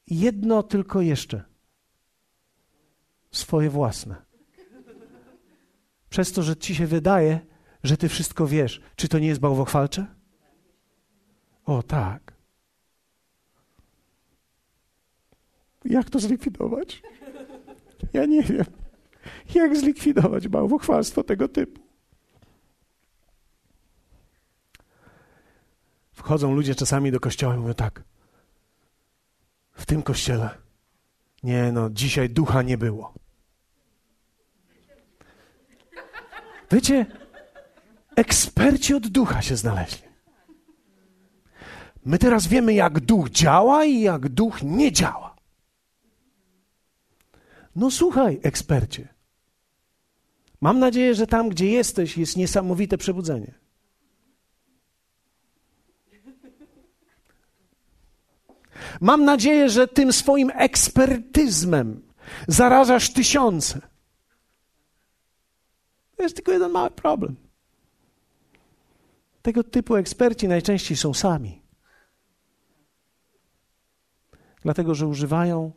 Jedno 0.07 0.63
tylko 0.63 1.01
jeszcze. 1.01 1.45
Swoje 3.31 3.71
własne. 3.71 4.17
Przez 6.11 6.33
to, 6.33 6.43
że 6.43 6.57
ci 6.57 6.75
się 6.75 6.87
wydaje, 6.87 7.52
że 7.83 7.97
ty 7.97 8.09
wszystko 8.09 8.47
wiesz. 8.47 8.81
Czy 8.97 9.09
to 9.09 9.19
nie 9.19 9.27
jest 9.27 9.41
bałwochwalcze? 9.41 10.07
O 11.65 11.83
tak. 11.83 12.33
Jak 15.85 16.11
to 16.11 16.19
zlikwidować? 16.19 17.03
Ja 18.13 18.27
nie 18.27 18.43
wiem. 18.43 18.65
Jak 19.55 19.77
zlikwidować 19.77 20.49
bałwochwalstwo 20.49 21.25
tego 21.25 21.49
typu? 21.49 21.83
Wchodzą 26.13 26.55
ludzie 26.55 26.75
czasami 26.75 27.13
do 27.13 27.21
kościoła 27.21 27.55
i 27.55 27.59
mówią 27.59 27.75
tak. 27.75 28.03
W 29.73 29.87
tym 29.87 30.03
kościele. 30.03 30.51
Nie 31.43 31.73
no, 31.73 31.91
dzisiaj 31.91 32.31
ducha 32.31 32.63
nie 32.63 32.79
było. 32.79 33.15
Wiecie, 36.71 37.07
eksperci 38.17 38.95
od 38.95 39.09
ducha 39.09 39.43
się 39.43 39.57
znaleźli. 39.57 40.09
My 42.05 42.19
teraz 42.19 42.47
wiemy, 42.47 42.75
jak 42.75 43.01
duch 43.01 43.31
działa 43.31 43.85
i 43.85 44.01
jak 44.01 44.29
duch 44.29 44.63
nie 44.63 44.93
działa. 44.93 45.37
No 47.77 47.91
słuchaj, 47.91 48.41
ekspercie. 48.43 49.09
Mam 50.61 50.79
nadzieję, 50.79 51.15
że 51.15 51.27
tam, 51.27 51.49
gdzie 51.49 51.71
jesteś, 51.71 52.19
jest 52.19 52.37
niesamowite 52.37 52.99
przebudzenie. 52.99 53.55
Mam 59.01 59.25
nadzieję, 59.25 59.71
że 59.71 59.89
tym 59.89 60.13
swoim 60.13 60.51
ekspertyzmem 60.55 62.03
zarażasz 62.49 63.13
tysiące. 63.13 63.81
To 66.17 66.23
jest 66.23 66.37
tylko 66.37 66.53
jeden 66.53 66.71
mały 66.71 66.91
problem. 66.91 67.42
Tego 69.43 69.65
typu 69.65 69.97
eksperci 69.97 70.49
najczęściej 70.49 70.97
są 70.97 71.15
sami. 71.15 71.63
Dlatego, 74.63 74.95
że 74.95 75.07
używają 75.07 75.73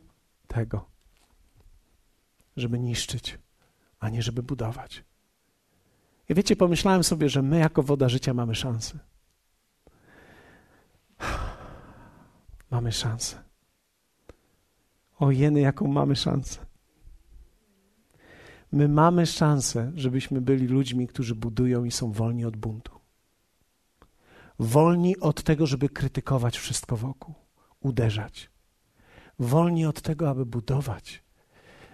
tego, 0.48 0.90
żeby 2.58 2.80
niszczyć, 2.80 3.40
a 4.00 4.10
nie 4.10 4.22
żeby 4.22 4.44
budować. 4.44 5.04
I 6.30 6.34
wiecie, 6.34 6.56
pomyślałem 6.56 7.04
sobie, 7.04 7.30
że 7.30 7.42
my 7.42 7.60
jako 7.60 7.84
woda 7.84 8.10
życia 8.10 8.34
mamy 8.34 8.56
szansę. 8.56 9.00
Mamy 12.72 12.92
szansę. 12.92 13.44
O 15.20 15.32
jeny, 15.32 15.60
jaką 15.60 15.88
mamy 15.88 16.16
szansę. 16.16 16.66
My 18.72 18.88
mamy 18.88 19.26
szansę, 19.26 19.92
żebyśmy 19.96 20.42
byli 20.42 20.68
ludźmi, 20.68 21.08
którzy 21.08 21.36
budują 21.36 21.84
i 21.84 21.92
są 21.92 22.12
wolni 22.12 22.46
od 22.46 22.58
buntu. 22.58 23.05
Wolni 24.60 25.20
od 25.20 25.44
tego, 25.44 25.66
żeby 25.66 25.90
krytykować 25.90 26.58
wszystko 26.58 26.98
wokół, 26.98 27.36
uderzać. 27.80 28.50
Wolni 29.40 29.86
od 29.86 30.02
tego, 30.02 30.30
aby 30.30 30.46
budować, 30.46 31.24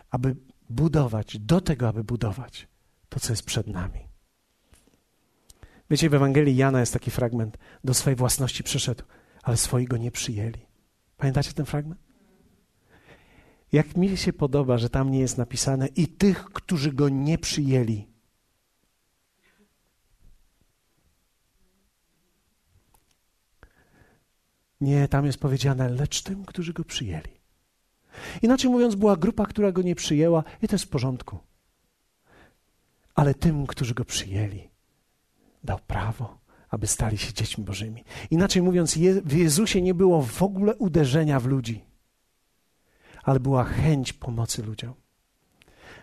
aby 0.09 0.35
budować, 0.69 1.39
do 1.39 1.61
tego, 1.61 1.87
aby 1.87 2.03
budować 2.03 2.67
to, 3.09 3.19
co 3.19 3.33
jest 3.33 3.43
przed 3.43 3.67
nami. 3.67 3.99
Wiecie, 5.89 6.09
w 6.09 6.13
Ewangelii 6.13 6.55
Jana 6.55 6.79
jest 6.79 6.93
taki 6.93 7.11
fragment: 7.11 7.57
Do 7.83 7.93
swojej 7.93 8.15
własności 8.15 8.63
przyszedł, 8.63 9.03
ale 9.43 9.57
swoi 9.57 9.85
go 9.85 9.97
nie 9.97 10.11
przyjęli. 10.11 10.65
Pamiętacie 11.17 11.53
ten 11.53 11.65
fragment? 11.65 12.01
Jak 13.71 13.97
mi 13.97 14.17
się 14.17 14.33
podoba, 14.33 14.77
że 14.77 14.89
tam 14.89 15.11
nie 15.11 15.19
jest 15.19 15.37
napisane 15.37 15.87
i 15.87 16.07
tych, 16.07 16.45
którzy 16.45 16.93
go 16.93 17.09
nie 17.09 17.37
przyjęli. 17.37 18.10
Nie, 24.81 25.07
tam 25.07 25.25
jest 25.25 25.37
powiedziane, 25.37 25.89
lecz 25.89 26.21
tym, 26.21 26.45
którzy 26.45 26.73
go 26.73 26.83
przyjęli. 26.83 27.41
Inaczej 28.41 28.71
mówiąc, 28.71 28.95
była 28.95 29.17
grupa, 29.17 29.45
która 29.45 29.71
go 29.71 29.81
nie 29.81 29.95
przyjęła, 29.95 30.43
i 30.61 30.67
to 30.67 30.75
jest 30.75 30.85
w 30.85 30.89
porządku. 30.89 31.39
Ale 33.15 33.33
tym, 33.33 33.67
którzy 33.67 33.93
go 33.93 34.05
przyjęli, 34.05 34.69
dał 35.63 35.79
prawo, 35.87 36.37
aby 36.69 36.87
stali 36.87 37.17
się 37.17 37.33
dziećmi 37.33 37.63
Bożymi. 37.63 38.03
Inaczej 38.31 38.61
mówiąc, 38.61 38.97
w 39.25 39.33
Jezusie 39.33 39.81
nie 39.81 39.93
było 39.93 40.21
w 40.21 40.43
ogóle 40.43 40.75
uderzenia 40.75 41.39
w 41.39 41.45
ludzi, 41.45 41.83
ale 43.23 43.39
była 43.39 43.63
chęć 43.63 44.13
pomocy 44.13 44.63
ludziom. 44.63 44.93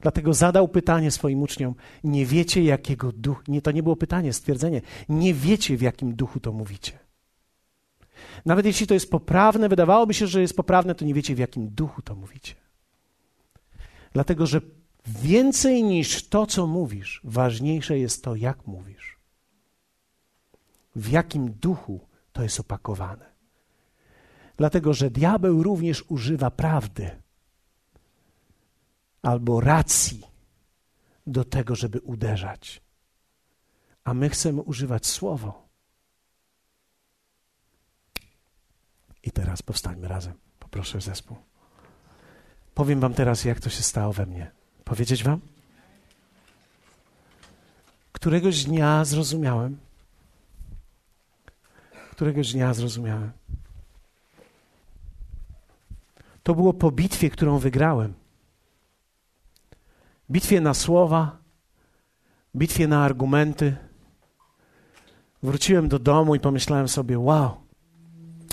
Dlatego 0.03 0.35
zadał 0.35 0.69
pytanie 0.69 1.11
swoim 1.11 1.43
uczniom: 1.43 1.75
Nie 2.05 2.27
wiecie, 2.27 2.63
jakiego 2.65 3.13
duchu. 3.13 3.43
Nie, 3.49 3.63
to 3.63 3.71
nie 3.71 3.83
było 3.83 3.97
pytanie, 3.97 4.33
stwierdzenie. 4.33 4.83
Nie 5.09 5.35
wiecie, 5.35 5.77
w 5.77 5.83
jakim 5.83 6.15
duchu 6.15 6.41
to 6.41 6.53
mówicie. 6.53 7.08
Nawet 8.45 8.67
jeśli 8.67 8.87
to 8.87 8.95
jest 8.95 9.11
poprawne, 9.11 9.69
wydawałoby 9.69 10.15
się, 10.15 10.27
że 10.27 10.41
jest 10.41 10.57
poprawne, 10.57 10.95
to 10.95 11.05
nie 11.05 11.15
wiecie, 11.15 11.35
w 11.35 11.39
jakim 11.39 11.69
duchu 11.69 12.03
to 12.03 12.15
mówicie. 12.15 12.55
Dlatego, 14.13 14.47
że 14.47 14.61
więcej 15.07 15.83
niż 15.83 16.29
to, 16.29 16.47
co 16.47 16.67
mówisz, 16.67 17.21
ważniejsze 17.25 17.99
jest 17.99 18.25
to, 18.25 18.35
jak 18.35 18.67
mówisz. 18.67 19.19
W 20.97 21.09
jakim 21.11 21.53
duchu 21.53 22.01
to 22.33 22.43
jest 22.43 22.61
opakowane. 22.61 23.27
Dlatego, 24.57 24.95
że 24.95 25.11
diabeł 25.11 25.63
również 25.63 26.05
używa 26.09 26.51
prawdy 26.51 27.11
albo 29.23 29.61
racji 29.61 30.23
do 31.27 31.45
tego, 31.45 31.75
żeby 31.75 32.01
uderzać. 32.01 32.83
A 34.05 34.15
my 34.15 34.29
chcemy 34.29 34.63
używać 34.63 35.07
słowo 35.07 35.68
I 39.23 39.31
teraz 39.31 39.63
powstańmy 39.63 40.09
razem. 40.09 40.35
Poproszę 40.59 41.01
zespół. 41.01 41.37
Powiem 42.75 43.01
Wam 43.01 43.15
teraz, 43.15 43.45
jak 43.45 43.61
to 43.61 43.71
się 43.71 43.83
stało 43.83 44.13
we 44.13 44.27
mnie. 44.27 44.51
Powiedzieć 44.85 45.25
Wam? 45.25 45.41
Któregoś 48.13 48.65
dnia 48.65 49.05
zrozumiałem. 49.05 49.79
Któregoś 52.11 52.53
dnia 52.53 52.75
zrozumiałem. 52.75 53.33
To 56.43 56.55
było 56.55 56.73
po 56.73 56.91
bitwie, 56.91 57.31
którą 57.31 57.59
wygrałem. 57.59 58.15
Bitwie 60.31 60.61
na 60.61 60.75
słowa, 60.75 61.39
bitwie 62.57 62.89
na 62.89 63.05
argumenty. 63.05 63.77
Wróciłem 65.43 65.89
do 65.89 65.99
domu 65.99 66.35
i 66.35 66.41
pomyślałem 66.41 66.89
sobie: 66.89 67.19
Wow, 67.19 67.57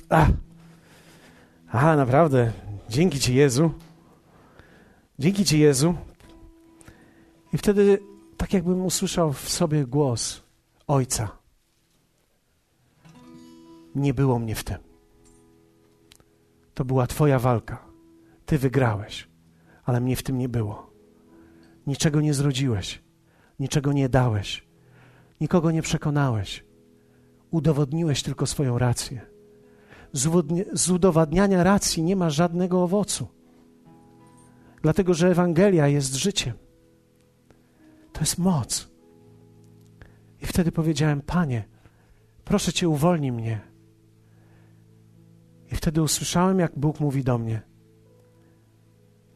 a, 0.09 0.27
Aha, 1.77 1.95
naprawdę. 1.95 2.51
Dzięki 2.89 3.19
Ci, 3.19 3.35
Jezu. 3.35 3.71
Dzięki 5.19 5.45
Ci, 5.45 5.59
Jezu. 5.59 5.95
I 7.53 7.57
wtedy 7.57 7.99
tak 8.37 8.53
jakbym 8.53 8.85
usłyszał 8.85 9.33
w 9.33 9.49
sobie 9.49 9.85
głos 9.85 10.43
Ojca. 10.87 11.29
Nie 13.95 14.13
było 14.13 14.39
mnie 14.39 14.55
w 14.55 14.63
tym. 14.63 14.77
To 16.73 16.85
była 16.85 17.07
Twoja 17.07 17.39
walka. 17.39 17.85
Ty 18.45 18.57
wygrałeś, 18.57 19.27
ale 19.83 20.01
mnie 20.01 20.15
w 20.15 20.23
tym 20.23 20.37
nie 20.37 20.49
było. 20.49 20.91
Niczego 21.87 22.21
nie 22.21 22.33
zrodziłeś, 22.33 23.03
niczego 23.59 23.93
nie 23.93 24.09
dałeś, 24.09 24.67
nikogo 25.41 25.71
nie 25.71 25.81
przekonałeś. 25.81 26.65
Udowodniłeś 27.51 28.23
tylko 28.23 28.45
swoją 28.45 28.77
rację 28.77 29.34
z 30.73 30.89
udowadniania 30.89 31.63
racji 31.63 32.03
nie 32.03 32.15
ma 32.15 32.29
żadnego 32.29 32.83
owocu. 32.83 33.27
Dlatego, 34.81 35.13
że 35.13 35.29
Ewangelia 35.29 35.87
jest 35.87 36.15
życiem. 36.15 36.53
To 38.13 38.19
jest 38.19 38.37
moc. 38.37 38.89
I 40.41 40.45
wtedy 40.45 40.71
powiedziałem: 40.71 41.21
Panie, 41.21 41.63
proszę 42.45 42.73
cię, 42.73 42.89
uwolnij 42.89 43.31
mnie. 43.31 43.61
I 45.71 45.75
wtedy 45.75 46.01
usłyszałem, 46.01 46.59
jak 46.59 46.79
Bóg 46.79 46.99
mówi 46.99 47.23
do 47.23 47.37
mnie: 47.37 47.61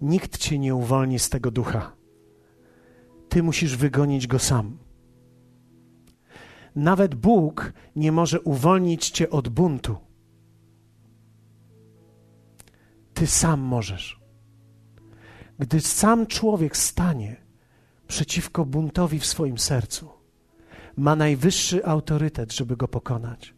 Nikt 0.02 0.38
cię 0.38 0.60
nie 0.60 0.76
uwolni 0.76 1.20
z 1.20 1.30
tego 1.30 1.52
ducha. 1.52 1.92
Ty 3.30 3.44
musisz 3.44 3.78
wygonić 3.78 4.28
go 4.28 4.40
sam. 4.40 4.78
Nawet 6.76 7.16
Bóg 7.16 7.74
nie 7.96 8.12
może 8.12 8.42
uwolnić 8.42 9.10
cię 9.10 9.30
od 9.30 9.50
buntu. 9.50 10.09
Ty 13.20 13.28
sam 13.28 13.60
możesz. 13.60 14.20
Gdy 15.60 15.82
sam 15.82 16.28
człowiek 16.28 16.78
stanie 16.78 17.36
przeciwko 18.08 18.66
buntowi 18.66 19.20
w 19.20 19.26
swoim 19.26 19.58
sercu, 19.58 20.10
ma 20.98 21.16
najwyższy 21.16 21.86
autorytet, 21.86 22.54
żeby 22.54 22.78
go 22.78 22.88
pokonać. 22.88 23.54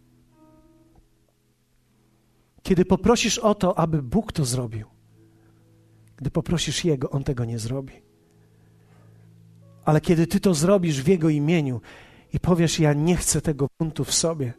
Kiedy 2.63 2.85
poprosisz 2.85 3.37
o 3.37 3.55
to, 3.55 3.79
aby 3.79 4.01
Bóg 4.01 4.31
to 4.31 4.45
zrobił, 4.45 4.87
gdy 6.17 6.31
poprosisz 6.31 6.85
Jego, 6.85 7.09
On 7.09 7.23
tego 7.23 7.45
nie 7.45 7.59
zrobi. 7.59 7.93
Ale 9.85 10.01
kiedy 10.01 10.27
Ty 10.27 10.39
to 10.39 10.53
zrobisz 10.53 11.01
w 11.01 11.07
Jego 11.07 11.29
imieniu 11.29 11.81
i 12.33 12.39
powiesz: 12.39 12.79
Ja 12.79 12.93
nie 12.93 13.15
chcę 13.15 13.41
tego 13.41 13.67
buntu 13.79 14.03
w 14.03 14.13
sobie, 14.13 14.53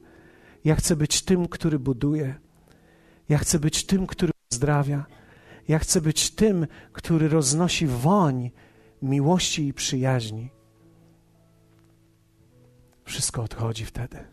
ja 0.65 0.75
chcę 0.75 0.97
być 0.97 1.23
tym, 1.23 1.49
który 1.49 1.79
buduje, 1.79 2.35
ja 3.29 3.39
chcę 3.39 3.59
być 3.59 3.87
tym, 3.87 4.07
który 4.07 4.33
zdrawia, 4.53 5.07
ja 5.69 5.79
chcę 5.79 6.01
być 6.01 6.31
tym, 6.31 6.67
który 6.93 7.29
roznosi 7.29 7.87
woń 7.87 8.51
miłości 9.03 9.67
i 9.67 9.75
przyjaźni. 9.75 10.51
Wszystko 13.05 13.43
odchodzi 13.43 13.85
wtedy. 13.85 14.25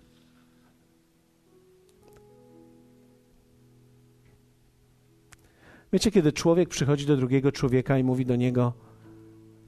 Wiecie, 5.94 6.12
kiedy 6.12 6.34
człowiek 6.34 6.70
przychodzi 6.70 7.06
do 7.06 7.18
drugiego 7.18 7.52
człowieka 7.52 7.98
i 7.98 8.04
mówi 8.04 8.26
do 8.26 8.36
niego: 8.36 8.74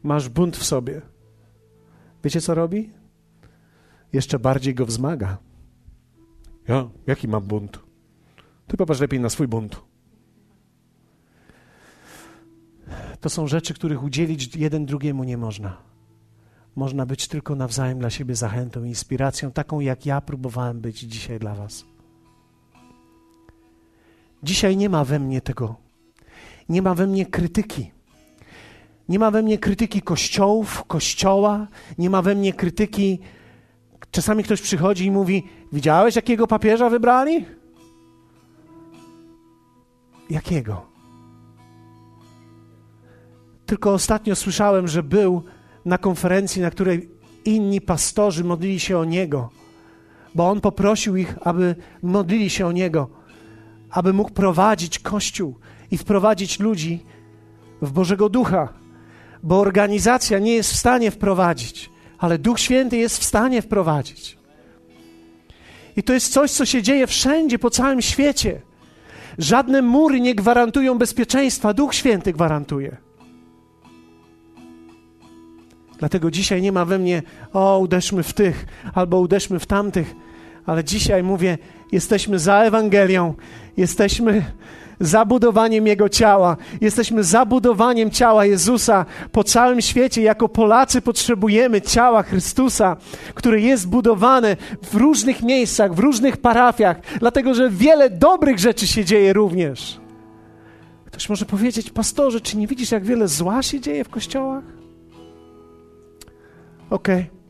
Masz 0.04 0.30
bunt 0.30 0.58
w 0.58 0.64
sobie. 0.64 1.02
Wiecie, 2.24 2.41
co 2.41 2.56
robi? 2.56 2.91
Jeszcze 4.14 4.39
bardziej 4.39 4.76
go 4.76 4.86
wzmaga. 4.86 5.38
Ja? 6.68 6.89
Jaki 7.08 7.28
mam 7.28 7.43
bunt? 7.43 7.80
Ty 8.68 8.78
popatrz 8.78 8.99
lepiej 9.02 9.20
na 9.20 9.30
swój 9.30 9.47
bunt. 9.47 9.91
To 13.22 13.30
są 13.30 13.47
rzeczy, 13.47 13.74
których 13.74 14.03
udzielić 14.03 14.55
jeden 14.55 14.86
drugiemu 14.86 15.24
nie 15.24 15.38
można. 15.38 15.78
Można 16.76 17.05
być 17.05 17.28
tylko 17.28 17.55
nawzajem 17.55 17.99
dla 17.99 18.09
siebie 18.09 18.36
zachętą, 18.36 18.84
inspiracją, 18.84 19.51
taką 19.51 19.80
jak 19.80 20.05
ja 20.05 20.22
próbowałem 20.22 20.82
być 20.82 20.99
dzisiaj 20.99 21.39
dla 21.39 21.55
Was. 21.55 21.86
Dzisiaj 24.43 24.78
nie 24.78 24.89
ma 24.89 25.05
we 25.05 25.19
mnie 25.19 25.41
tego 25.41 25.91
nie 26.72 26.82
ma 26.82 26.95
we 26.95 27.07
mnie 27.07 27.26
krytyki. 27.26 27.91
Nie 29.09 29.19
ma 29.19 29.32
we 29.32 29.41
mnie 29.41 29.57
krytyki 29.57 30.01
kościołów, 30.01 30.84
kościoła, 30.84 31.67
nie 31.97 32.09
ma 32.09 32.22
we 32.22 32.36
mnie 32.36 32.53
krytyki. 32.53 33.19
Czasami 34.11 34.43
ktoś 34.43 34.61
przychodzi 34.61 35.05
i 35.05 35.11
mówi: 35.11 35.43
Widziałeś, 35.74 36.15
jakiego 36.15 36.47
papieża 36.47 36.89
wybrali? 36.89 37.45
Jakiego? 40.30 40.91
Tylko 43.72 43.93
ostatnio 43.93 44.36
słyszałem, 44.36 44.88
że 44.88 45.03
był 45.03 45.43
na 45.86 45.97
konferencji, 45.97 46.61
na 46.61 46.72
której 46.72 47.09
inni 47.45 47.82
pastorzy 47.82 48.43
modlili 48.43 48.80
się 48.80 48.97
o 48.97 49.05
niego, 49.05 49.49
bo 50.36 50.49
on 50.49 50.61
poprosił 50.61 51.15
ich, 51.15 51.36
aby 51.41 51.76
modlili 52.03 52.49
się 52.49 52.67
o 52.67 52.72
niego, 52.72 53.09
aby 53.89 54.13
mógł 54.13 54.32
prowadzić 54.32 54.99
kościół 54.99 55.55
i 55.91 55.97
wprowadzić 55.97 56.59
ludzi 56.59 57.05
w 57.82 57.91
Bożego 57.91 58.30
Ducha, 58.30 58.74
bo 59.43 59.59
organizacja 59.59 60.39
nie 60.39 60.53
jest 60.53 60.74
w 60.74 60.78
stanie 60.78 61.11
wprowadzić, 61.11 61.89
ale 62.17 62.38
Duch 62.38 62.59
Święty 62.59 62.97
jest 62.97 63.17
w 63.17 63.24
stanie 63.24 63.61
wprowadzić. 63.61 64.38
I 65.95 66.03
to 66.03 66.13
jest 66.13 66.34
coś, 66.34 66.51
co 66.51 66.65
się 66.65 66.82
dzieje 66.82 67.07
wszędzie 67.07 67.59
po 67.59 67.69
całym 67.69 68.01
świecie. 68.01 68.61
Żadne 69.38 69.82
mury 69.82 70.22
nie 70.22 70.36
gwarantują 70.36 70.97
bezpieczeństwa, 70.97 71.74
Duch 71.74 71.95
Święty 71.95 72.34
gwarantuje. 72.34 73.11
Dlatego 76.02 76.32
dzisiaj 76.32 76.62
nie 76.62 76.72
ma 76.72 76.86
we 76.86 76.99
mnie, 76.99 77.22
o, 77.54 77.80
uderzmy 77.80 78.24
w 78.24 78.34
tych 78.34 78.66
albo 78.93 79.20
uderzmy 79.20 79.60
w 79.60 79.66
tamtych, 79.66 80.16
ale 80.66 80.84
dzisiaj 80.84 81.24
mówię, 81.24 81.58
jesteśmy 81.91 82.39
za 82.39 82.64
Ewangelią, 82.64 83.34
jesteśmy 83.78 84.45
zabudowaniem 84.99 85.88
Jego 85.88 86.10
ciała. 86.10 86.58
Jesteśmy 86.82 87.24
zabudowaniem 87.24 88.12
ciała 88.12 88.45
Jezusa 88.45 89.06
po 89.32 89.43
całym 89.43 89.82
świecie. 89.82 90.22
Jako 90.22 90.49
Polacy 90.49 91.02
potrzebujemy 91.02 91.82
ciała 91.82 92.24
Chrystusa, 92.24 92.97
które 93.34 93.62
jest 93.62 93.88
budowane 93.88 94.58
w 94.84 94.95
różnych 94.95 95.41
miejscach, 95.41 95.93
w 95.93 95.99
różnych 95.99 96.38
parafiach, 96.38 96.97
dlatego 97.20 97.54
że 97.54 97.70
wiele 97.70 98.10
dobrych 98.10 98.60
rzeczy 98.60 98.88
się 98.88 99.06
dzieje 99.06 99.34
również. 99.34 99.99
Ktoś 101.06 101.30
może 101.30 101.45
powiedzieć, 101.45 101.89
pastorze, 101.89 102.41
czy 102.41 102.58
nie 102.58 102.68
widzisz, 102.68 102.91
jak 102.91 103.06
wiele 103.06 103.28
zła 103.28 103.64
się 103.64 103.80
dzieje 103.80 104.04
w 104.04 104.10
kościołach? 104.10 104.81
Okej. 106.92 107.16
Okay. 107.16 107.42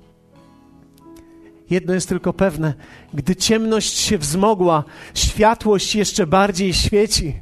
Jedno 1.70 1.94
jest 1.94 2.10
tylko 2.10 2.34
pewne: 2.34 2.74
gdy 3.14 3.36
ciemność 3.36 3.98
się 3.98 4.18
wzmogła, 4.18 4.84
światłość 5.14 5.96
jeszcze 5.96 6.28
bardziej 6.28 6.74
świeci. 6.74 7.34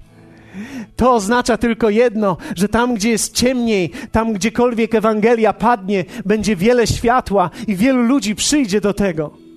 To 0.95 1.13
oznacza 1.13 1.57
tylko 1.57 1.89
jedno, 1.89 2.37
że 2.55 2.69
tam, 2.69 2.95
gdzie 2.95 3.09
jest 3.09 3.35
ciemniej, 3.35 3.91
tam 4.11 4.33
gdziekolwiek 4.33 4.95
Ewangelia 4.95 5.53
padnie, 5.53 6.05
będzie 6.25 6.55
wiele 6.55 6.87
światła 6.87 7.49
i 7.67 7.75
wielu 7.75 8.01
ludzi 8.01 8.35
przyjdzie 8.35 8.81
do 8.81 8.93
tego. 8.93 9.48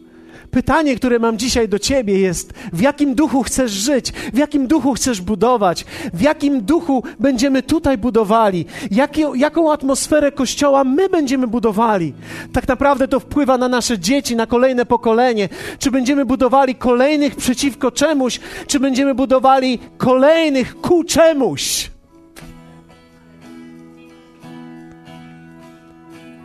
Pytanie, 0.53 0.97
które 0.97 1.19
mam 1.19 1.39
dzisiaj 1.39 1.69
do 1.69 1.79
Ciebie 1.79 2.19
jest: 2.19 2.53
w 2.73 2.81
jakim 2.81 3.15
duchu 3.15 3.43
chcesz 3.43 3.73
żyć? 3.73 4.13
W 4.33 4.39
jakim 4.39 4.67
duchu 4.67 4.95
chcesz 4.95 5.21
budować? 5.21 5.85
W 6.15 6.21
jakim 6.21 6.63
duchu 6.63 7.03
będziemy 7.21 7.63
tutaj 7.63 7.99
budowali? 7.99 8.67
Jakie, 8.91 9.31
jaką 9.37 9.73
atmosferę 9.73 10.33
kościoła 10.33 10.85
my 10.85 11.09
będziemy 11.09 11.47
budowali? 11.47 12.15
Tak 12.53 12.69
naprawdę 12.69 13.09
to 13.09 13.21
wpływa 13.21 13.59
na 13.59 13.69
nasze 13.69 13.99
dzieci, 13.99 14.37
na 14.37 14.47
kolejne 14.47 14.87
pokolenie. 14.87 15.49
Czy 15.79 15.91
będziemy 15.91 16.25
budowali 16.25 16.75
kolejnych 16.75 17.37
przeciwko 17.37 17.91
czemuś, 17.91 18.41
czy 18.67 18.81
będziemy 18.81 19.15
budowali 19.15 19.79
kolejnych 19.97 20.81
ku 20.81 21.05
czemuś? 21.05 21.91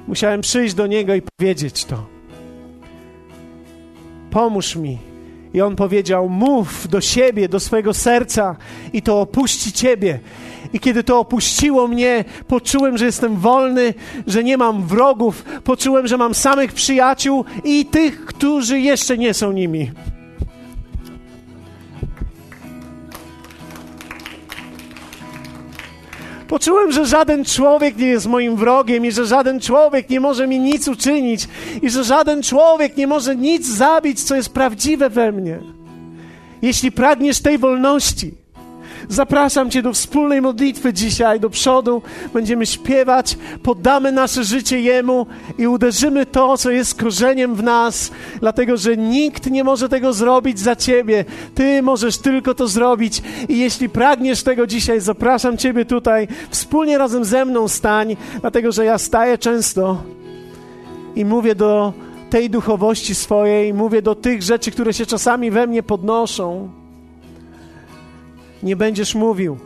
Musiałem 0.08 0.42
przyjść 0.42 0.76
do 0.76 0.88
niego 0.88 1.16
i 1.16 1.22
powiedzieć 1.22 1.86
to 1.86 2.17
pomóż 4.32 4.76
mi. 4.76 4.98
I 5.54 5.62
on 5.62 5.76
powiedział: 5.76 6.30
Mów 6.30 6.88
do 6.88 7.02
siebie, 7.02 7.50
do 7.50 7.60
swojego 7.60 7.94
serca, 7.94 8.56
i 8.94 9.02
to 9.02 9.22
opuści 9.22 9.72
ciebie. 9.72 10.20
I 10.74 10.80
kiedy 10.80 11.04
to 11.04 11.20
opuściło 11.20 11.88
mnie, 11.88 12.26
poczułem, 12.48 12.98
że 12.98 13.06
jestem 13.06 13.38
wolny, 13.38 13.94
że 14.28 14.44
nie 14.44 14.58
mam 14.58 14.88
wrogów, 14.88 15.44
poczułem, 15.64 16.08
że 16.08 16.18
mam 16.18 16.34
samych 16.34 16.74
przyjaciół 16.74 17.46
i 17.64 17.86
tych, 17.86 18.26
którzy 18.26 18.80
jeszcze 18.80 19.18
nie 19.18 19.34
są 19.34 19.52
nimi. 19.52 19.92
Poczułem, 26.48 26.92
że 26.92 27.06
żaden 27.06 27.46
człowiek 27.46 27.98
nie 27.98 28.08
jest 28.08 28.26
moim 28.26 28.56
wrogiem 28.56 29.06
i 29.06 29.12
że 29.12 29.26
żaden 29.26 29.60
człowiek 29.60 30.10
nie 30.10 30.20
może 30.20 30.48
mi 30.48 30.60
nic 30.60 30.88
uczynić 30.88 31.48
i 31.82 31.90
że 31.90 32.04
żaden 32.04 32.44
człowiek 32.44 32.98
nie 32.98 33.08
może 33.08 33.36
nic 33.36 33.68
zabić, 33.68 34.24
co 34.24 34.36
jest 34.36 34.50
prawdziwe 34.50 35.10
we 35.10 35.32
mnie. 35.32 35.60
Jeśli 36.62 36.92
pragniesz 36.92 37.42
tej 37.42 37.58
wolności, 37.58 38.32
Zapraszam 39.10 39.72
Cię 39.72 39.82
do 39.82 39.94
wspólnej 39.94 40.42
modlitwy 40.42 40.94
dzisiaj, 40.94 41.40
do 41.40 41.50
przodu. 41.50 42.02
Będziemy 42.34 42.66
śpiewać, 42.66 43.38
poddamy 43.64 44.12
nasze 44.12 44.44
życie 44.44 44.80
Jemu 44.82 45.26
i 45.58 45.68
uderzymy 45.68 46.26
to, 46.26 46.58
co 46.58 46.72
jest 46.72 47.02
korzeniem 47.02 47.56
w 47.56 47.64
nas, 47.64 48.12
dlatego 48.40 48.78
że 48.78 48.98
nikt 48.98 49.52
nie 49.52 49.64
może 49.64 49.90
tego 49.90 50.14
zrobić 50.14 50.60
za 50.60 50.76
Ciebie. 50.76 51.26
Ty 51.56 51.82
możesz 51.82 52.18
tylko 52.18 52.54
to 52.54 52.68
zrobić. 52.68 53.22
I 53.50 53.58
jeśli 53.58 53.90
pragniesz 53.90 54.44
tego 54.44 54.68
dzisiaj, 54.68 55.02
zapraszam 55.02 55.58
Ciebie 55.58 55.86
tutaj, 55.86 56.28
wspólnie 56.50 56.98
razem 56.98 57.26
ze 57.26 57.46
mną 57.46 57.68
stań, 57.68 58.18
dlatego 58.42 58.72
że 58.72 58.86
ja 58.86 58.98
staję 58.98 59.38
często 59.38 60.04
i 61.16 61.26
mówię 61.26 61.56
do 61.56 61.94
tej 62.30 62.50
duchowości 62.50 63.16
swojej, 63.16 63.74
mówię 63.74 64.02
do 64.02 64.16
tych 64.16 64.44
rzeczy, 64.44 64.72
które 64.72 64.94
się 64.94 65.06
czasami 65.06 65.52
we 65.52 65.68
mnie 65.68 65.84
podnoszą 65.84 66.70
nie 68.64 68.76
będziesz 68.76 69.16
mówił, 69.16 69.58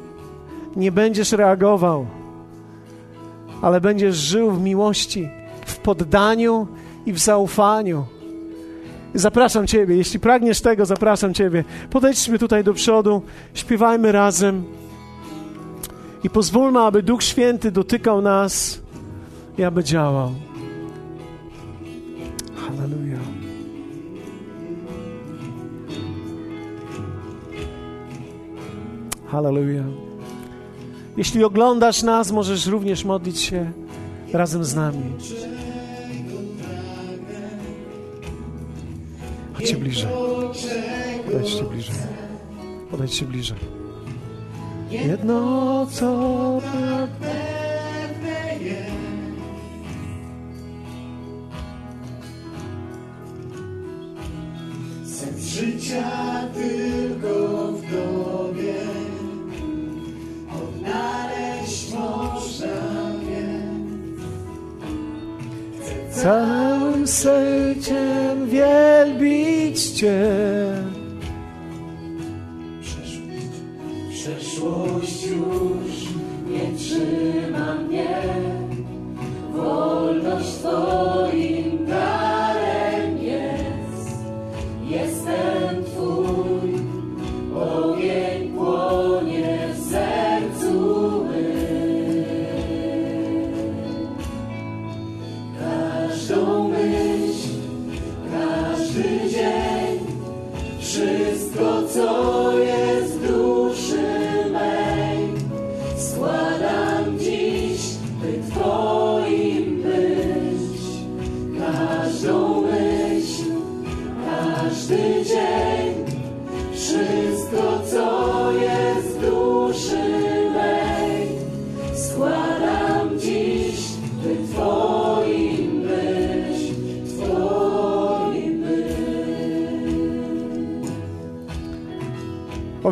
nie 0.75 0.91
będziesz 0.91 1.31
reagował, 1.31 2.05
ale 3.61 3.81
będziesz 3.81 4.15
żył 4.15 4.51
w 4.51 4.61
miłości, 4.61 5.29
w 5.65 5.77
poddaniu 5.77 6.67
i 7.05 7.13
w 7.13 7.19
zaufaniu. 7.19 8.05
Zapraszam 9.13 9.67
Ciebie, 9.67 9.95
jeśli 9.95 10.19
pragniesz 10.19 10.61
tego, 10.61 10.85
zapraszam 10.85 11.33
Ciebie. 11.33 11.63
Podejdźmy 11.89 12.39
tutaj 12.39 12.63
do 12.63 12.73
przodu, 12.73 13.21
śpiewajmy 13.53 14.11
razem 14.11 14.63
i 16.23 16.29
pozwólmy, 16.29 16.79
aby 16.79 17.03
Duch 17.03 17.23
Święty 17.23 17.71
dotykał 17.71 18.21
nas 18.21 18.81
i 19.57 19.63
aby 19.63 19.83
działał. 19.83 20.31
Hallelujah. 22.55 23.30
Hallelujah. 29.31 29.85
Jeśli 31.17 31.43
oglądasz 31.43 32.03
nas, 32.03 32.31
możesz 32.31 32.67
również 32.67 33.05
modlić 33.05 33.39
się 33.41 33.71
razem 34.33 34.63
z 34.65 34.75
nami. 34.75 35.03
Chodźcie 39.53 39.77
bliżej. 39.77 40.09
Podejdźcie 41.25 41.63
bliżej. 41.63 41.95
Podejdźcie 42.91 43.25
bliżej. 43.25 43.57
Jedno 44.91 45.87
co 45.91 46.61
pewne 47.19 48.65
jest. 48.65 48.91
Sens 55.19 55.45
życia 55.45 56.11
tylko 56.53 57.71
w 57.71 57.81
Tobie 57.81 58.73
odnaleźć 60.81 61.93
można 61.93 62.67
więc. 63.29 64.21
Całym 66.15 67.07
sercem 67.07 68.49
wielbić 68.49 69.81
Cię. 69.81 70.21
Przeszłość 74.11 75.25
już 75.27 75.90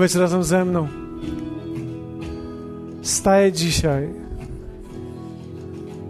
Powiedz 0.09 0.21
razem 0.21 0.43
ze 0.43 0.65
mną. 0.65 0.87
Staję 3.01 3.51
dzisiaj 3.51 4.09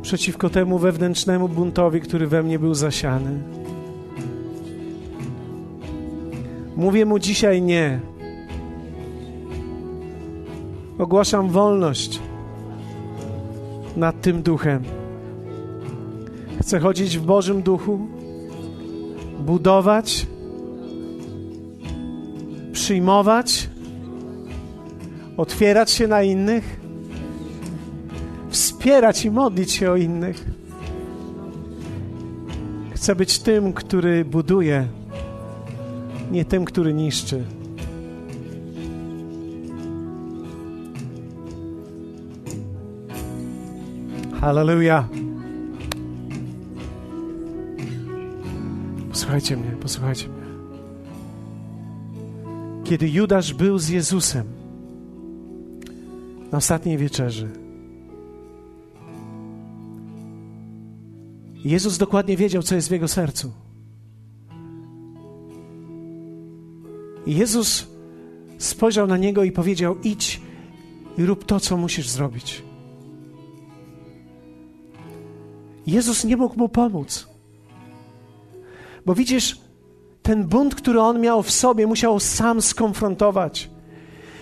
przeciwko 0.01 0.49
temu 0.49 0.79
wewnętrznemu 0.79 1.49
buntowi, 1.49 2.01
który 2.01 2.27
we 2.27 2.43
mnie 2.43 2.59
był 2.59 2.73
zasiany. 2.73 3.41
Mówię 6.75 7.05
mu 7.05 7.19
dzisiaj 7.19 7.61
nie. 7.61 7.99
Ogłaszam 10.99 11.49
wolność 11.49 12.19
nad 13.97 14.21
tym 14.21 14.41
duchem. 14.41 14.83
Chcę 16.61 16.79
chodzić 16.79 17.17
w 17.17 17.25
Bożym 17.25 17.61
duchu, 17.61 18.07
budować, 19.39 20.27
przyjmować, 22.71 23.69
otwierać 25.39 25.91
się 25.91 26.07
na 26.07 26.23
innych, 26.23 26.79
wspierać 28.49 29.25
i 29.25 29.31
modlić 29.31 29.71
się 29.71 29.91
o 29.91 29.95
innych. 29.95 30.45
Chcę 32.93 33.15
być 33.15 33.39
tym, 33.39 33.73
który 33.73 34.25
buduje, 34.25 34.87
nie 36.31 36.45
tym, 36.45 36.65
który 36.65 36.93
niszczy. 36.93 37.43
Hallelujah. 44.41 45.05
Posłuchajcie 49.09 49.57
mnie, 49.57 49.71
posłuchajcie 49.81 50.27
mnie. 50.27 50.39
Kiedy 52.83 53.09
Judasz 53.09 53.53
był 53.53 53.77
z 53.77 53.89
Jezusem 53.89 54.58
na 56.51 56.57
ostatniej 56.57 56.97
wieczerzy, 56.97 57.49
Jezus 61.63 61.97
dokładnie 61.97 62.37
wiedział, 62.37 62.63
co 62.63 62.75
jest 62.75 62.89
w 62.89 62.91
jego 62.91 63.07
sercu. 63.07 63.51
Jezus 67.27 67.87
spojrzał 68.57 69.07
na 69.07 69.17
niego 69.17 69.43
i 69.43 69.51
powiedział: 69.51 69.95
Idź 70.03 70.41
i 71.17 71.25
rób 71.25 71.45
to, 71.45 71.59
co 71.59 71.77
musisz 71.77 72.09
zrobić. 72.09 72.63
Jezus 75.87 76.23
nie 76.23 76.37
mógł 76.37 76.57
mu 76.57 76.69
pomóc. 76.69 77.27
Bo 79.05 79.15
widzisz, 79.15 79.59
ten 80.21 80.47
bunt, 80.47 80.75
który 80.75 81.01
on 81.01 81.21
miał 81.21 81.43
w 81.43 81.51
sobie, 81.51 81.87
musiał 81.87 82.19
sam 82.19 82.61
skonfrontować. 82.61 83.69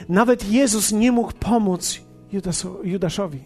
Nawet 0.10 0.52
Jezus 0.52 0.92
nie 0.92 1.12
mógł 1.12 1.34
pomóc 1.40 2.02
Judaszowi. 2.84 3.40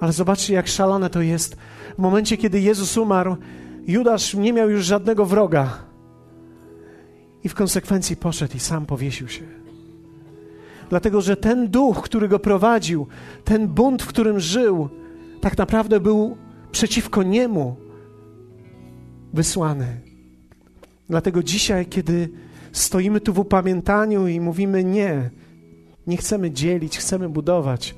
Ale 0.00 0.12
zobaczcie, 0.12 0.54
jak 0.54 0.68
szalone 0.68 1.10
to 1.10 1.20
jest. 1.20 1.56
W 1.94 1.98
momencie, 1.98 2.36
kiedy 2.36 2.60
Jezus 2.60 2.96
umarł, 2.96 3.36
Judasz 3.86 4.34
nie 4.34 4.52
miał 4.52 4.70
już 4.70 4.84
żadnego 4.84 5.26
wroga. 5.26 5.78
I 7.44 7.48
w 7.48 7.54
konsekwencji 7.54 8.16
poszedł 8.16 8.56
i 8.56 8.60
sam 8.60 8.86
powiesił 8.86 9.28
się. 9.28 9.44
Dlatego, 10.90 11.20
że 11.20 11.36
ten 11.36 11.68
duch, 11.68 12.02
który 12.02 12.28
go 12.28 12.38
prowadził, 12.38 13.06
ten 13.44 13.68
bunt, 13.68 14.02
w 14.02 14.06
którym 14.06 14.40
żył, 14.40 14.88
tak 15.40 15.58
naprawdę 15.58 16.00
był 16.00 16.36
przeciwko 16.72 17.22
niemu 17.22 17.76
wysłany. 19.32 20.00
Dlatego 21.08 21.42
dzisiaj, 21.42 21.86
kiedy 21.86 22.28
stoimy 22.78 23.20
tu 23.20 23.32
w 23.32 23.38
upamiętaniu 23.38 24.28
i 24.28 24.40
mówimy 24.40 24.84
nie, 24.84 25.30
nie 26.06 26.16
chcemy 26.16 26.50
dzielić, 26.50 26.98
chcemy 26.98 27.28
budować. 27.28 27.94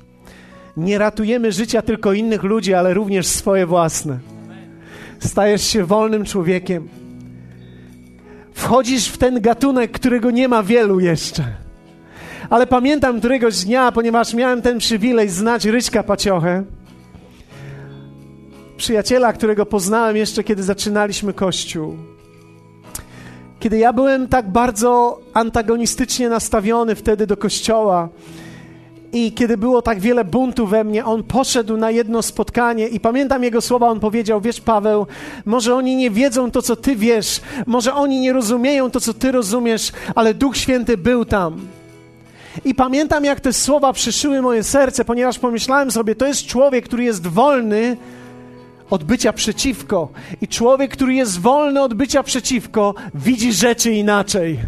Nie 0.77 0.97
ratujemy 0.97 1.51
życia 1.51 1.81
tylko 1.81 2.13
innych 2.13 2.43
ludzi, 2.43 2.73
ale 2.73 2.93
również 2.93 3.27
swoje 3.27 3.65
własne. 3.65 4.19
Stajesz 5.19 5.67
się 5.67 5.85
wolnym 5.85 6.25
człowiekiem. 6.25 6.87
Wchodzisz 8.53 9.07
w 9.07 9.17
ten 9.17 9.41
gatunek, 9.41 9.91
którego 9.91 10.31
nie 10.31 10.47
ma 10.47 10.63
wielu 10.63 10.99
jeszcze. 10.99 11.43
Ale 12.49 12.67
pamiętam 12.67 13.19
któregoś 13.19 13.65
dnia, 13.65 13.91
ponieważ 13.91 14.33
miałem 14.33 14.61
ten 14.61 14.77
przywilej 14.77 15.29
znać 15.29 15.65
Ryśka 15.65 16.03
Paciochę, 16.03 16.63
przyjaciela, 18.77 19.33
którego 19.33 19.65
poznałem 19.65 20.17
jeszcze, 20.17 20.43
kiedy 20.43 20.63
zaczynaliśmy 20.63 21.33
Kościół. 21.33 21.97
Kiedy 23.59 23.77
ja 23.77 23.93
byłem 23.93 24.27
tak 24.27 24.49
bardzo 24.49 25.19
antagonistycznie 25.33 26.29
nastawiony 26.29 26.95
wtedy 26.95 27.27
do 27.27 27.37
Kościoła 27.37 28.09
i 29.13 29.31
kiedy 29.31 29.57
było 29.57 29.81
tak 29.81 29.99
wiele 29.99 30.25
buntu 30.25 30.67
we 30.67 30.83
mnie, 30.83 31.05
on 31.05 31.23
poszedł 31.23 31.77
na 31.77 31.91
jedno 31.91 32.21
spotkanie 32.21 32.87
i 32.87 32.99
pamiętam 32.99 33.43
jego 33.43 33.61
słowa, 33.61 33.87
on 33.87 33.99
powiedział, 33.99 34.41
wiesz 34.41 34.61
Paweł, 34.61 35.07
może 35.45 35.75
oni 35.75 35.95
nie 35.95 36.11
wiedzą 36.11 36.51
to, 36.51 36.61
co 36.61 36.75
ty 36.75 36.95
wiesz, 36.95 37.41
może 37.65 37.93
oni 37.93 38.19
nie 38.19 38.33
rozumieją 38.33 38.91
to, 38.91 38.99
co 38.99 39.13
ty 39.13 39.31
rozumiesz, 39.31 39.91
ale 40.15 40.33
Duch 40.33 40.57
Święty 40.57 40.97
był 40.97 41.25
tam. 41.25 41.67
I 42.65 42.75
pamiętam, 42.75 43.25
jak 43.25 43.39
te 43.39 43.53
słowa 43.53 43.93
przyszyły 43.93 44.41
moje 44.41 44.63
serce, 44.63 45.05
ponieważ 45.05 45.39
pomyślałem 45.39 45.91
sobie, 45.91 46.15
to 46.15 46.25
jest 46.25 46.45
człowiek, 46.45 46.85
który 46.85 47.03
jest 47.03 47.27
wolny 47.27 47.97
od 48.89 49.03
bycia 49.03 49.33
przeciwko. 49.33 50.09
I 50.41 50.47
człowiek, 50.47 50.91
który 50.91 51.13
jest 51.13 51.39
wolny 51.39 51.81
od 51.81 51.93
bycia 51.93 52.23
przeciwko, 52.23 52.95
widzi 53.15 53.53
rzeczy 53.53 53.91
inaczej. 53.91 54.59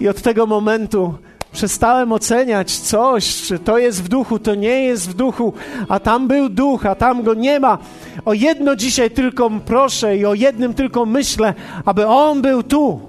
I 0.00 0.08
od 0.08 0.22
tego 0.22 0.46
momentu 0.46 1.14
przestałem 1.52 2.12
oceniać 2.12 2.78
coś, 2.78 3.42
czy 3.42 3.58
to 3.58 3.78
jest 3.78 4.02
w 4.02 4.08
duchu, 4.08 4.38
to 4.38 4.54
nie 4.54 4.84
jest 4.84 5.10
w 5.10 5.14
duchu, 5.14 5.52
a 5.88 6.00
tam 6.00 6.28
był 6.28 6.48
duch, 6.48 6.86
a 6.86 6.94
tam 6.94 7.22
go 7.22 7.34
nie 7.34 7.60
ma. 7.60 7.78
O 8.24 8.32
jedno 8.32 8.76
dzisiaj 8.76 9.10
tylko 9.10 9.50
proszę 9.50 10.16
i 10.16 10.26
o 10.26 10.34
jednym 10.34 10.74
tylko 10.74 11.06
myślę, 11.06 11.54
aby 11.84 12.06
on 12.06 12.42
był 12.42 12.62
tu. 12.62 13.00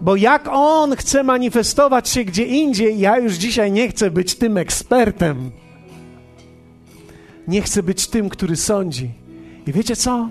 Bo 0.00 0.16
jak 0.16 0.48
on 0.52 0.96
chce 0.96 1.22
manifestować 1.22 2.08
się 2.08 2.24
gdzie 2.24 2.44
indziej, 2.44 2.98
ja 2.98 3.18
już 3.18 3.34
dzisiaj 3.34 3.72
nie 3.72 3.88
chcę 3.88 4.10
być 4.10 4.34
tym 4.34 4.56
ekspertem. 4.56 5.50
Nie 7.50 7.62
chcę 7.62 7.82
być 7.82 8.06
tym, 8.06 8.28
który 8.28 8.56
sądzi. 8.56 9.10
I 9.66 9.72
wiecie 9.72 9.96
co? 9.96 10.28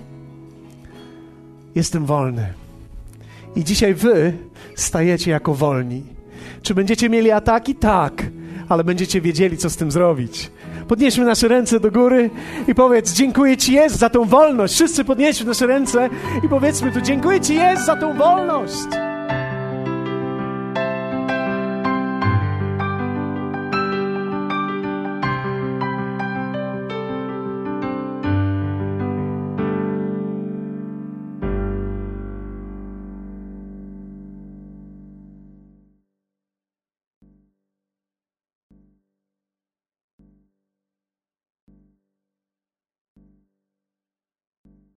Jestem 1.76 2.06
wolny. 2.06 2.54
I 3.56 3.64
dzisiaj 3.64 3.94
wy 3.94 4.34
stajecie 4.76 5.32
jako 5.32 5.54
wolni. 5.54 6.04
Czy 6.62 6.74
będziecie 6.74 7.10
mieli 7.10 7.32
ataki? 7.32 7.76
Tak, 7.76 8.26
ale 8.70 8.84
będziecie 8.84 9.22
wiedzieli, 9.22 9.58
co 9.58 9.70
z 9.70 9.78
tym 9.78 9.92
zrobić. 9.92 10.52
Podnieśmy 10.88 11.26
nasze 11.26 11.48
ręce 11.48 11.80
do 11.80 11.92
góry 11.92 12.30
i 12.68 12.76
powiedz: 12.76 13.14
Dziękuję 13.14 13.58
Ci 13.58 13.74
jest 13.74 13.96
za 13.96 14.10
tą 14.10 14.26
wolność. 14.26 14.74
Wszyscy 14.74 15.06
podnieśmy 15.06 15.46
nasze 15.46 15.68
ręce 15.68 16.10
i 16.46 16.50
powiedzmy 16.50 16.92
tu: 16.92 17.02
Dziękuję 17.02 17.42
Ci 17.42 17.56
jest 17.56 17.86
za 17.86 17.96
tą 17.96 18.18
wolność. 18.18 19.09